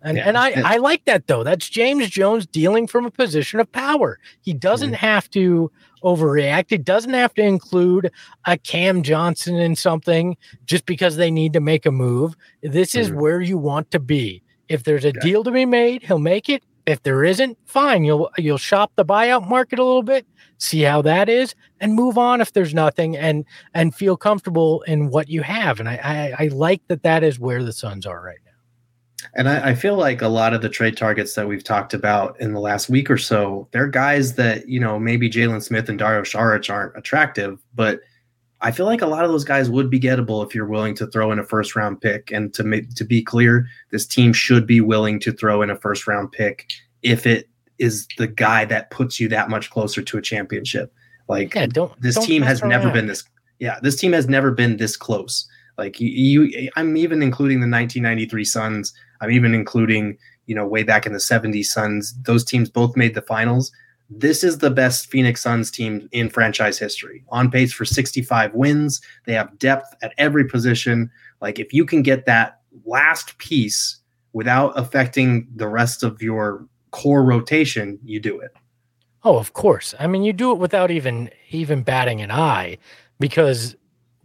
And, 0.00 0.16
yeah. 0.16 0.28
and 0.28 0.38
I, 0.38 0.52
I 0.64 0.76
like 0.76 1.04
that 1.06 1.26
though. 1.26 1.42
That's 1.42 1.68
James 1.68 2.08
Jones 2.08 2.46
dealing 2.46 2.86
from 2.86 3.04
a 3.04 3.10
position 3.10 3.58
of 3.58 3.70
power. 3.72 4.18
He 4.40 4.52
doesn't 4.52 4.92
mm-hmm. 4.92 5.06
have 5.06 5.28
to 5.30 5.72
overreact. 6.02 6.66
It 6.70 6.84
doesn't 6.84 7.14
have 7.14 7.34
to 7.34 7.42
include 7.42 8.10
a 8.46 8.58
Cam 8.58 9.02
Johnson 9.02 9.56
in 9.56 9.76
something 9.76 10.36
just 10.64 10.86
because 10.86 11.16
they 11.16 11.30
need 11.30 11.52
to 11.52 11.60
make 11.60 11.86
a 11.86 11.90
move. 11.90 12.34
This 12.62 12.94
is 12.94 13.08
mm-hmm. 13.08 13.20
where 13.20 13.40
you 13.40 13.58
want 13.58 13.90
to 13.92 14.00
be. 14.00 14.42
If 14.68 14.84
there's 14.84 15.04
a 15.04 15.12
deal 15.12 15.44
to 15.44 15.50
be 15.50 15.64
made, 15.64 16.02
he'll 16.02 16.18
make 16.18 16.48
it. 16.48 16.62
If 16.86 17.02
there 17.02 17.24
isn't, 17.24 17.58
fine. 17.66 18.04
You'll 18.04 18.30
you'll 18.38 18.58
shop 18.58 18.92
the 18.96 19.04
buyout 19.04 19.46
market 19.46 19.78
a 19.78 19.84
little 19.84 20.02
bit, 20.02 20.26
see 20.56 20.80
how 20.80 21.02
that 21.02 21.28
is, 21.28 21.54
and 21.80 21.94
move 21.94 22.16
on 22.16 22.40
if 22.40 22.52
there's 22.52 22.72
nothing, 22.72 23.16
and 23.16 23.44
and 23.74 23.94
feel 23.94 24.16
comfortable 24.16 24.82
in 24.82 25.10
what 25.10 25.28
you 25.28 25.42
have. 25.42 25.80
And 25.80 25.88
I 25.88 26.34
I, 26.38 26.44
I 26.44 26.48
like 26.48 26.80
that 26.88 27.02
that 27.02 27.22
is 27.22 27.38
where 27.38 27.62
the 27.62 27.72
Suns 27.72 28.06
are 28.06 28.22
right 28.22 28.38
now. 28.44 28.47
And 29.34 29.48
I, 29.48 29.70
I, 29.70 29.74
feel 29.74 29.96
like 29.96 30.22
a 30.22 30.28
lot 30.28 30.54
of 30.54 30.62
the 30.62 30.68
trade 30.68 30.96
targets 30.96 31.34
that 31.34 31.48
we've 31.48 31.64
talked 31.64 31.92
about 31.92 32.40
in 32.40 32.52
the 32.52 32.60
last 32.60 32.88
week 32.88 33.10
or 33.10 33.18
so, 33.18 33.66
they're 33.72 33.88
guys 33.88 34.34
that, 34.34 34.68
you 34.68 34.78
know, 34.78 34.98
maybe 34.98 35.28
Jalen 35.28 35.62
Smith 35.62 35.88
and 35.88 35.98
Dario 35.98 36.22
Saric 36.22 36.70
aren't 36.70 36.96
attractive, 36.96 37.60
but 37.74 38.00
I 38.60 38.70
feel 38.70 38.86
like 38.86 39.02
a 39.02 39.06
lot 39.06 39.24
of 39.24 39.30
those 39.30 39.44
guys 39.44 39.70
would 39.70 39.90
be 39.90 40.00
gettable 40.00 40.44
if 40.44 40.54
you're 40.54 40.66
willing 40.66 40.94
to 40.96 41.06
throw 41.06 41.30
in 41.32 41.38
a 41.38 41.44
first 41.44 41.76
round 41.76 42.00
pick. 42.00 42.30
And 42.32 42.52
to 42.54 42.64
make, 42.64 42.94
to 42.94 43.04
be 43.04 43.22
clear, 43.22 43.66
this 43.90 44.06
team 44.06 44.32
should 44.32 44.66
be 44.66 44.80
willing 44.80 45.20
to 45.20 45.32
throw 45.32 45.62
in 45.62 45.70
a 45.70 45.76
first 45.76 46.06
round 46.06 46.32
pick 46.32 46.66
if 47.02 47.26
it 47.26 47.48
is 47.78 48.08
the 48.18 48.26
guy 48.26 48.64
that 48.64 48.90
puts 48.90 49.20
you 49.20 49.28
that 49.28 49.48
much 49.48 49.70
closer 49.70 50.02
to 50.02 50.18
a 50.18 50.22
championship. 50.22 50.92
Like 51.28 51.54
yeah, 51.54 51.66
don't, 51.66 52.00
this 52.00 52.16
don't 52.16 52.26
team 52.26 52.42
has 52.42 52.62
never 52.62 52.90
been 52.90 53.06
this. 53.06 53.24
Yeah, 53.58 53.78
this 53.82 53.96
team 53.96 54.12
has 54.12 54.28
never 54.28 54.50
been 54.50 54.76
this 54.76 54.96
close. 54.96 55.48
Like 55.76 56.00
you, 56.00 56.42
you, 56.42 56.70
I'm 56.74 56.96
even 56.96 57.22
including 57.22 57.60
the 57.60 57.68
1993 57.68 58.44
Suns 58.44 58.94
I'm 59.20 59.30
even 59.30 59.54
including, 59.54 60.18
you 60.46 60.54
know, 60.54 60.66
way 60.66 60.82
back 60.82 61.06
in 61.06 61.12
the 61.12 61.18
70s 61.18 61.66
Suns. 61.66 62.14
Those 62.22 62.44
teams 62.44 62.70
both 62.70 62.96
made 62.96 63.14
the 63.14 63.22
finals. 63.22 63.72
this 64.10 64.42
is 64.42 64.58
the 64.58 64.70
best 64.70 65.10
Phoenix 65.10 65.42
Suns 65.42 65.70
team 65.70 66.08
in 66.12 66.30
franchise 66.30 66.78
history. 66.78 67.24
On 67.28 67.50
pace 67.50 67.72
for 67.72 67.84
65 67.84 68.54
wins. 68.54 69.02
They 69.26 69.34
have 69.34 69.58
depth 69.58 69.94
at 70.02 70.14
every 70.16 70.46
position. 70.46 71.10
Like 71.42 71.58
if 71.58 71.72
you 71.74 71.84
can 71.84 72.02
get 72.02 72.24
that 72.24 72.60
last 72.86 73.36
piece 73.38 74.00
without 74.32 74.72
affecting 74.78 75.46
the 75.54 75.68
rest 75.68 76.02
of 76.02 76.22
your 76.22 76.66
core 76.90 77.24
rotation, 77.24 77.98
you 78.02 78.18
do 78.20 78.40
it. 78.40 78.52
Oh, 79.24 79.36
of 79.36 79.52
course. 79.52 79.94
I 79.98 80.06
mean, 80.06 80.22
you 80.22 80.32
do 80.32 80.52
it 80.52 80.58
without 80.58 80.90
even 80.90 81.30
even 81.50 81.82
batting 81.82 82.22
an 82.22 82.30
eye 82.30 82.78
because 83.20 83.76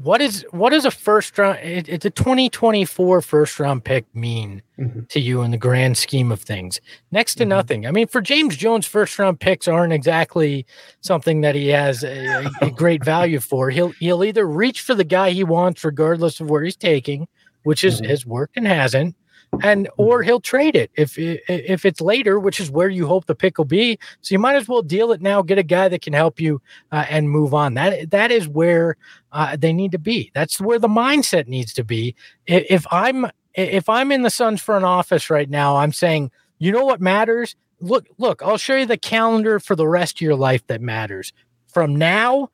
what 0.04 0.22
is 0.22 0.46
what 0.52 0.74
is 0.74 0.86
a 0.86 0.92
first 0.92 1.38
round 1.38 1.58
it, 1.60 1.88
it's 1.88 2.06
a 2.06 2.10
2024 2.10 3.22
first 3.22 3.60
round 3.60 3.84
pick 3.84 4.06
mean 4.14 4.62
mm-hmm. 4.78 5.02
to 5.06 5.20
you 5.20 5.42
in 5.42 5.52
the 5.52 5.58
grand 5.58 5.98
scheme 5.98 6.32
of 6.32 6.42
things 6.42 6.82
next 7.12 7.36
to 7.36 7.44
mm-hmm. 7.44 7.50
nothing 7.50 7.88
i 7.88 7.92
mean 7.92 8.08
for 8.08 8.22
james 8.22 8.58
jones 8.58 8.86
first 8.86 9.18
round 9.18 9.40
picks 9.40 9.68
aren't 9.68 9.94
exactly 9.94 10.66
something 11.02 11.42
that 11.42 11.56
he 11.56 11.70
has 11.70 12.04
a, 12.04 12.50
a 12.62 12.70
great 12.76 13.04
value 13.04 13.40
for 13.40 13.70
he'll 13.70 13.90
he'll 14.00 14.24
either 14.24 14.46
reach 14.46 14.82
for 14.82 14.94
the 14.94 15.04
guy 15.04 15.32
he 15.32 15.44
wants 15.44 15.84
regardless 15.84 16.40
of 16.40 16.50
where 16.50 16.64
he's 16.64 16.76
taking 16.76 17.28
which 17.64 17.84
is 17.84 18.02
mm-hmm. 18.02 18.10
his 18.10 18.26
work 18.26 18.52
and 18.56 18.68
hasn't 18.68 19.16
and 19.62 19.90
or 19.98 20.20
mm-hmm. 20.20 20.28
he'll 20.28 20.42
trade 20.42 20.76
it 20.76 20.92
if 20.96 21.18
if 21.18 21.86
it's 21.86 22.02
later, 22.02 22.40
which 22.40 22.60
is 22.60 22.72
where 22.72 22.90
you 22.90 23.06
hope 23.08 23.26
the 23.26 23.36
pick 23.36 23.58
will 23.58 23.66
be. 23.66 24.00
So 24.22 24.34
you 24.34 24.40
might 24.40 24.56
as 24.56 24.68
well 24.68 24.82
deal 24.82 25.12
it 25.12 25.22
now, 25.22 25.42
get 25.42 25.58
a 25.58 25.64
guy 25.64 25.88
that 25.90 26.02
can 26.02 26.14
help 26.14 26.40
you 26.40 26.62
uh, 26.92 27.06
and 27.10 27.30
move 27.30 27.54
on. 27.54 27.74
That 27.76 28.12
that 28.12 28.32
is 28.32 28.48
where 28.48 28.98
uh, 29.32 29.56
they 29.58 29.74
need 29.74 29.92
to 29.92 30.00
be. 30.00 30.32
That's 30.34 30.60
where 30.60 30.80
the 30.80 30.88
mindset 30.88 31.48
needs 31.48 31.74
to 31.74 31.84
be. 31.84 32.16
If 32.48 32.86
I'm 32.92 33.28
if 33.54 33.90
I'm 33.90 34.12
in 34.12 34.24
the 34.24 34.30
Suns 34.30 34.62
front 34.62 34.86
office 34.86 35.30
right 35.30 35.50
now, 35.50 35.78
I'm 35.78 35.94
saying, 35.94 36.32
you 36.58 36.72
know 36.72 36.86
what 36.86 37.02
matters. 37.02 37.56
Look, 37.80 38.08
look, 38.18 38.42
I'll 38.42 38.58
show 38.58 38.78
you 38.78 38.86
the 38.86 38.98
calendar 38.98 39.60
for 39.60 39.76
the 39.76 39.88
rest 39.88 40.18
of 40.18 40.22
your 40.22 40.36
life 40.36 40.66
that 40.68 40.82
matters. 40.82 41.34
From 41.68 41.96
now 41.96 42.50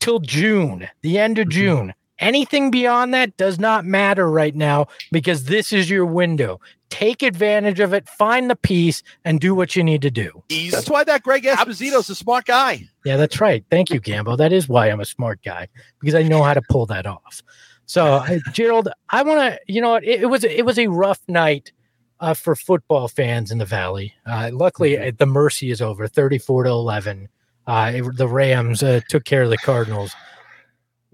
till 0.00 0.18
June, 0.20 0.88
the 1.02 1.18
end 1.18 1.38
of 1.38 1.48
mm-hmm. 1.48 1.58
June, 1.58 1.94
Anything 2.18 2.70
beyond 2.70 3.12
that 3.14 3.36
does 3.36 3.58
not 3.58 3.84
matter 3.84 4.30
right 4.30 4.54
now 4.54 4.86
because 5.12 5.44
this 5.44 5.72
is 5.72 5.90
your 5.90 6.06
window. 6.06 6.60
Take 6.88 7.22
advantage 7.22 7.80
of 7.80 7.92
it, 7.92 8.08
find 8.08 8.48
the 8.48 8.56
piece, 8.56 9.02
and 9.24 9.40
do 9.40 9.54
what 9.54 9.76
you 9.76 9.82
need 9.82 10.02
to 10.02 10.10
do. 10.10 10.42
That's 10.70 10.88
why 10.88 11.04
that 11.04 11.22
Greg 11.22 11.42
Esposito's 11.42 12.08
a 12.08 12.14
smart 12.14 12.46
guy. 12.46 12.88
Yeah, 13.04 13.16
that's 13.16 13.40
right. 13.40 13.64
Thank 13.70 13.90
you, 13.90 14.00
Gambo. 14.00 14.36
That 14.38 14.52
is 14.52 14.68
why 14.68 14.86
I'm 14.86 15.00
a 15.00 15.04
smart 15.04 15.42
guy 15.44 15.68
because 16.00 16.14
I 16.14 16.22
know 16.22 16.42
how 16.42 16.54
to 16.54 16.62
pull 16.70 16.86
that 16.86 17.06
off. 17.06 17.42
So, 17.86 18.24
Gerald, 18.52 18.88
I 19.10 19.22
want 19.22 19.40
to, 19.40 19.60
you 19.66 19.80
know, 19.80 19.96
it, 19.96 20.22
it, 20.22 20.26
was 20.26 20.42
it 20.42 20.64
was 20.64 20.78
a 20.78 20.88
rough 20.88 21.20
night 21.28 21.72
uh, 22.20 22.34
for 22.34 22.56
football 22.56 23.08
fans 23.08 23.50
in 23.50 23.58
the 23.58 23.64
Valley. 23.64 24.14
Uh, 24.24 24.50
luckily, 24.52 24.92
mm-hmm. 24.92 25.16
the 25.16 25.26
mercy 25.26 25.70
is 25.70 25.80
over, 25.80 26.08
34 26.08 26.64
to 26.64 26.70
11. 26.70 27.28
Uh, 27.66 27.92
it, 27.94 28.16
the 28.16 28.28
Rams 28.28 28.82
uh, 28.82 29.00
took 29.08 29.24
care 29.24 29.42
of 29.42 29.50
the 29.50 29.58
Cardinals. 29.58 30.14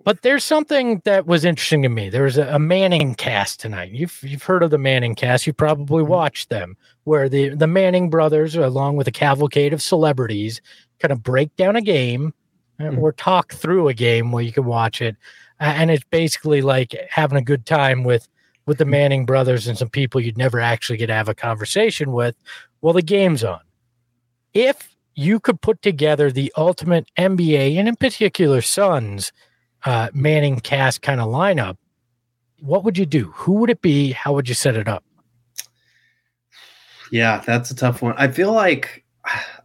But 0.05 0.23
there's 0.23 0.43
something 0.43 1.01
that 1.05 1.27
was 1.27 1.45
interesting 1.45 1.83
to 1.83 1.89
me. 1.89 2.09
There 2.11 2.25
was 2.25 2.37
a, 2.37 2.47
a, 2.55 2.59
Manning 2.59 3.15
cast 3.15 3.61
tonight. 3.61 3.93
You've 3.93 4.19
you've 4.23 4.43
heard 4.43 4.63
of 4.63 4.71
the 4.71 4.79
Manning 4.79 5.15
cast. 5.15 5.47
You 5.47 5.53
probably 5.53 6.03
mm-hmm. 6.03 6.11
watched 6.11 6.49
them, 6.49 6.77
where 7.05 7.29
the 7.29 7.51
the 7.51 7.67
Manning 7.67 8.11
brothers, 8.11 8.57
along 8.57 8.97
with 8.97 9.07
a 9.07 9.13
cavalcade 9.13 9.73
of 9.73 9.81
celebrities, 9.81 10.61
kind 10.99 11.13
of 11.13 11.23
break 11.23 11.55
down 11.57 11.77
a 11.77 11.81
game 11.81 12.35
mm-hmm. 12.81 12.99
or 12.99 13.13
talk 13.13 13.53
through 13.53 13.89
a 13.89 13.95
game 13.95 14.33
where 14.33 14.43
you 14.43 14.53
can 14.53 14.65
watch 14.65 15.01
it, 15.01 15.17
and 15.61 15.91
it's 15.91 16.05
basically 16.11 16.63
like 16.63 16.97
having 17.09 17.39
a 17.39 17.43
good 17.43 17.65
time 17.65 18.03
with 18.03 18.29
with 18.67 18.79
the 18.79 18.85
Manning 18.85 19.27
brothers 19.27 19.67
and 19.67 19.79
some 19.79 19.89
people 19.89 20.21
you'd 20.21 20.39
never 20.39 20.61
actually 20.61 20.97
get 20.97 21.09
to 21.09 21.15
have 21.15 21.29
a 21.29 21.35
conversation 21.35 22.13
with. 22.13 22.37
Well, 22.81 22.93
the 22.93 23.03
game's 23.03 23.45
on. 23.45 23.61
If 24.53 24.95
you 25.15 25.41
could 25.41 25.61
put 25.61 25.83
together 25.83 26.31
the 26.31 26.53
ultimate 26.57 27.09
NBA 27.19 27.77
and 27.77 27.89
in 27.89 27.97
particular 27.97 28.61
Suns 28.63 29.33
uh, 29.85 30.09
Manning 30.13 30.61
cast 30.61 31.03
kind 31.03 31.21
of 31.21 31.29
lineup, 31.29 31.77
what 32.61 32.85
would 32.85 32.97
you 32.97 33.07
do? 33.07 33.33
Who 33.33 33.53
would 33.53 33.71
it 33.71 33.83
be? 33.83 34.13
How 34.13 34.33
would 34.33 34.49
you 34.49 34.55
set 34.55 34.77
it 34.77 34.89
up? 34.89 35.05
Yeah, 37.11 37.43
that's 37.45 37.71
a 37.71 37.75
tough 37.75 38.01
one. 38.01 38.15
I 38.17 38.29
feel 38.29 38.53
like, 38.53 39.05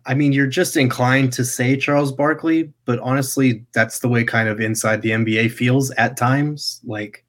I 0.05 0.13
mean, 0.13 0.33
you're 0.33 0.47
just 0.47 0.75
inclined 0.75 1.31
to 1.33 1.45
say 1.45 1.77
Charles 1.77 2.11
Barkley, 2.11 2.73
but 2.85 2.99
honestly, 2.99 3.65
that's 3.73 3.99
the 3.99 4.09
way 4.09 4.23
kind 4.23 4.49
of 4.49 4.59
inside 4.59 5.01
the 5.01 5.11
NBA 5.11 5.51
feels 5.51 5.91
at 5.91 6.17
times. 6.17 6.81
Like 6.83 7.23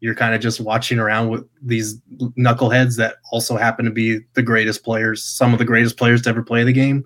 you're 0.00 0.14
kind 0.14 0.34
of 0.34 0.40
just 0.40 0.60
watching 0.60 0.98
around 0.98 1.28
with 1.28 1.46
these 1.62 2.00
knuckleheads 2.38 2.96
that 2.96 3.16
also 3.30 3.56
happen 3.56 3.84
to 3.84 3.90
be 3.90 4.20
the 4.34 4.42
greatest 4.42 4.82
players, 4.82 5.22
some 5.22 5.52
of 5.52 5.58
the 5.58 5.64
greatest 5.64 5.96
players 5.96 6.22
to 6.22 6.30
ever 6.30 6.42
play 6.42 6.64
the 6.64 6.72
game. 6.72 7.04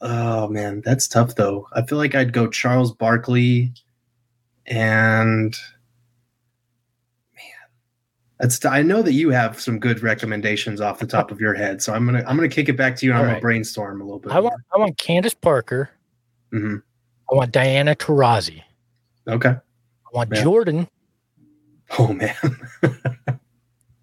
Oh 0.00 0.48
man, 0.48 0.82
that's 0.84 1.08
tough 1.08 1.34
though. 1.34 1.66
I 1.74 1.82
feel 1.82 1.98
like 1.98 2.14
I'd 2.14 2.32
go 2.32 2.48
Charles 2.48 2.92
Barkley, 2.92 3.72
and 4.66 5.56
man, 7.34 7.68
that's 8.38 8.64
I 8.64 8.82
know 8.82 9.02
that 9.02 9.12
you 9.12 9.30
have 9.30 9.60
some 9.60 9.78
good 9.78 10.02
recommendations 10.02 10.80
off 10.80 10.98
the 10.98 11.06
top 11.06 11.30
of 11.30 11.40
your 11.40 11.54
head, 11.54 11.82
so 11.82 11.94
I'm 11.94 12.04
gonna 12.04 12.24
I'm 12.26 12.36
gonna 12.36 12.48
kick 12.48 12.68
it 12.68 12.76
back 12.76 12.96
to 12.96 13.06
you 13.06 13.12
and 13.12 13.18
All 13.18 13.24
I'm 13.24 13.28
right. 13.28 13.34
gonna 13.34 13.42
brainstorm 13.42 14.00
a 14.00 14.04
little 14.04 14.18
bit. 14.18 14.32
I 14.32 14.40
want 14.40 14.60
I 14.74 14.78
want 14.78 14.98
Candace 14.98 15.34
Parker. 15.34 15.90
Mm-hmm. 16.52 16.76
I 17.30 17.34
want 17.34 17.52
Diana 17.52 17.94
Taurasi. 17.94 18.62
Okay. 19.28 19.50
I 19.50 20.08
want 20.12 20.30
yeah. 20.32 20.42
Jordan. 20.42 20.88
Oh 21.98 22.12
man. 22.12 22.34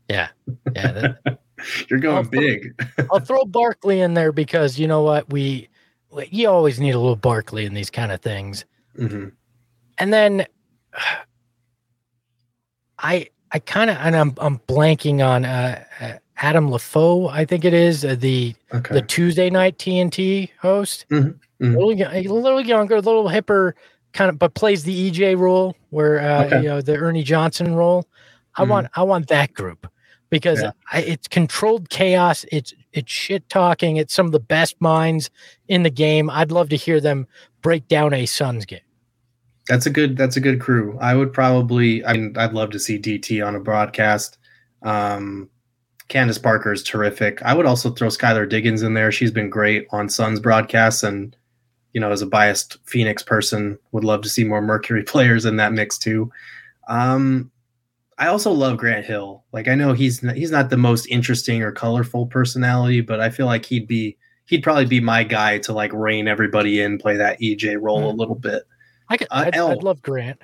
yeah. 0.09 0.29
Yeah. 0.75 0.91
That, 0.91 1.39
You're 1.89 1.99
going 1.99 2.17
I'll 2.17 2.23
big. 2.23 2.81
Throw, 2.95 3.05
I'll 3.13 3.19
throw 3.19 3.45
Barkley 3.45 4.01
in 4.01 4.13
there 4.13 4.31
because 4.31 4.77
you 4.77 4.87
know 4.87 5.01
what 5.03 5.31
we 5.31 5.69
you 6.29 6.47
always 6.47 6.79
need 6.79 6.91
a 6.91 6.99
little 6.99 7.15
Barkley 7.15 7.65
in 7.65 7.73
these 7.73 7.89
kind 7.89 8.11
of 8.11 8.21
things. 8.21 8.65
Mm-hmm. 8.97 9.29
And 9.97 10.13
then 10.13 10.45
I 12.99 13.27
I 13.51 13.59
kind 13.59 13.89
of 13.89 13.97
and 13.97 14.15
I'm 14.15 14.33
I'm 14.37 14.59
blanking 14.59 15.25
on 15.25 15.45
uh, 15.45 15.83
uh, 15.99 16.13
Adam 16.37 16.69
Lefkoe, 16.69 17.31
I 17.31 17.45
think 17.45 17.63
it 17.63 17.73
is 17.73 18.03
uh, 18.03 18.15
the 18.15 18.55
okay. 18.73 18.95
the 18.95 19.01
Tuesday 19.01 19.49
night 19.49 19.77
TNT 19.77 20.49
host. 20.59 21.05
Mm-hmm. 21.09 21.65
Mm-hmm. 21.65 21.75
A, 21.75 21.79
little, 21.79 22.37
a 22.37 22.41
little 22.41 22.61
younger, 22.61 22.95
a 22.95 23.01
little 23.01 23.29
hipper, 23.29 23.73
kind 24.11 24.29
of, 24.29 24.37
but 24.37 24.53
plays 24.53 24.83
the 24.83 25.11
EJ 25.11 25.37
role 25.37 25.75
where 25.91 26.19
uh, 26.19 26.45
okay. 26.45 26.57
you 26.57 26.67
know 26.67 26.81
the 26.81 26.97
Ernie 26.97 27.23
Johnson 27.23 27.75
role. 27.75 28.07
I 28.55 28.61
mm-hmm. 28.61 28.71
want 28.71 28.87
I 28.95 29.03
want 29.03 29.27
that 29.27 29.53
group 29.53 29.87
because 30.29 30.61
yeah. 30.61 30.71
I, 30.91 31.01
it's 31.01 31.27
controlled 31.27 31.89
chaos. 31.89 32.45
It's 32.51 32.73
it's 32.91 33.11
shit 33.11 33.47
talking. 33.49 33.97
It's 33.97 34.13
some 34.13 34.25
of 34.25 34.31
the 34.31 34.39
best 34.39 34.79
minds 34.81 35.29
in 35.67 35.83
the 35.83 35.89
game. 35.89 36.29
I'd 36.29 36.51
love 36.51 36.69
to 36.69 36.75
hear 36.75 36.99
them 36.99 37.27
break 37.61 37.87
down 37.87 38.13
a 38.13 38.25
Suns 38.25 38.65
game. 38.65 38.81
That's 39.67 39.85
a 39.85 39.89
good. 39.89 40.17
That's 40.17 40.35
a 40.35 40.41
good 40.41 40.59
crew. 40.59 40.97
I 40.99 41.15
would 41.15 41.31
probably. 41.31 42.05
I 42.05 42.13
mean, 42.13 42.37
I'd 42.37 42.53
love 42.53 42.71
to 42.71 42.79
see 42.79 42.99
DT 42.99 43.45
on 43.45 43.55
a 43.55 43.59
broadcast. 43.59 44.37
Um, 44.81 45.49
Candace 46.09 46.37
Parker 46.37 46.73
is 46.73 46.83
terrific. 46.83 47.41
I 47.43 47.53
would 47.53 47.65
also 47.65 47.89
throw 47.89 48.09
Skylar 48.09 48.47
Diggins 48.47 48.83
in 48.83 48.93
there. 48.93 49.11
She's 49.11 49.31
been 49.31 49.49
great 49.49 49.87
on 49.91 50.09
Suns 50.09 50.39
broadcasts, 50.39 51.03
and 51.03 51.35
you 51.93 52.01
know, 52.01 52.11
as 52.11 52.21
a 52.21 52.27
biased 52.27 52.77
Phoenix 52.85 53.23
person, 53.23 53.79
would 53.91 54.03
love 54.03 54.21
to 54.23 54.29
see 54.29 54.43
more 54.43 54.61
Mercury 54.61 55.03
players 55.07 55.45
in 55.45 55.55
that 55.57 55.73
mix 55.73 55.97
too. 55.97 56.31
Um, 56.87 57.51
I 58.17 58.27
also 58.27 58.51
love 58.51 58.77
Grant 58.77 59.05
Hill. 59.05 59.43
Like 59.53 59.67
I 59.67 59.75
know 59.75 59.93
he's 59.93 60.21
not, 60.21 60.35
he's 60.35 60.51
not 60.51 60.69
the 60.69 60.77
most 60.77 61.07
interesting 61.07 61.63
or 61.63 61.71
colorful 61.71 62.27
personality, 62.27 63.01
but 63.01 63.19
I 63.19 63.29
feel 63.29 63.45
like 63.45 63.65
he'd 63.65 63.87
be 63.87 64.17
he'd 64.45 64.63
probably 64.63 64.85
be 64.85 64.99
my 64.99 65.23
guy 65.23 65.57
to 65.59 65.73
like 65.73 65.91
rein 65.93 66.27
everybody 66.27 66.81
in, 66.81 66.97
play 66.97 67.17
that 67.17 67.39
EJ 67.39 67.81
role 67.81 68.01
mm. 68.01 68.13
a 68.13 68.15
little 68.15 68.35
bit. 68.35 68.63
I 69.09 69.17
could, 69.17 69.27
uh, 69.31 69.45
I'd, 69.47 69.57
I'd, 69.57 69.83
love 69.83 70.01
Grant. 70.01 70.41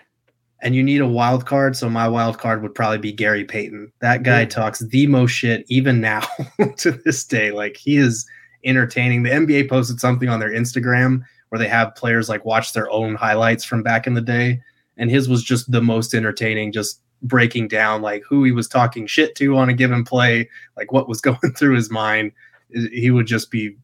And 0.61 0.75
you 0.75 0.83
need 0.83 1.01
a 1.01 1.07
wild 1.07 1.45
card, 1.45 1.77
so 1.77 1.89
my 1.89 2.07
wild 2.07 2.37
card 2.37 2.61
would 2.61 2.75
probably 2.75 2.97
be 2.97 3.13
Gary 3.13 3.45
Payton. 3.45 3.93
That 4.01 4.23
guy 4.23 4.43
talks 4.45 4.79
the 4.79 5.07
most 5.07 5.31
shit 5.31 5.65
even 5.69 6.01
now 6.01 6.21
to 6.77 6.91
this 6.91 7.23
day. 7.23 7.51
Like 7.51 7.77
he 7.77 7.95
is 7.95 8.27
entertaining. 8.65 9.23
The 9.23 9.29
NBA 9.29 9.69
posted 9.69 10.01
something 10.01 10.27
on 10.27 10.39
their 10.39 10.51
Instagram 10.51 11.23
where 11.47 11.59
they 11.59 11.67
have 11.67 11.95
players 11.95 12.27
like 12.27 12.43
watch 12.43 12.73
their 12.73 12.89
own 12.91 13.15
highlights 13.15 13.63
from 13.63 13.83
back 13.83 14.05
in 14.05 14.15
the 14.15 14.21
day, 14.21 14.61
and 14.97 15.09
his 15.09 15.29
was 15.29 15.43
just 15.43 15.71
the 15.71 15.81
most 15.81 16.13
entertaining. 16.13 16.73
Just 16.73 17.01
breaking 17.21 17.67
down 17.67 18.01
like 18.01 18.23
who 18.27 18.43
he 18.43 18.51
was 18.51 18.67
talking 18.67 19.07
shit 19.07 19.35
to 19.35 19.57
on 19.57 19.69
a 19.69 19.73
given 19.73 20.03
play, 20.03 20.49
like 20.75 20.91
what 20.91 21.07
was 21.07 21.21
going 21.21 21.53
through 21.55 21.75
his 21.75 21.89
mind. 21.89 22.33
He 22.69 23.11
would 23.11 23.25
just 23.25 23.49
be 23.49 23.77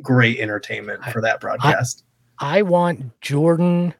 great 0.00 0.38
entertainment 0.38 1.04
for 1.06 1.20
that 1.20 1.40
broadcast. 1.40 2.04
I, 2.38 2.58
I 2.58 2.62
want 2.62 3.20
Jordan 3.20 3.94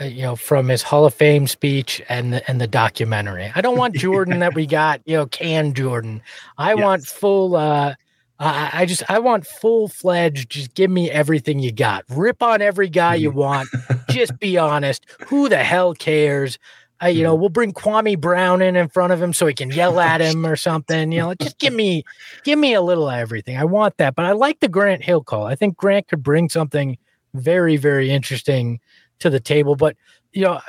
uh, 0.00 0.04
you 0.04 0.22
know, 0.22 0.36
from 0.36 0.68
his 0.68 0.82
Hall 0.82 1.04
of 1.04 1.14
Fame 1.14 1.46
speech 1.46 2.00
and 2.08 2.32
the, 2.32 2.50
and 2.50 2.60
the 2.60 2.66
documentary. 2.66 3.52
I 3.54 3.60
don't 3.60 3.76
want 3.76 3.94
Jordan 3.96 4.38
that 4.38 4.54
we 4.54 4.66
got, 4.66 5.00
you 5.04 5.16
know, 5.16 5.26
canned 5.26 5.76
Jordan. 5.76 6.22
I 6.58 6.74
yes. 6.74 6.82
want 6.82 7.06
full. 7.06 7.56
uh 7.56 7.94
I, 8.38 8.70
I 8.72 8.86
just 8.86 9.08
I 9.08 9.20
want 9.20 9.46
full 9.46 9.88
fledged. 9.88 10.50
Just 10.50 10.74
give 10.74 10.90
me 10.90 11.10
everything 11.10 11.60
you 11.60 11.70
got. 11.70 12.04
Rip 12.08 12.42
on 12.42 12.60
every 12.60 12.88
guy 12.88 13.14
you 13.14 13.30
mm-hmm. 13.30 13.38
want. 13.38 13.68
just 14.10 14.38
be 14.40 14.58
honest. 14.58 15.06
Who 15.28 15.48
the 15.48 15.62
hell 15.62 15.94
cares? 15.94 16.58
Uh, 17.02 17.06
you 17.06 17.22
know, 17.22 17.34
we'll 17.34 17.48
bring 17.48 17.72
Kwame 17.72 18.20
Brown 18.20 18.62
in 18.62 18.76
in 18.76 18.88
front 18.88 19.12
of 19.12 19.20
him 19.20 19.32
so 19.32 19.46
he 19.46 19.54
can 19.54 19.70
yell 19.70 19.98
at 20.00 20.20
him 20.20 20.46
or 20.46 20.56
something. 20.56 21.12
You 21.12 21.20
know, 21.20 21.34
just 21.34 21.58
give 21.58 21.72
me, 21.72 22.04
give 22.44 22.58
me 22.58 22.74
a 22.74 22.80
little 22.80 23.08
of 23.08 23.18
everything. 23.18 23.56
I 23.56 23.64
want 23.64 23.96
that, 23.98 24.14
but 24.14 24.24
I 24.24 24.32
like 24.32 24.60
the 24.60 24.68
Grant 24.68 25.02
Hill 25.02 25.22
call. 25.22 25.44
I 25.44 25.54
think 25.54 25.76
Grant 25.76 26.08
could 26.08 26.22
bring 26.22 26.48
something 26.48 26.98
very, 27.34 27.76
very 27.76 28.10
interesting 28.10 28.80
to 29.22 29.30
the 29.30 29.40
table. 29.40 29.74
But 29.76 29.96
you 30.32 30.42
know, 30.42 30.60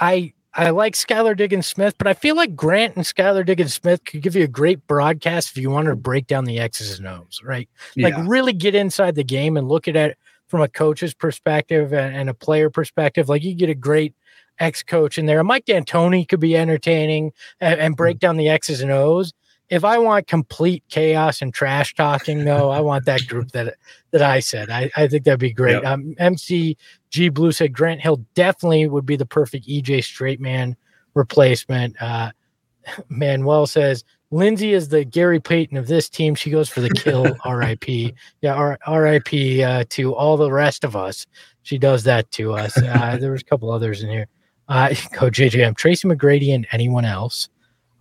I 0.00 0.32
I 0.54 0.70
like 0.70 0.94
Skylar 0.94 1.36
Diggins 1.36 1.66
Smith, 1.66 1.94
but 1.98 2.06
I 2.06 2.14
feel 2.14 2.36
like 2.36 2.54
Grant 2.54 2.94
and 2.96 3.04
Skylar 3.04 3.44
Diggins 3.44 3.74
Smith 3.74 4.04
could 4.04 4.22
give 4.22 4.36
you 4.36 4.44
a 4.44 4.48
great 4.48 4.86
broadcast 4.86 5.50
if 5.50 5.56
you 5.56 5.68
wanted 5.68 5.90
to 5.90 5.96
break 5.96 6.26
down 6.28 6.44
the 6.44 6.60
X's 6.60 6.98
and 6.98 7.08
O's, 7.08 7.40
right? 7.42 7.68
Yeah. 7.96 8.08
Like 8.08 8.28
really 8.28 8.52
get 8.52 8.74
inside 8.74 9.16
the 9.16 9.24
game 9.24 9.56
and 9.56 9.68
look 9.68 9.88
at 9.88 9.96
it 9.96 10.16
from 10.46 10.60
a 10.60 10.68
coach's 10.68 11.12
perspective 11.12 11.92
and, 11.92 12.28
a 12.28 12.34
player 12.34 12.70
perspective. 12.70 13.28
Like 13.28 13.42
you 13.42 13.54
get 13.54 13.68
a 13.68 13.74
great 13.74 14.14
ex 14.60 14.84
coach 14.84 15.18
in 15.18 15.26
there. 15.26 15.42
Mike 15.42 15.64
D'Antoni 15.64 16.28
could 16.28 16.40
be 16.40 16.56
entertaining 16.56 17.32
and, 17.60 17.80
and 17.80 17.96
break 17.96 18.18
mm-hmm. 18.18 18.26
down 18.26 18.36
the 18.36 18.48
X's 18.48 18.80
and 18.80 18.92
O's. 18.92 19.32
If 19.70 19.84
I 19.84 19.98
want 19.98 20.26
complete 20.26 20.84
chaos 20.88 21.40
and 21.40 21.52
trash 21.52 21.94
talking, 21.94 22.44
though, 22.44 22.70
I 22.70 22.80
want 22.80 23.06
that 23.06 23.26
group 23.26 23.52
that 23.52 23.74
that 24.10 24.22
I 24.22 24.40
said. 24.40 24.70
I, 24.70 24.90
I 24.96 25.08
think 25.08 25.24
that'd 25.24 25.40
be 25.40 25.52
great. 25.52 25.74
Yep. 25.74 25.84
Um, 25.84 26.14
MC 26.18 26.76
G 27.10 27.28
Blue 27.30 27.50
said 27.50 27.72
Grant 27.72 28.00
Hill 28.00 28.24
definitely 28.34 28.86
would 28.88 29.06
be 29.06 29.16
the 29.16 29.26
perfect 29.26 29.66
EJ 29.66 30.04
straight 30.04 30.40
man 30.40 30.76
replacement. 31.14 32.00
Uh, 32.00 32.30
Manuel 33.08 33.66
says 33.66 34.04
Lindsay 34.30 34.72
is 34.72 34.88
the 34.88 35.04
Gary 35.04 35.40
Payton 35.40 35.76
of 35.76 35.86
this 35.86 36.08
team. 36.08 36.34
She 36.34 36.50
goes 36.50 36.68
for 36.68 36.80
the 36.80 36.90
kill. 36.90 37.36
R.I.P. 37.44 38.14
Yeah, 38.42 38.54
R- 38.54 38.78
R.I.P. 38.84 39.62
Uh, 39.62 39.84
to 39.90 40.14
all 40.14 40.36
the 40.36 40.50
rest 40.50 40.84
of 40.84 40.96
us. 40.96 41.26
She 41.62 41.78
does 41.78 42.04
that 42.04 42.30
to 42.32 42.52
us. 42.52 42.76
Uh, 42.76 43.16
there 43.18 43.32
was 43.32 43.42
a 43.42 43.44
couple 43.44 43.70
others 43.70 44.02
in 44.02 44.10
here. 44.10 44.26
Uh, 44.68 44.88
go 45.12 45.30
JJM, 45.30 45.76
Tracy 45.76 46.08
McGrady, 46.08 46.54
and 46.54 46.66
anyone 46.72 47.04
else. 47.04 47.48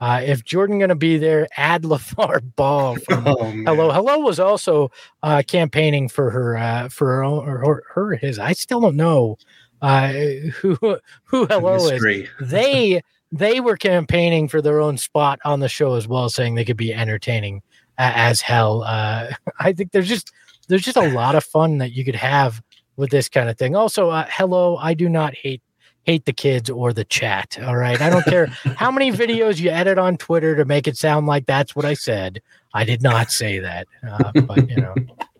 Uh, 0.04 0.20
if 0.20 0.43
Jordan 0.43 0.80
going 0.80 0.89
to 0.89 0.95
be 0.95 1.18
there, 1.18 1.47
add 1.56 1.84
LaVar 1.84 2.58
Ball. 2.58 2.95
From 3.08 3.26
oh, 3.26 3.36
Hello, 3.66 3.89
Hello 3.89 4.20
was 4.20 4.38
also 4.38 4.91
uh, 5.22 5.43
campaigning 5.47 6.10
for 6.10 6.30
her 6.30 6.58
uh, 6.58 6.89
for 6.89 7.08
her 7.08 7.24
own 7.24 7.47
or 7.47 7.60
her, 7.60 7.84
her 7.93 8.16
his. 8.16 8.38
I 8.38 8.51
still 8.51 8.82
don't 8.82 8.97
know 8.97 9.38
uh, 9.82 10.10
who 10.10 10.76
who 11.24 11.45
Hello 11.45 11.76
is. 11.88 12.28
They 12.41 13.01
they 13.32 13.62
were 13.62 13.78
campaigning 13.78 14.49
for 14.49 14.62
their 14.62 14.82
own 14.82 14.97
spot 14.97 15.39
on 15.45 15.62
the 15.62 15.70
show 15.70 15.93
as 15.93 16.06
well, 16.06 16.28
saying 16.28 16.56
they 16.56 16.66
could 16.66 16.76
be 16.76 16.93
entertaining 16.93 17.62
as 17.97 18.41
hell. 18.41 18.84
Uh, 18.84 19.30
I 19.62 19.72
think 19.72 19.93
there's 19.93 20.10
just 20.10 20.34
there's 20.68 20.84
just 20.84 20.97
a 20.97 21.14
lot 21.14 21.36
of 21.36 21.45
fun 21.45 21.78
that 21.78 21.93
you 21.93 22.04
could 22.04 22.16
have 22.16 22.62
with 22.97 23.10
this 23.10 23.30
kind 23.30 23.49
of 23.49 23.58
thing. 23.58 23.74
Also, 23.74 24.10
uh, 24.10 24.26
hello, 24.30 24.76
I 24.76 24.95
do 24.95 25.08
not 25.08 25.34
hate 25.34 25.62
hate 26.04 26.26
the 26.26 26.34
kids 26.34 26.70
or 26.70 26.93
the 26.93 27.06
chat. 27.06 27.58
All 27.64 27.76
right. 27.76 27.99
I 28.01 28.10
don't 28.10 28.26
care 28.26 28.45
how 28.78 28.91
many 28.91 29.12
videos 29.12 29.60
you 29.60 29.70
edit 29.70 29.97
on 29.97 30.18
Twitter 30.18 30.56
to 30.56 30.66
make 30.66 30.88
it 30.88 30.97
sound 30.97 31.28
like 31.28 31.45
that's 31.45 31.76
what 31.76 31.86
I 31.86 31.93
said. 31.93 32.41
I 32.74 32.84
did 32.84 33.01
not 33.01 33.32
say 33.32 33.60
that. 33.60 33.88
Uh, 34.08 34.32
but, 34.41 34.70
you 34.70 34.78
know, 34.78 34.95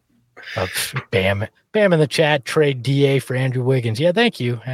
uh, 0.58 0.68
bam, 1.12 1.46
bam 1.72 1.94
in 1.94 2.00
the 2.00 2.08
chat, 2.08 2.46
trade 2.46 2.82
DA 2.82 3.20
for 3.20 3.36
Andrew 3.36 3.64
Wiggins. 3.64 4.00
Yeah, 4.00 4.12
thank 4.12 4.40
you. 4.40 4.56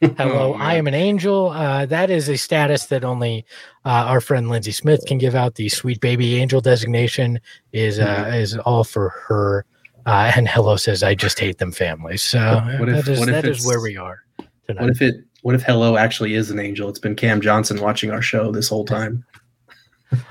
Hello, 0.00 0.54
oh, 0.54 0.58
I 0.58 0.74
am 0.74 0.86
an 0.86 0.94
angel. 0.94 1.48
Uh, 1.48 1.84
that 1.86 2.08
is 2.08 2.28
a 2.28 2.36
status 2.36 2.86
that 2.86 3.02
only 3.02 3.44
uh, 3.84 4.04
our 4.06 4.20
friend 4.20 4.48
Lindsay 4.48 4.70
Smith 4.70 5.04
can 5.06 5.18
give 5.18 5.34
out. 5.34 5.56
The 5.56 5.68
sweet 5.68 6.00
baby 6.00 6.36
angel 6.36 6.60
designation 6.60 7.40
is 7.72 7.98
uh, 7.98 8.06
mm-hmm. 8.06 8.34
is 8.34 8.56
all 8.58 8.84
for 8.84 9.08
her. 9.26 9.64
Uh, 10.06 10.30
and 10.36 10.46
Hello 10.46 10.76
says, 10.76 11.02
"I 11.02 11.16
just 11.16 11.40
hate 11.40 11.58
them 11.58 11.72
families." 11.72 12.22
So 12.22 12.62
what 12.78 12.88
if, 12.88 13.06
that 13.06 13.12
is 13.12 13.26
that 13.26 13.44
is 13.44 13.66
where 13.66 13.80
we 13.80 13.96
are 13.96 14.22
tonight. 14.68 14.82
What 14.82 14.90
if 14.90 15.02
it? 15.02 15.24
What 15.42 15.54
if 15.54 15.62
Hello 15.62 15.96
actually 15.96 16.34
is 16.34 16.50
an 16.50 16.58
angel? 16.58 16.88
It's 16.88 16.98
been 16.98 17.16
Cam 17.16 17.40
Johnson 17.40 17.80
watching 17.80 18.10
our 18.10 18.22
show 18.22 18.52
this 18.52 18.68
whole 18.68 18.84
time. 18.84 19.24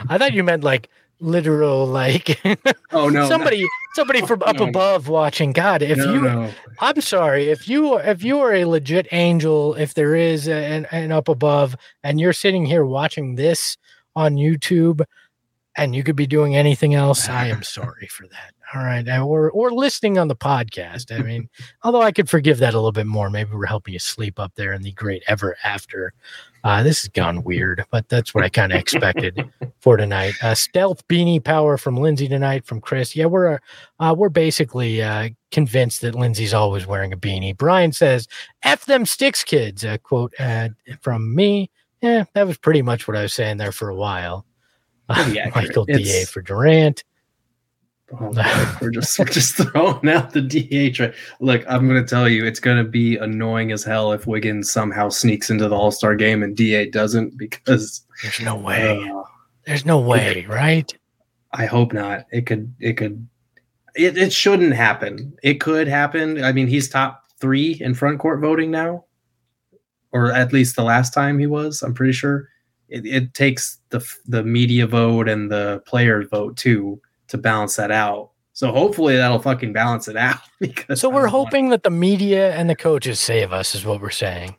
I 0.09 0.17
thought 0.17 0.33
you 0.33 0.43
meant 0.43 0.63
like 0.63 0.89
literal 1.19 1.87
like 1.87 2.39
oh 2.91 3.09
no 3.09 3.27
somebody 3.27 3.61
no. 3.61 3.67
somebody 3.95 4.21
from 4.21 4.43
up 4.43 4.57
no, 4.57 4.67
above 4.67 5.07
no. 5.07 5.13
watching 5.13 5.51
god 5.51 5.81
if 5.81 5.97
you 5.97 6.47
i'm 6.79 7.01
sorry 7.01 7.49
if 7.49 7.67
you 7.67 7.97
if 7.97 8.23
you 8.23 8.39
are 8.39 8.53
a 8.53 8.65
legit 8.65 9.07
angel 9.11 9.73
if 9.75 9.95
there 9.95 10.13
is 10.13 10.47
an, 10.47 10.85
an 10.91 11.11
up 11.11 11.27
above 11.27 11.75
and 12.03 12.19
you're 12.19 12.33
sitting 12.33 12.67
here 12.67 12.85
watching 12.85 13.33
this 13.33 13.77
on 14.15 14.35
youtube 14.35 15.01
and 15.75 15.95
you 15.95 16.03
could 16.03 16.15
be 16.15 16.27
doing 16.27 16.55
anything 16.55 16.93
else 16.93 17.27
i 17.27 17.47
am 17.47 17.63
sorry 17.63 18.05
for 18.05 18.27
that 18.27 18.53
all 18.73 18.83
right. 18.83 19.07
Or 19.07 19.49
or 19.51 19.71
listening 19.71 20.17
on 20.17 20.27
the 20.27 20.35
podcast. 20.35 21.17
I 21.17 21.21
mean, 21.21 21.49
although 21.83 22.01
I 22.01 22.11
could 22.11 22.29
forgive 22.29 22.57
that 22.57 22.73
a 22.73 22.77
little 22.77 22.91
bit 22.91 23.07
more. 23.07 23.29
Maybe 23.29 23.51
we're 23.53 23.65
helping 23.65 23.93
you 23.93 23.99
sleep 23.99 24.39
up 24.39 24.53
there 24.55 24.73
in 24.73 24.81
the 24.81 24.91
great 24.91 25.23
ever 25.27 25.55
after. 25.63 26.13
Uh, 26.63 26.83
this 26.83 27.01
has 27.01 27.09
gone 27.09 27.43
weird, 27.43 27.85
but 27.91 28.09
that's 28.09 28.33
what 28.33 28.43
I 28.43 28.49
kind 28.49 28.73
of 28.73 28.79
expected 28.79 29.49
for 29.79 29.95
tonight. 29.95 30.33
Uh, 30.41 30.53
stealth 30.53 31.07
beanie 31.07 31.41
power 31.41 31.77
from 31.77 31.95
Lindsay 31.95 32.27
tonight 32.27 32.65
from 32.65 32.81
Chris. 32.81 33.15
Yeah, 33.15 33.27
we're 33.27 33.59
uh, 33.99 34.15
we're 34.17 34.29
basically 34.29 35.01
uh, 35.01 35.29
convinced 35.51 36.01
that 36.01 36.15
Lindsay's 36.15 36.53
always 36.53 36.85
wearing 36.85 37.13
a 37.13 37.17
beanie. 37.17 37.55
Brian 37.55 37.93
says, 37.93 38.27
"F 38.63 38.85
them 38.85 39.05
sticks, 39.05 39.43
kids." 39.43 39.85
A 39.85 39.97
quote 39.97 40.33
uh, 40.39 40.69
from 41.01 41.33
me. 41.33 41.69
Yeah, 42.01 42.25
that 42.33 42.45
was 42.45 42.57
pretty 42.57 42.81
much 42.81 43.07
what 43.07 43.17
I 43.17 43.21
was 43.21 43.33
saying 43.33 43.57
there 43.57 43.71
for 43.71 43.89
a 43.89 43.95
while. 43.95 44.45
Uh, 45.09 45.15
Mikal 45.25 45.87
Da 45.87 46.25
for 46.25 46.41
Durant. 46.41 47.03
Oh, 48.13 48.77
we're 48.81 48.91
just 48.91 49.19
we're 49.19 49.25
just 49.25 49.55
throwing 49.57 50.07
out 50.07 50.31
the 50.31 50.41
DH. 50.41 51.13
Look, 51.41 51.65
I'm 51.67 51.89
going 51.89 52.01
to 52.01 52.07
tell 52.07 52.29
you, 52.29 52.45
it's 52.45 52.59
going 52.59 52.77
to 52.77 52.89
be 52.89 53.17
annoying 53.17 53.71
as 53.73 53.83
hell 53.83 54.13
if 54.13 54.25
Wiggins 54.25 54.71
somehow 54.71 55.09
sneaks 55.09 55.49
into 55.49 55.67
the 55.67 55.75
All 55.75 55.91
Star 55.91 56.15
game 56.15 56.41
and 56.41 56.55
Da 56.55 56.89
doesn't, 56.89 57.37
because 57.37 58.05
there's 58.23 58.39
no 58.39 58.55
way. 58.55 59.09
Uh, 59.09 59.23
there's 59.65 59.85
no 59.85 59.99
way, 59.99 60.39
it, 60.39 60.47
right? 60.47 60.93
I 61.51 61.65
hope 61.65 61.91
not. 61.91 62.25
It 62.31 62.45
could. 62.45 62.73
It 62.79 62.93
could. 62.93 63.27
It, 63.95 64.17
it 64.17 64.31
shouldn't 64.31 64.73
happen. 64.73 65.37
It 65.43 65.55
could 65.55 65.89
happen. 65.89 66.41
I 66.43 66.53
mean, 66.53 66.67
he's 66.67 66.87
top 66.87 67.25
three 67.41 67.73
in 67.81 67.93
front 67.93 68.19
court 68.19 68.39
voting 68.39 68.71
now, 68.71 69.03
or 70.13 70.31
at 70.31 70.53
least 70.53 70.77
the 70.77 70.83
last 70.83 71.13
time 71.13 71.39
he 71.39 71.47
was. 71.47 71.81
I'm 71.81 71.93
pretty 71.93 72.13
sure. 72.13 72.47
It, 72.87 73.05
it 73.05 73.33
takes 73.33 73.79
the 73.89 73.99
the 74.27 74.43
media 74.43 74.87
vote 74.87 75.27
and 75.27 75.51
the 75.51 75.83
player 75.85 76.25
vote 76.25 76.55
too 76.55 77.01
to 77.29 77.37
balance 77.37 77.75
that 77.75 77.91
out. 77.91 78.31
So 78.53 78.71
hopefully 78.71 79.15
that'll 79.15 79.39
fucking 79.39 79.73
balance 79.73 80.07
it 80.07 80.17
out. 80.17 80.39
Because 80.59 80.99
so 80.99 81.09
we're 81.09 81.27
hoping 81.27 81.69
that 81.69 81.83
the 81.83 81.91
media 81.91 82.55
and 82.55 82.67
the 82.67 82.75
coaches 82.75 83.19
save 83.19 83.53
us, 83.53 83.75
is 83.75 83.85
what 83.85 84.01
we're 84.01 84.09
saying. 84.09 84.55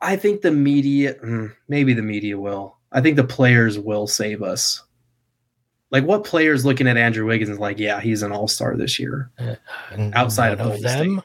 I 0.00 0.16
think 0.16 0.40
the 0.42 0.50
media, 0.50 1.14
mm, 1.14 1.54
maybe 1.68 1.94
the 1.94 2.02
media 2.02 2.36
will. 2.36 2.76
I 2.90 3.00
think 3.00 3.14
the 3.14 3.22
players 3.24 3.78
will 3.78 4.08
save 4.08 4.42
us. 4.42 4.82
Like 5.92 6.02
what 6.02 6.24
players 6.24 6.64
looking 6.64 6.88
at 6.88 6.96
Andrew 6.96 7.26
Wiggins 7.26 7.50
is 7.50 7.60
like, 7.60 7.78
yeah, 7.78 8.00
he's 8.00 8.22
an 8.22 8.32
all 8.32 8.48
star 8.48 8.76
this 8.76 8.98
year. 8.98 9.30
Uh, 9.38 9.54
outside 10.14 10.52
of, 10.52 10.60
of 10.60 10.82
them. 10.82 11.22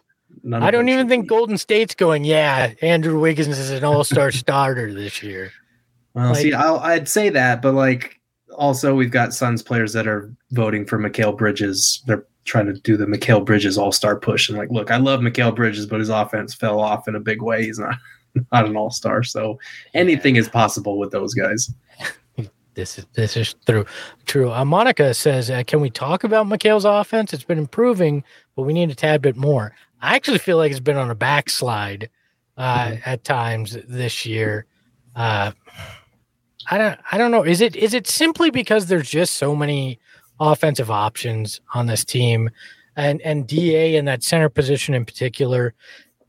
I 0.53 0.69
don't 0.69 0.89
even 0.89 1.09
think 1.09 1.27
Golden 1.27 1.57
State's 1.57 1.95
going. 1.95 2.23
Yeah, 2.23 2.73
Andrew 2.83 3.19
Wiggins 3.19 3.57
is 3.57 3.71
an 3.71 3.83
all 3.83 4.03
star 4.03 4.31
starter 4.31 4.93
this 4.93 5.23
year. 5.23 5.51
Well, 6.13 6.29
like, 6.29 6.37
see, 6.37 6.53
i 6.53 6.93
would 6.93 7.09
say 7.09 7.29
that, 7.29 7.63
but 7.63 7.73
like 7.73 8.20
also 8.61 8.93
we've 8.93 9.11
got 9.11 9.33
Suns 9.33 9.63
players 9.63 9.91
that 9.93 10.07
are 10.07 10.31
voting 10.51 10.85
for 10.85 10.99
Mikal 10.99 11.35
Bridges. 11.35 12.03
They're 12.05 12.23
trying 12.45 12.67
to 12.67 12.73
do 12.73 12.95
the 12.95 13.07
Mikal 13.07 13.43
Bridges 13.43 13.77
All 13.77 13.91
Star 13.91 14.15
push, 14.15 14.47
and 14.47 14.57
like, 14.57 14.69
look, 14.69 14.91
I 14.91 14.97
love 14.97 15.19
Mikal 15.19 15.53
Bridges, 15.53 15.87
but 15.87 15.99
his 15.99 16.09
offense 16.09 16.53
fell 16.53 16.79
off 16.79 17.07
in 17.07 17.15
a 17.15 17.19
big 17.19 17.41
way. 17.41 17.65
He's 17.65 17.79
not 17.79 17.95
not 18.51 18.67
an 18.67 18.77
All 18.77 18.91
Star, 18.91 19.23
so 19.23 19.59
anything 19.95 20.35
is 20.35 20.47
possible 20.47 20.97
with 20.97 21.11
those 21.11 21.33
guys. 21.33 21.73
This 22.73 22.97
is 22.97 23.05
this 23.15 23.35
is 23.35 23.53
true. 23.65 23.85
True. 24.25 24.49
Uh, 24.49 24.63
Monica 24.63 25.13
says, 25.13 25.51
uh, 25.51 25.61
"Can 25.67 25.81
we 25.81 25.89
talk 25.89 26.23
about 26.23 26.47
Mikal's 26.47 26.85
offense? 26.85 27.33
It's 27.33 27.43
been 27.43 27.57
improving, 27.57 28.23
but 28.55 28.61
we 28.61 28.71
need 28.71 28.89
a 28.89 28.95
tad 28.95 29.21
bit 29.21 29.35
more." 29.35 29.75
I 30.01 30.15
actually 30.15 30.37
feel 30.37 30.55
like 30.55 30.71
it's 30.71 30.79
been 30.79 30.95
on 30.95 31.11
a 31.11 31.15
backslide 31.15 32.09
uh, 32.55 32.85
mm-hmm. 32.85 33.09
at 33.09 33.25
times 33.25 33.77
this 33.89 34.25
year. 34.25 34.67
Uh, 35.17 35.51
I 36.69 36.77
don't 36.77 36.99
I 37.11 37.17
don't 37.17 37.31
know. 37.31 37.43
Is 37.43 37.61
it 37.61 37.75
is 37.75 37.93
it 37.93 38.07
simply 38.07 38.51
because 38.51 38.87
there's 38.87 39.09
just 39.09 39.35
so 39.35 39.55
many 39.55 39.99
offensive 40.39 40.89
options 40.89 41.61
on 41.73 41.87
this 41.87 42.05
team 42.05 42.49
and 42.95 43.21
and 43.21 43.47
DA 43.47 43.95
in 43.95 44.05
that 44.05 44.23
center 44.23 44.49
position 44.49 44.93
in 44.93 45.05
particular 45.05 45.73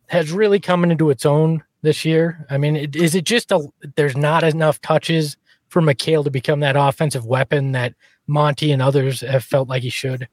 has 0.08 0.30
really 0.30 0.60
come 0.60 0.84
into 0.84 1.10
its 1.10 1.26
own 1.26 1.62
this 1.82 2.04
year? 2.04 2.46
I 2.50 2.58
mean, 2.58 2.76
it, 2.76 2.96
is 2.96 3.14
it 3.14 3.24
just 3.24 3.52
a 3.52 3.66
there's 3.96 4.16
not 4.16 4.44
enough 4.44 4.80
touches 4.80 5.36
for 5.68 5.82
Mikal 5.82 6.24
to 6.24 6.30
become 6.30 6.60
that 6.60 6.76
offensive 6.76 7.26
weapon 7.26 7.72
that 7.72 7.94
Monty 8.26 8.72
and 8.72 8.82
others 8.82 9.20
have 9.22 9.44
felt 9.44 9.68
like 9.68 9.82
he 9.82 9.90
should? 9.90 10.28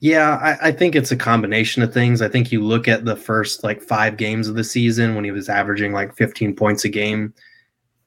Yeah, 0.00 0.36
I, 0.42 0.68
I, 0.68 0.72
think 0.72 0.96
it's 0.96 1.12
a 1.12 1.16
combination 1.16 1.80
of 1.80 1.94
things. 1.94 2.22
I 2.22 2.28
think 2.28 2.50
you 2.50 2.60
look 2.60 2.88
at 2.88 3.04
the 3.04 3.14
first 3.14 3.62
like 3.62 3.80
five 3.80 4.16
games 4.16 4.48
of 4.48 4.56
the 4.56 4.64
season 4.64 5.14
when 5.14 5.24
he 5.24 5.30
was 5.30 5.48
averaging 5.48 5.92
like 5.92 6.16
15 6.16 6.56
points 6.56 6.84
a 6.84 6.88
game 6.88 7.32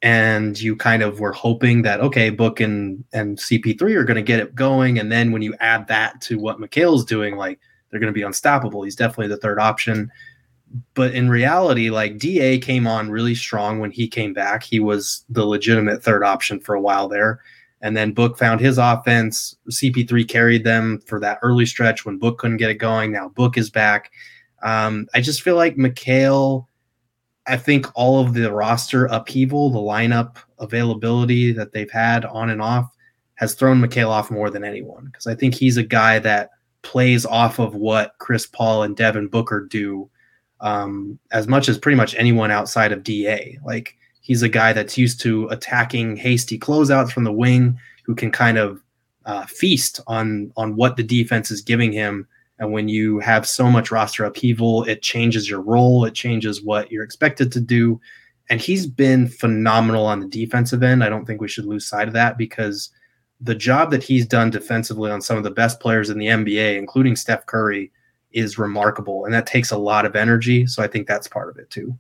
and 0.02 0.60
you 0.60 0.76
kind 0.76 1.02
of 1.02 1.20
were 1.20 1.32
hoping 1.32 1.82
that 1.84 2.00
okay, 2.02 2.30
Book 2.30 2.60
and 2.60 3.04
and 3.14 3.38
CP3 3.38 3.82
are 3.96 4.04
going 4.04 4.16
to 4.16 4.22
get 4.22 4.40
it 4.40 4.56
going, 4.56 5.00
and 5.00 5.12
then 5.12 5.32
when 5.32 5.42
you 5.42 5.56
add 5.60 5.88
that 5.88 6.22
to 6.22 6.38
what 6.38 6.60
Mikal's 6.60 7.06
doing, 7.06 7.36
like 7.38 7.60
they're 7.90 8.00
going 8.00 8.14
to 8.14 8.18
be 8.18 8.24
unstoppable. 8.24 8.84
He's 8.84 8.96
definitely 8.96 9.28
the 9.28 9.38
third 9.38 9.60
option. 9.60 10.12
but 10.94 11.14
in 11.14 11.30
reality, 11.30 11.90
like 11.90 12.18
Da 12.18 12.60
came 12.60 12.88
on 12.88 13.10
really 13.10 13.36
strong 13.36 13.80
when 13.80 13.92
he 13.92 14.08
came 14.08 14.34
back. 14.34 14.64
He 14.64 14.80
was 14.80 15.24
the 15.30 15.46
legitimate 15.46 16.04
third 16.04 16.24
option 16.24 16.60
for 16.60 16.76
a 16.76 16.82
while 16.82 17.08
there. 17.08 17.40
And 17.82 17.96
then 17.96 18.14
Book 18.14 18.38
found 18.38 18.60
his 18.60 18.78
offense. 18.78 19.56
CP3 19.70 20.28
carried 20.28 20.64
them 20.64 21.00
for 21.06 21.20
that 21.20 21.40
early 21.42 21.66
stretch 21.66 22.06
when 22.06 22.18
Book 22.18 22.40
couldn't 22.40 22.58
get 22.58 22.72
it 22.72 22.76
going. 22.76 23.12
Now 23.12 23.30
Book 23.30 23.58
is 23.58 23.70
back. 23.70 24.12
Um, 24.64 25.08
I 25.14 25.22
just 25.22 25.42
feel 25.42 25.56
like 25.56 25.76
Mikal, 25.76 26.66
I 27.48 27.58
think 27.58 27.88
all 27.96 28.20
of 28.20 28.34
the 28.34 28.52
roster 28.52 29.06
upheaval, 29.06 29.70
the 29.70 29.80
lineup 29.80 30.38
availability 30.60 31.52
that 31.54 31.74
they've 31.74 31.92
had 31.92 32.26
on 32.26 32.50
and 32.50 32.62
off 32.62 32.92
has 33.36 33.54
thrown 33.54 33.82
Mikal 33.82 34.10
off 34.10 34.32
more 34.32 34.50
than 34.50 34.64
anyone 34.64 35.06
because 35.06 35.28
I 35.28 35.36
think 35.36 35.54
he's 35.54 35.78
a 35.78 35.84
guy 35.84 36.20
that 36.20 36.52
plays 36.82 37.26
off 37.26 37.60
of 37.60 37.76
what 37.76 38.16
Chris 38.20 38.46
Paul 38.46 38.84
and 38.84 38.96
Devin 38.96 39.28
Booker 39.28 39.68
do 39.70 40.10
um, 40.62 41.20
as 41.32 41.48
much 41.48 41.68
as 41.68 41.78
pretty 41.78 41.98
much 41.98 42.16
anyone 42.16 42.52
outside 42.52 42.92
of 42.92 43.04
DA. 43.04 43.60
Like 43.66 43.98
he's 44.22 44.42
a 44.42 44.50
guy 44.50 44.74
that's 44.74 44.98
used 44.98 45.20
to 45.22 45.48
attacking 45.50 46.16
hasty 46.16 46.58
closeouts 46.58 47.12
from 47.12 47.26
the 47.26 47.32
wing 47.32 47.78
who 48.06 48.16
can 48.16 48.32
kind 48.32 48.58
of 48.58 48.82
uh, 49.26 49.46
feast 49.46 50.00
on 50.08 50.52
on 50.56 50.76
what 50.76 50.98
the 50.98 51.04
defense 51.04 51.52
is 51.52 51.62
giving 51.62 51.92
him. 51.92 52.28
And 52.60 52.72
when 52.72 52.88
you 52.88 53.20
have 53.20 53.48
so 53.48 53.70
much 53.70 53.92
roster 53.92 54.24
upheaval, 54.24 54.84
it 54.84 55.02
changes 55.02 55.50
your 55.50 55.62
role, 55.62 56.06
it 56.06 56.14
changes 56.14 56.64
what 56.64 56.92
you're 56.92 57.04
expected 57.04 57.52
to 57.52 57.60
do. 57.60 58.00
And 58.50 58.62
he's 58.62 58.86
been 58.88 59.28
phenomenal 59.28 60.06
on 60.06 60.20
the 60.20 60.28
defensive 60.28 60.84
end. 60.84 61.04
I 61.04 61.10
don't 61.10 61.26
think 61.26 61.42
we 61.42 61.48
should 61.48 61.66
lose 61.66 61.88
sight 61.88 62.08
of 62.08 62.14
that 62.14 62.38
because 62.38 62.92
the 63.42 63.56
job 63.56 63.92
that 63.92 64.04
he's 64.04 64.26
done 64.26 64.50
defensively 64.50 65.12
on 65.12 65.22
some 65.22 65.38
of 65.38 65.44
the 65.44 65.52
best 65.52 65.80
players 65.80 66.10
in 66.10 66.18
the 66.18 66.28
NBA, 66.28 66.78
including 66.78 67.16
Steph 67.16 67.46
Curry, 67.46 67.92
is 68.32 68.58
remarkable. 68.58 69.26
And 69.26 69.34
that 69.34 69.48
takes 69.48 69.72
a 69.72 69.78
lot 69.78 70.06
of 70.06 70.16
energy. 70.16 70.68
So 70.68 70.84
I 70.84 70.88
think 70.88 71.08
that's 71.08 71.28
part 71.28 71.50
of 71.50 71.58
it 71.58 71.70
too. 71.70 71.98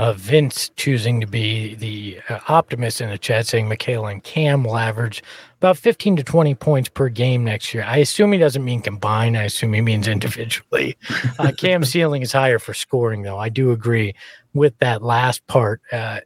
Uh, 0.00 0.14
Vince 0.14 0.70
choosing 0.76 1.20
to 1.20 1.26
be 1.26 1.74
the 1.74 2.18
uh, 2.30 2.38
optimist 2.48 3.02
in 3.02 3.10
the 3.10 3.18
chat, 3.18 3.46
saying 3.46 3.68
Mikal 3.68 4.10
and 4.10 4.24
Cam 4.24 4.64
will 4.64 4.78
average 4.78 5.22
about 5.58 5.76
15 5.76 6.16
to 6.16 6.24
20 6.24 6.54
points 6.54 6.88
per 6.88 7.10
game 7.10 7.44
next 7.44 7.74
year. 7.74 7.84
I 7.86 7.98
assume 7.98 8.32
he 8.32 8.38
doesn't 8.38 8.64
mean 8.64 8.80
combined. 8.80 9.36
I 9.36 9.42
assume 9.42 9.74
he 9.74 9.82
means 9.82 10.08
individually. 10.08 10.96
Uh, 11.38 11.52
Cam's 11.56 11.90
ceiling 11.90 12.22
is 12.22 12.32
higher 12.32 12.58
for 12.58 12.72
scoring, 12.72 13.20
though. 13.20 13.36
I 13.36 13.50
do 13.50 13.72
agree 13.72 14.14
with 14.54 14.78
that 14.78 15.02
last 15.02 15.46
part. 15.48 15.82
Uh, 15.92 16.20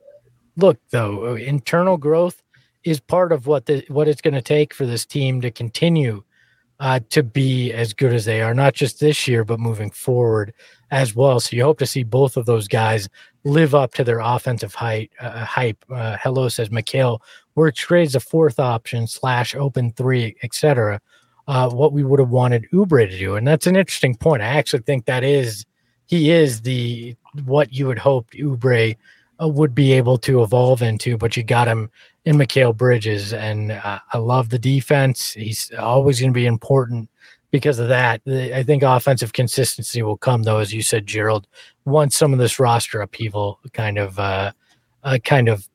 look, 0.56 0.78
though, 0.90 1.34
internal 1.34 1.96
growth 1.96 2.40
is 2.84 3.00
part 3.00 3.32
of 3.32 3.48
what 3.48 3.66
the 3.66 3.84
what 3.88 4.06
it's 4.06 4.20
going 4.20 4.34
to 4.34 4.42
take 4.42 4.72
for 4.72 4.86
this 4.86 5.04
team 5.04 5.40
to 5.40 5.50
continue 5.50 6.22
uh, 6.78 7.00
to 7.10 7.24
be 7.24 7.72
as 7.72 7.92
good 7.92 8.12
as 8.12 8.24
they 8.24 8.40
are, 8.40 8.54
not 8.54 8.74
just 8.74 9.00
this 9.00 9.26
year, 9.26 9.44
but 9.44 9.58
moving 9.58 9.90
forward 9.90 10.54
as 10.90 11.14
well. 11.14 11.40
So 11.40 11.56
you 11.56 11.64
hope 11.64 11.78
to 11.78 11.86
see 11.86 12.02
both 12.02 12.36
of 12.36 12.46
those 12.46 12.68
guys 12.68 13.08
live 13.44 13.74
up 13.74 13.94
to 13.94 14.04
their 14.04 14.20
offensive 14.20 14.74
height 14.74 15.10
uh, 15.20 15.44
hype. 15.44 15.84
Uh, 15.90 16.16
Hello 16.20 16.48
says 16.48 16.68
Mikal, 16.70 17.20
where 17.54 17.70
trades 17.70 18.14
a 18.14 18.20
fourth 18.20 18.58
option 18.58 19.06
slash 19.06 19.54
open 19.54 19.92
three, 19.92 20.36
etc. 20.42 21.00
Uh, 21.46 21.68
what 21.70 21.92
we 21.92 22.04
would 22.04 22.20
have 22.20 22.30
wanted 22.30 22.66
Oubre 22.72 23.08
to 23.08 23.18
do, 23.18 23.36
and 23.36 23.46
that's 23.46 23.66
an 23.66 23.76
interesting 23.76 24.16
point. 24.16 24.42
I 24.42 24.46
actually 24.46 24.82
think 24.82 25.04
that 25.04 25.24
is 25.24 25.66
he 26.06 26.30
is 26.30 26.62
the 26.62 27.16
what 27.44 27.72
you 27.72 27.86
would 27.86 27.98
hope 27.98 28.30
Oubre 28.30 28.96
uh, 29.42 29.48
would 29.48 29.74
be 29.74 29.92
able 29.92 30.16
to 30.18 30.42
evolve 30.42 30.80
into, 30.80 31.18
but 31.18 31.36
you 31.36 31.42
got 31.42 31.68
him 31.68 31.90
in 32.24 32.36
Mikal 32.36 32.74
Bridges, 32.74 33.32
and 33.32 33.72
uh, 33.72 33.98
I 34.12 34.18
love 34.18 34.48
the 34.48 34.58
defense. 34.58 35.32
He's 35.32 35.70
always 35.78 36.20
going 36.20 36.32
to 36.32 36.34
be 36.34 36.46
important 36.46 37.10
because 37.54 37.78
of 37.78 37.86
that. 37.86 38.20
I 38.26 38.64
think 38.64 38.82
offensive 38.82 39.32
consistency 39.32 40.02
will 40.02 40.16
come, 40.16 40.42
though, 40.42 40.58
as 40.58 40.74
you 40.74 40.82
said, 40.82 41.06
Gerald. 41.06 41.46
Once 41.84 42.16
some 42.16 42.32
of 42.32 42.40
this 42.40 42.58
roster 42.58 43.00
upheaval 43.00 43.60
kind 43.72 43.96
of, 43.96 44.18
uh, 44.18 44.50
uh 45.04 45.18
kind 45.22 45.48
of 45.48 45.68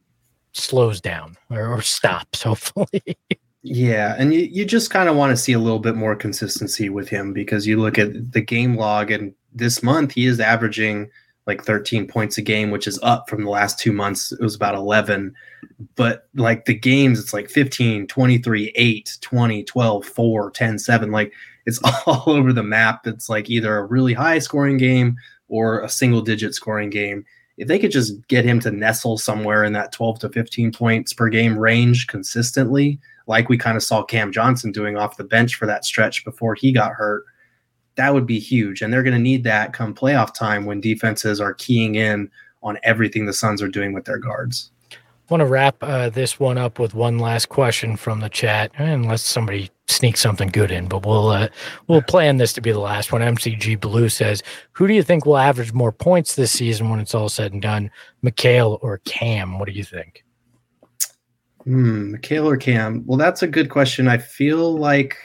slows 0.52 1.00
down 1.00 1.38
or, 1.50 1.68
or 1.68 1.82
stops, 1.82 2.44
hopefully. 2.44 3.18
Yeah, 3.64 4.16
and 4.18 4.34
you, 4.34 4.42
you 4.42 4.66
just 4.66 4.92
kind 4.92 5.08
of 5.08 5.16
want 5.16 5.30
to 5.30 5.38
see 5.38 5.54
a 5.54 5.60
little 5.60 5.80
bit 5.80 5.96
more 5.96 6.18
consistency 6.18 6.90
with 6.90 7.08
him 7.08 7.32
because 7.32 7.66
you 7.66 7.80
look 7.80 7.98
at 7.98 8.34
the 8.34 8.42
game 8.42 8.76
log, 8.76 9.10
and 9.10 9.34
this 9.54 9.82
month 9.82 10.12
he 10.12 10.26
is 10.26 10.42
averaging 10.42 11.10
like 11.48 11.64
13 11.64 12.10
points 12.10 12.38
a 12.38 12.42
game, 12.42 12.72
which 12.72 12.88
is 12.88 13.00
up 13.04 13.30
from 13.30 13.46
the 13.46 13.50
last 13.50 13.80
two 13.80 13.94
months. 13.94 14.34
It 14.34 14.42
was 14.42 14.56
about 14.56 14.76
11. 14.76 15.34
But 15.96 16.28
like 16.36 16.66
the 16.66 16.74
games, 16.74 17.22
it's 17.22 17.34
like 17.34 17.50
15, 17.50 18.06
23, 18.06 18.74
8, 18.76 19.18
20, 19.22 19.64
12, 19.64 20.06
4, 20.06 20.52
10, 20.52 20.78
7. 20.78 21.12
Like 21.12 21.32
it's 21.70 21.80
all 22.06 22.24
over 22.28 22.52
the 22.52 22.64
map. 22.64 23.08
It's 23.08 23.30
like 23.30 23.50
either 23.50 23.78
a 23.78 23.86
really 23.86 24.14
high 24.14 24.40
scoring 24.40 24.78
game 24.78 25.16
or 25.48 25.82
a 25.82 25.90
single 25.90 26.22
digit 26.22 26.54
scoring 26.54 26.90
game. 26.90 27.26
If 27.58 27.68
they 27.68 27.80
could 27.80 27.92
just 27.92 28.28
get 28.28 28.46
him 28.46 28.60
to 28.62 28.72
nestle 28.72 29.18
somewhere 29.18 29.64
in 29.64 29.74
that 29.74 29.92
12 29.92 30.20
to 30.20 30.30
15 30.30 30.72
points 30.72 31.14
per 31.14 31.30
game 31.30 31.58
range 31.58 32.08
consistently, 32.08 33.00
like 33.28 33.50
we 33.50 33.58
kind 33.58 33.78
of 33.78 33.84
saw 33.84 34.04
Cam 34.04 34.32
Johnson 34.32 34.72
doing 34.72 34.98
off 34.98 35.18
the 35.18 35.24
bench 35.24 35.56
for 35.56 35.66
that 35.66 35.86
stretch 35.86 36.24
before 36.26 36.56
he 36.56 36.72
got 36.72 36.92
hurt 36.92 37.24
that 38.00 38.14
would 38.14 38.26
be 38.26 38.40
huge. 38.40 38.82
And 38.82 38.94
they're 38.94 39.04
going 39.04 39.16
to 39.16 39.20
need 39.20 39.44
that 39.44 39.74
come 39.74 39.94
playoff 39.94 40.34
time 40.34 40.66
when 40.66 40.80
defenses 40.80 41.42
are 41.42 41.54
keying 41.54 41.96
in 41.96 42.32
on 42.64 42.78
everything 42.84 43.26
the 43.26 43.34
Suns 43.34 43.62
are 43.62 43.68
doing 43.68 43.92
with 43.92 44.06
their 44.06 44.18
guards. 44.18 44.72
I 44.92 44.96
want 45.30 45.42
to 45.42 45.46
wrap 45.46 45.84
uh, 45.84 46.10
this 46.10 46.40
one 46.40 46.58
up 46.58 46.80
with 46.80 46.96
one 46.96 47.20
last 47.20 47.50
question 47.50 47.98
from 47.98 48.22
the 48.22 48.30
chat, 48.30 48.72
unless 48.78 49.22
somebody 49.22 49.70
sneaks 49.90 50.22
something 50.22 50.50
good 50.50 50.72
in. 50.72 50.88
But 50.88 51.06
we'll 51.06 51.30
uh, 51.30 51.50
we'll 51.88 52.02
plan 52.02 52.38
this 52.38 52.54
to 52.54 52.62
be 52.62 52.72
the 52.72 52.80
last 52.80 53.12
one. 53.12 53.22
MCG 53.22 53.80
Blue 53.80 54.10
says, 54.10 54.44
"Who 54.74 54.88
do 54.88 54.94
you 54.94 55.04
think 55.04 55.26
will 55.26 55.38
average 55.38 55.74
more 55.74 55.92
points 55.92 56.36
this 56.36 56.52
season 56.52 56.90
when 56.90 57.00
it's 57.00 57.16
all 57.16 57.30
said 57.30 57.54
and 57.54 57.62
done, 57.62 57.92
Mikal 58.24 58.80
or 58.82 59.00
Cam? 59.00 59.60
What 59.60 59.68
do 59.68 59.74
you 59.74 59.84
think?" 59.84 60.24
Hmm, 61.64 62.16
Mikal 62.16 62.46
or 62.46 62.58
Cam? 62.58 63.04
Well, 63.06 63.18
that's 63.18 63.44
a 63.44 63.48
good 63.48 63.70
question. 63.70 64.08
I 64.08 64.18
feel 64.18 64.78
like 64.78 65.18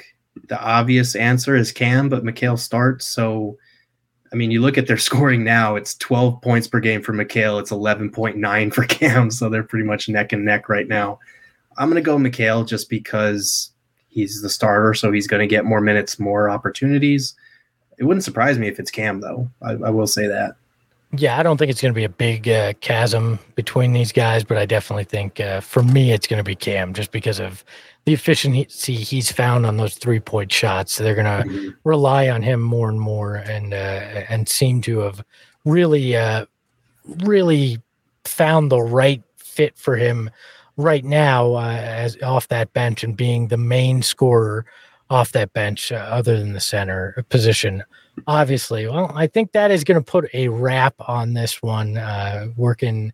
the 0.48 0.60
obvious 0.60 1.14
answer 1.14 1.54
is 1.56 1.72
Cam, 1.72 2.08
but 2.08 2.24
Mikal 2.24 2.58
starts. 2.58 3.06
So, 3.06 3.56
I 4.32 4.36
mean, 4.36 4.50
you 4.50 4.60
look 4.60 4.76
at 4.76 4.86
their 4.86 4.98
scoring 5.08 5.44
now, 5.44 5.76
it's 5.76 5.94
12 5.96 6.42
points 6.42 6.66
per 6.66 6.80
game 6.80 7.02
for 7.02 7.12
Mikal, 7.12 7.60
it's 7.60 7.70
11.9 7.70 8.74
for 8.74 8.84
Cam. 8.84 9.30
So 9.30 9.48
they're 9.48 9.62
pretty 9.62 9.86
much 9.86 10.08
neck 10.08 10.32
and 10.32 10.44
neck 10.44 10.68
right 10.68 10.88
now. 10.88 11.18
I'm 11.76 11.88
to 11.92 12.00
go 12.00 12.18
Mikal 12.18 12.66
just 12.66 12.88
because 12.88 13.72
he's 14.14 14.40
the 14.40 14.48
starter. 14.48 14.94
So 14.94 15.12
he's 15.12 15.26
going 15.26 15.40
to 15.40 15.46
get 15.46 15.64
more 15.64 15.80
minutes, 15.80 16.18
more 16.18 16.48
opportunities. 16.48 17.34
It 17.98 18.04
wouldn't 18.04 18.24
surprise 18.24 18.58
me 18.58 18.68
if 18.68 18.78
it's 18.78 18.90
Cam, 18.90 19.20
though. 19.20 19.50
I, 19.60 19.72
I 19.72 19.90
will 19.90 20.06
say 20.06 20.26
that. 20.28 20.56
Yeah, 21.16 21.38
I 21.38 21.42
don't 21.42 21.58
think 21.58 21.70
it's 21.70 21.80
going 21.80 21.94
to 21.94 21.96
be 21.96 22.04
a 22.04 22.08
big 22.08 22.48
uh, 22.48 22.72
chasm 22.80 23.38
between 23.54 23.92
these 23.92 24.10
guys, 24.10 24.42
but 24.42 24.56
I 24.58 24.66
definitely 24.66 25.04
think 25.04 25.38
uh, 25.38 25.60
for 25.60 25.82
me 25.82 26.12
it's 26.12 26.26
going 26.26 26.38
to 26.38 26.44
be 26.44 26.56
Cam 26.56 26.92
just 26.92 27.12
because 27.12 27.38
of 27.38 27.64
the 28.04 28.12
efficiency 28.12 28.94
he's 28.94 29.30
found 29.30 29.64
on 29.64 29.76
those 29.76 29.94
three 29.94 30.18
point 30.18 30.50
shots. 30.50 30.96
They're 30.96 31.14
going 31.14 31.44
to 31.44 31.48
mm-hmm. 31.48 31.68
rely 31.84 32.28
on 32.28 32.42
him 32.42 32.60
more 32.60 32.88
and 32.88 33.00
more, 33.00 33.36
and 33.36 33.72
uh, 33.72 34.24
and 34.28 34.48
seem 34.48 34.80
to 34.82 35.00
have 35.00 35.24
really, 35.64 36.16
uh, 36.16 36.46
really 37.24 37.80
found 38.24 38.72
the 38.72 38.82
right 38.82 39.22
fit 39.36 39.78
for 39.78 39.94
him 39.94 40.30
right 40.76 41.04
now 41.04 41.54
uh, 41.54 41.78
as 41.80 42.16
off 42.22 42.48
that 42.48 42.72
bench 42.72 43.04
and 43.04 43.16
being 43.16 43.48
the 43.48 43.56
main 43.56 44.02
scorer 44.02 44.64
off 45.10 45.32
that 45.32 45.52
bench, 45.52 45.92
uh, 45.92 45.96
other 45.96 46.38
than 46.38 46.52
the 46.52 46.60
center 46.60 47.24
position. 47.28 47.84
Obviously, 48.26 48.86
well, 48.86 49.12
I 49.14 49.26
think 49.26 49.52
that 49.52 49.70
is 49.70 49.84
going 49.84 50.02
to 50.02 50.10
put 50.10 50.28
a 50.34 50.48
wrap 50.48 50.94
on 50.98 51.34
this 51.34 51.62
one. 51.62 51.98
Uh, 51.98 52.48
working 52.56 53.12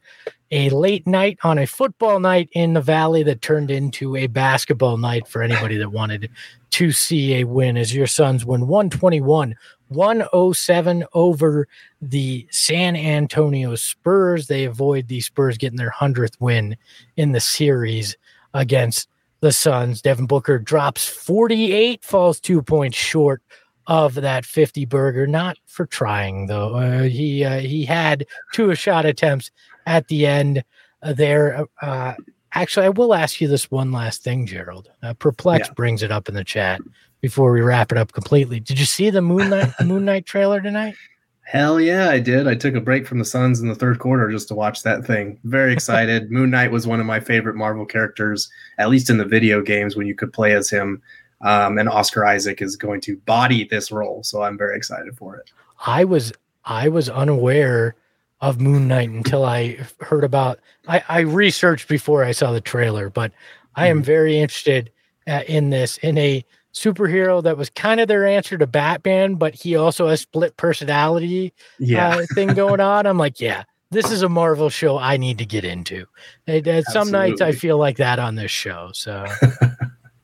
a 0.50 0.68
late 0.70 1.06
night 1.06 1.38
on 1.42 1.58
a 1.58 1.66
football 1.66 2.20
night 2.20 2.48
in 2.52 2.74
the 2.74 2.80
valley 2.80 3.22
that 3.22 3.40
turned 3.40 3.70
into 3.70 4.16
a 4.16 4.26
basketball 4.26 4.96
night 4.96 5.26
for 5.26 5.42
anybody 5.42 5.76
that 5.76 5.92
wanted 5.92 6.28
to 6.70 6.92
see 6.92 7.36
a 7.36 7.44
win 7.44 7.76
as 7.76 7.94
your 7.94 8.06
Suns 8.06 8.44
win 8.44 8.66
121 8.66 9.54
107 9.88 11.04
over 11.14 11.66
the 12.00 12.46
San 12.50 12.94
Antonio 12.94 13.74
Spurs. 13.74 14.46
They 14.46 14.64
avoid 14.64 15.08
the 15.08 15.20
Spurs 15.20 15.58
getting 15.58 15.78
their 15.78 15.90
100th 15.90 16.40
win 16.40 16.76
in 17.16 17.32
the 17.32 17.40
series 17.40 18.16
against 18.54 19.08
the 19.40 19.52
Suns. 19.52 20.02
Devin 20.02 20.26
Booker 20.26 20.58
drops 20.58 21.06
48, 21.06 22.04
falls 22.04 22.38
two 22.38 22.62
points 22.62 22.96
short 22.96 23.42
of 23.90 24.14
that 24.14 24.46
50 24.46 24.84
burger. 24.86 25.26
Not 25.26 25.58
for 25.66 25.84
trying 25.84 26.46
though. 26.46 26.76
Uh, 26.76 27.02
he 27.02 27.44
uh, 27.44 27.58
he 27.58 27.84
had 27.84 28.24
two 28.54 28.74
shot 28.74 29.04
attempts 29.04 29.50
at 29.84 30.06
the 30.08 30.26
end 30.26 30.64
uh, 31.02 31.12
there. 31.12 31.66
Uh, 31.82 32.14
actually, 32.54 32.86
I 32.86 32.90
will 32.90 33.12
ask 33.12 33.40
you 33.40 33.48
this 33.48 33.70
one 33.70 33.90
last 33.90 34.22
thing, 34.22 34.46
Gerald. 34.46 34.88
Uh, 35.02 35.12
Perplex 35.14 35.68
yeah. 35.68 35.74
brings 35.74 36.04
it 36.04 36.12
up 36.12 36.28
in 36.28 36.36
the 36.36 36.44
chat 36.44 36.80
before 37.20 37.52
we 37.52 37.60
wrap 37.60 37.90
it 37.90 37.98
up 37.98 38.12
completely. 38.12 38.60
Did 38.60 38.78
you 38.78 38.86
see 38.86 39.10
the 39.10 39.20
Moon 39.20 39.50
Knight 39.50 39.72
Moon 39.84 40.04
Knight 40.04 40.24
trailer 40.24 40.60
tonight? 40.60 40.94
Hell 41.42 41.80
yeah, 41.80 42.10
I 42.10 42.20
did. 42.20 42.46
I 42.46 42.54
took 42.54 42.76
a 42.76 42.80
break 42.80 43.08
from 43.08 43.18
the 43.18 43.24
Suns 43.24 43.58
in 43.58 43.66
the 43.66 43.74
third 43.74 43.98
quarter 43.98 44.30
just 44.30 44.46
to 44.48 44.54
watch 44.54 44.84
that 44.84 45.04
thing. 45.04 45.36
Very 45.42 45.72
excited. 45.72 46.30
Moon 46.30 46.50
Knight 46.50 46.70
was 46.70 46.86
one 46.86 47.00
of 47.00 47.06
my 47.06 47.18
favorite 47.18 47.56
Marvel 47.56 47.84
characters, 47.84 48.48
at 48.78 48.88
least 48.88 49.10
in 49.10 49.18
the 49.18 49.24
video 49.24 49.60
games 49.60 49.96
when 49.96 50.06
you 50.06 50.14
could 50.14 50.32
play 50.32 50.52
as 50.52 50.70
him. 50.70 51.02
Um, 51.42 51.78
and 51.78 51.88
Oscar 51.88 52.26
Isaac 52.26 52.60
is 52.60 52.76
going 52.76 53.00
to 53.02 53.16
body 53.16 53.64
this 53.64 53.90
role, 53.90 54.22
so 54.22 54.42
I'm 54.42 54.58
very 54.58 54.76
excited 54.76 55.16
for 55.16 55.36
it. 55.36 55.50
I 55.86 56.04
was 56.04 56.32
I 56.64 56.88
was 56.88 57.08
unaware 57.08 57.94
of 58.40 58.60
Moon 58.60 58.88
Knight 58.88 59.08
until 59.10 59.44
I 59.44 59.78
heard 60.00 60.24
about. 60.24 60.60
I, 60.88 61.02
I 61.08 61.20
researched 61.20 61.88
before 61.88 62.24
I 62.24 62.32
saw 62.32 62.52
the 62.52 62.60
trailer, 62.60 63.08
but 63.10 63.32
I 63.76 63.86
am 63.88 64.02
very 64.02 64.38
interested 64.38 64.90
uh, 65.26 65.42
in 65.46 65.70
this 65.70 65.96
in 65.98 66.18
a 66.18 66.44
superhero 66.74 67.42
that 67.42 67.56
was 67.56 67.68
kind 67.70 68.00
of 68.00 68.08
their 68.08 68.26
answer 68.26 68.56
to 68.58 68.66
Batman, 68.66 69.34
but 69.34 69.54
he 69.54 69.76
also 69.76 70.08
has 70.08 70.20
split 70.20 70.56
personality 70.56 71.52
Yeah. 71.78 72.16
uh, 72.16 72.26
thing 72.34 72.54
going 72.54 72.80
on. 72.80 73.06
I'm 73.06 73.18
like, 73.18 73.40
yeah, 73.40 73.64
this 73.90 74.10
is 74.12 74.22
a 74.22 74.28
Marvel 74.28 74.68
show 74.70 74.96
I 74.98 75.16
need 75.16 75.38
to 75.38 75.44
get 75.46 75.64
into. 75.64 76.06
And 76.46 76.84
some 76.86 77.10
nights 77.10 77.40
I 77.40 77.52
feel 77.52 77.76
like 77.78 77.96
that 77.96 78.18
on 78.20 78.36
this 78.36 78.50
show. 78.52 78.90
So 78.94 79.26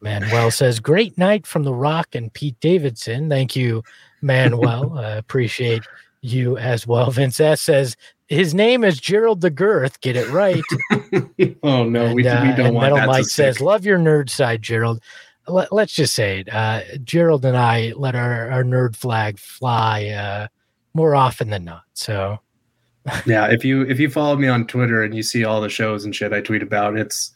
Manuel 0.01 0.51
says, 0.51 0.81
great 0.81 1.17
night 1.17 1.47
from 1.47 1.63
The 1.63 1.75
Rock 1.75 2.15
and 2.15 2.33
Pete 2.33 2.59
Davidson. 2.61 3.29
Thank 3.29 3.57
you, 3.57 3.83
Manuel. 4.21 4.99
I 4.99 5.13
appreciate 5.13 5.83
you 6.21 6.59
as 6.59 6.87
well. 6.87 7.11
Vince 7.11 7.41
S 7.41 7.61
says, 7.61 7.97
his 8.29 8.55
name 8.55 8.83
is 8.85 8.99
Gerald 8.99 9.41
the 9.41 9.51
Girth. 9.51 10.01
Get 10.01 10.17
it 10.17 10.29
right. 10.31 10.65
oh 11.63 11.85
no, 11.85 12.13
we, 12.13 12.27
And, 12.27 12.47
we 12.47 12.53
uh, 12.53 12.57
don't 12.57 12.67
and 12.67 12.75
want 12.75 12.85
Metal 12.85 12.97
that 12.99 13.07
Mike 13.07 13.25
says, 13.27 13.61
"Love 13.61 13.85
your 13.85 13.99
nerd 13.99 14.29
side, 14.29 14.63
Gerald." 14.63 15.01
Let, 15.47 15.73
us 15.73 15.93
just 15.93 16.15
say 16.15 16.41
it. 16.41 16.53
Uh, 16.53 16.81
Gerald 17.05 17.45
and 17.45 17.57
I 17.57 17.93
let 17.95 18.17
our, 18.17 18.51
our 18.51 18.65
nerd 18.65 18.97
flag 18.97 19.39
fly 19.39 20.07
uh, 20.07 20.49
more 20.93 21.15
often 21.15 21.51
than 21.51 21.65
not. 21.65 21.85
So 21.95 22.41
yeah, 23.27 23.47
if 23.47 23.65
you 23.65 23.83
if 23.83 24.01
you 24.01 24.11
follow 24.11 24.37
me 24.37 24.49
on 24.49 24.67
Twitter 24.67 25.03
and 25.05 25.15
you 25.15 25.23
see 25.23 25.45
all 25.45 25.61
the 25.61 25.69
shows 25.69 26.05
and 26.05 26.15
shit 26.15 26.33
I 26.33 26.41
tweet 26.41 26.63
about, 26.63 26.97
it's 26.97 27.33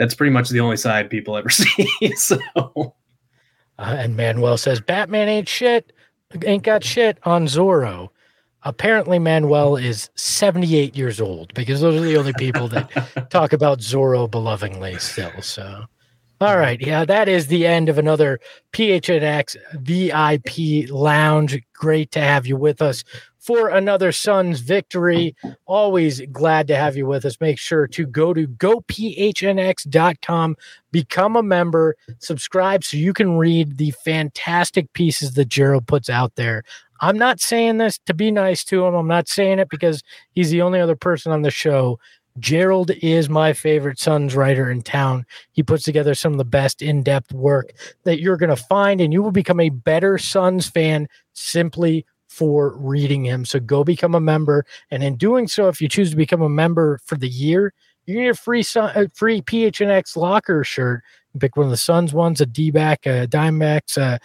that's 0.00 0.14
pretty 0.14 0.32
much 0.32 0.48
the 0.48 0.60
only 0.60 0.78
side 0.78 1.10
people 1.10 1.36
ever 1.36 1.50
see. 1.50 1.86
so 2.16 2.38
Uh, 2.56 3.96
and 3.98 4.16
Manuel 4.16 4.56
says 4.56 4.80
Batman 4.80 5.28
ain't 5.28 5.48
shit, 5.48 5.92
ain't 6.42 6.62
got 6.62 6.82
shit 6.82 7.18
on 7.24 7.44
Zorro. 7.46 8.08
Apparently, 8.62 9.18
Manuel 9.18 9.76
is 9.76 10.08
78 10.16 10.96
years 10.96 11.20
old 11.20 11.52
because 11.52 11.82
those 11.82 12.00
are 12.00 12.04
the 12.04 12.16
only 12.16 12.32
people 12.38 12.66
that 12.68 13.28
talk 13.30 13.52
about 13.52 13.80
Zorro 13.80 14.30
belovingly 14.30 14.98
still. 14.98 15.42
So, 15.42 15.84
all 16.40 16.56
right. 16.56 16.80
Yeah, 16.80 17.04
that 17.04 17.28
is 17.28 17.48
the 17.48 17.66
end 17.66 17.90
of 17.90 17.98
another 17.98 18.40
PHNX 18.72 19.56
VIP 19.74 20.90
lounge. 20.90 21.60
Great 21.74 22.10
to 22.12 22.20
have 22.20 22.46
you 22.46 22.56
with 22.56 22.80
us 22.80 23.04
for 23.40 23.68
another 23.68 24.12
Suns 24.12 24.60
victory. 24.60 25.34
Always 25.66 26.20
glad 26.32 26.68
to 26.68 26.76
have 26.76 26.96
you 26.96 27.06
with 27.06 27.24
us. 27.24 27.40
Make 27.40 27.58
sure 27.58 27.86
to 27.88 28.06
go 28.06 28.32
to 28.32 28.46
gophnx.com, 28.46 28.96
become 30.92 31.36
a 31.36 31.42
member, 31.42 31.96
subscribe 32.18 32.84
so 32.84 32.96
you 32.96 33.12
can 33.12 33.36
read 33.38 33.78
the 33.78 33.90
fantastic 33.90 34.92
pieces 34.92 35.34
that 35.34 35.48
Gerald 35.48 35.86
puts 35.86 36.08
out 36.08 36.36
there. 36.36 36.62
I'm 37.00 37.16
not 37.16 37.40
saying 37.40 37.78
this 37.78 37.98
to 38.06 38.14
be 38.14 38.30
nice 38.30 38.62
to 38.64 38.84
him. 38.84 38.94
I'm 38.94 39.08
not 39.08 39.26
saying 39.26 39.58
it 39.58 39.70
because 39.70 40.02
he's 40.32 40.50
the 40.50 40.60
only 40.60 40.80
other 40.80 40.96
person 40.96 41.32
on 41.32 41.42
the 41.42 41.50
show. 41.50 41.98
Gerald 42.38 42.90
is 43.02 43.28
my 43.28 43.52
favorite 43.52 43.98
Suns 43.98 44.36
writer 44.36 44.70
in 44.70 44.82
town. 44.82 45.26
He 45.52 45.62
puts 45.62 45.82
together 45.82 46.14
some 46.14 46.32
of 46.32 46.38
the 46.38 46.44
best 46.44 46.80
in 46.80 47.02
depth 47.02 47.32
work 47.32 47.72
that 48.04 48.20
you're 48.20 48.36
going 48.36 48.54
to 48.54 48.56
find, 48.56 49.00
and 49.00 49.12
you 49.12 49.22
will 49.22 49.32
become 49.32 49.60
a 49.60 49.70
better 49.70 50.16
Suns 50.16 50.68
fan 50.68 51.08
simply 51.32 52.04
for 52.30 52.76
reading 52.78 53.24
him. 53.24 53.44
So 53.44 53.58
go 53.58 53.82
become 53.84 54.14
a 54.14 54.20
member. 54.20 54.64
And 54.90 55.02
in 55.02 55.16
doing 55.16 55.48
so, 55.48 55.68
if 55.68 55.82
you 55.82 55.88
choose 55.88 56.10
to 56.10 56.16
become 56.16 56.40
a 56.40 56.48
member 56.48 57.00
for 57.04 57.16
the 57.16 57.28
year, 57.28 57.74
going 58.14 58.18
to 58.18 58.32
get 58.32 58.38
a 58.38 58.42
free, 58.42 58.64
a 58.76 59.08
free 59.10 59.42
PHNX 59.42 60.16
locker 60.16 60.64
shirt. 60.64 61.02
Pick 61.38 61.56
one 61.56 61.66
of 61.66 61.70
the 61.70 61.76
Suns 61.76 62.12
ones, 62.12 62.40
a 62.40 62.46
D 62.46 62.72
back, 62.72 63.06
a 63.06 63.24
Dimebacks, 63.28 63.96
uh, 63.96 64.18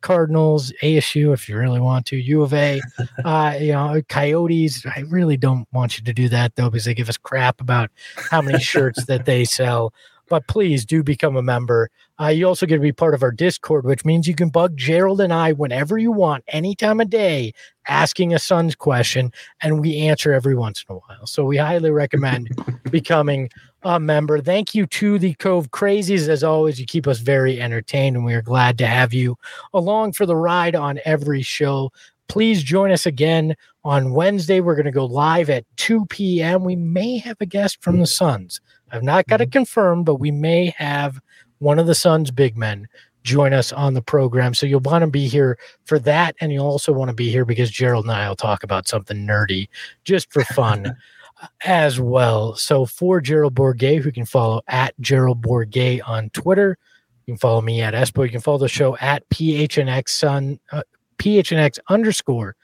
Cardinals, 0.00 0.72
ASU, 0.82 1.34
if 1.34 1.50
you 1.50 1.58
really 1.58 1.80
want 1.80 2.06
to, 2.06 2.16
U 2.16 2.40
of 2.40 2.54
A, 2.54 2.80
uh, 3.26 3.54
you 3.60 3.72
know, 3.72 4.00
Coyotes. 4.08 4.86
I 4.86 5.00
really 5.00 5.36
don't 5.36 5.68
want 5.74 5.98
you 5.98 6.04
to 6.04 6.14
do 6.14 6.30
that 6.30 6.56
though, 6.56 6.70
because 6.70 6.86
they 6.86 6.94
give 6.94 7.10
us 7.10 7.18
crap 7.18 7.60
about 7.60 7.90
how 8.30 8.40
many 8.40 8.58
shirts 8.58 9.04
that 9.04 9.26
they 9.26 9.44
sell. 9.44 9.92
But 10.28 10.46
please 10.48 10.84
do 10.84 11.02
become 11.02 11.36
a 11.36 11.42
member. 11.42 11.90
Uh, 12.20 12.28
you 12.28 12.46
also 12.46 12.66
get 12.66 12.76
to 12.76 12.80
be 12.80 12.92
part 12.92 13.14
of 13.14 13.22
our 13.22 13.30
Discord, 13.30 13.84
which 13.84 14.04
means 14.04 14.26
you 14.26 14.34
can 14.34 14.48
bug 14.48 14.76
Gerald 14.76 15.20
and 15.20 15.32
I 15.32 15.52
whenever 15.52 15.98
you 15.98 16.10
want, 16.10 16.44
any 16.48 16.74
time 16.74 17.00
of 17.00 17.10
day, 17.10 17.52
asking 17.88 18.34
a 18.34 18.38
Suns 18.38 18.74
question, 18.74 19.32
and 19.62 19.80
we 19.80 19.98
answer 19.98 20.32
every 20.32 20.54
once 20.54 20.84
in 20.88 20.96
a 20.96 20.98
while. 20.98 21.26
So 21.26 21.44
we 21.44 21.58
highly 21.58 21.90
recommend 21.90 22.50
becoming 22.90 23.50
a 23.82 24.00
member. 24.00 24.40
Thank 24.40 24.74
you 24.74 24.86
to 24.86 25.18
the 25.18 25.34
Cove 25.34 25.70
Crazies. 25.70 26.28
As 26.28 26.42
always, 26.42 26.80
you 26.80 26.86
keep 26.86 27.06
us 27.06 27.18
very 27.18 27.60
entertained, 27.60 28.16
and 28.16 28.24
we 28.24 28.34
are 28.34 28.42
glad 28.42 28.78
to 28.78 28.86
have 28.86 29.14
you 29.14 29.36
along 29.74 30.12
for 30.12 30.26
the 30.26 30.36
ride 30.36 30.74
on 30.74 30.98
every 31.04 31.42
show. 31.42 31.92
Please 32.28 32.62
join 32.62 32.90
us 32.90 33.06
again 33.06 33.54
on 33.84 34.12
Wednesday. 34.12 34.60
We're 34.60 34.74
going 34.74 34.86
to 34.86 34.90
go 34.90 35.04
live 35.04 35.48
at 35.50 35.64
2 35.76 36.06
p.m. 36.06 36.64
We 36.64 36.74
may 36.74 37.18
have 37.18 37.36
a 37.40 37.46
guest 37.46 37.80
from 37.82 38.00
the 38.00 38.06
Suns. 38.06 38.60
I've 38.92 39.02
not 39.02 39.26
got 39.26 39.40
it 39.40 39.52
confirmed, 39.52 40.04
but 40.06 40.16
we 40.16 40.30
may 40.30 40.74
have 40.76 41.20
one 41.58 41.78
of 41.78 41.86
the 41.86 41.94
Suns' 41.94 42.30
big 42.30 42.56
men 42.56 42.88
join 43.26 43.52
us 43.52 43.72
on 43.72 43.94
the 43.94 44.02
program. 44.02 44.54
So 44.54 44.66
you'll 44.66 44.80
want 44.80 45.02
to 45.02 45.10
be 45.10 45.26
here 45.26 45.58
for 45.84 45.98
that. 45.98 46.36
And 46.40 46.52
you'll 46.52 46.66
also 46.66 46.92
want 46.92 47.08
to 47.08 47.14
be 47.14 47.30
here 47.30 47.44
because 47.44 47.70
Gerald 47.70 48.04
and 48.04 48.12
I 48.12 48.28
will 48.28 48.36
talk 48.36 48.62
about 48.62 48.88
something 48.88 49.26
nerdy 49.26 49.68
just 50.04 50.32
for 50.32 50.44
fun 50.44 50.96
as 51.64 52.00
well. 52.00 52.54
So 52.54 52.86
for 52.86 53.20
Gerald 53.20 53.54
Bourguet, 53.54 54.00
who 54.00 54.12
can 54.12 54.24
follow 54.24 54.62
at 54.68 54.94
Gerald 55.00 55.42
Bourguet 55.42 56.00
on 56.06 56.30
Twitter, 56.30 56.78
you 57.26 57.34
can 57.34 57.38
follow 57.38 57.60
me 57.60 57.82
at 57.82 57.94
Espo. 57.94 58.24
You 58.24 58.30
can 58.30 58.40
follow 58.40 58.58
the 58.58 58.68
show 58.68 58.96
at 58.98 59.28
PHNX 59.30 60.08
Sun, 60.08 60.60
uh, 60.70 60.82
PHNX 61.18 61.78
underscore 61.88 62.54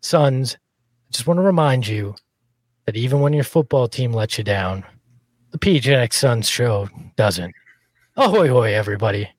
Suns. 0.00 0.56
I 0.56 1.12
just 1.12 1.26
want 1.26 1.38
to 1.38 1.42
remind 1.42 1.86
you 1.86 2.14
that 2.86 2.96
even 2.96 3.20
when 3.20 3.34
your 3.34 3.44
football 3.44 3.86
team 3.86 4.12
lets 4.12 4.38
you 4.38 4.44
down, 4.44 4.84
the 5.60 5.80
PHNX 5.80 6.12
Suns 6.12 6.48
show 6.48 6.88
doesn't. 7.16 7.54
Oh, 8.16 8.26
Ahoy, 8.26 8.48
hoy, 8.48 8.74
everybody. 8.74 9.30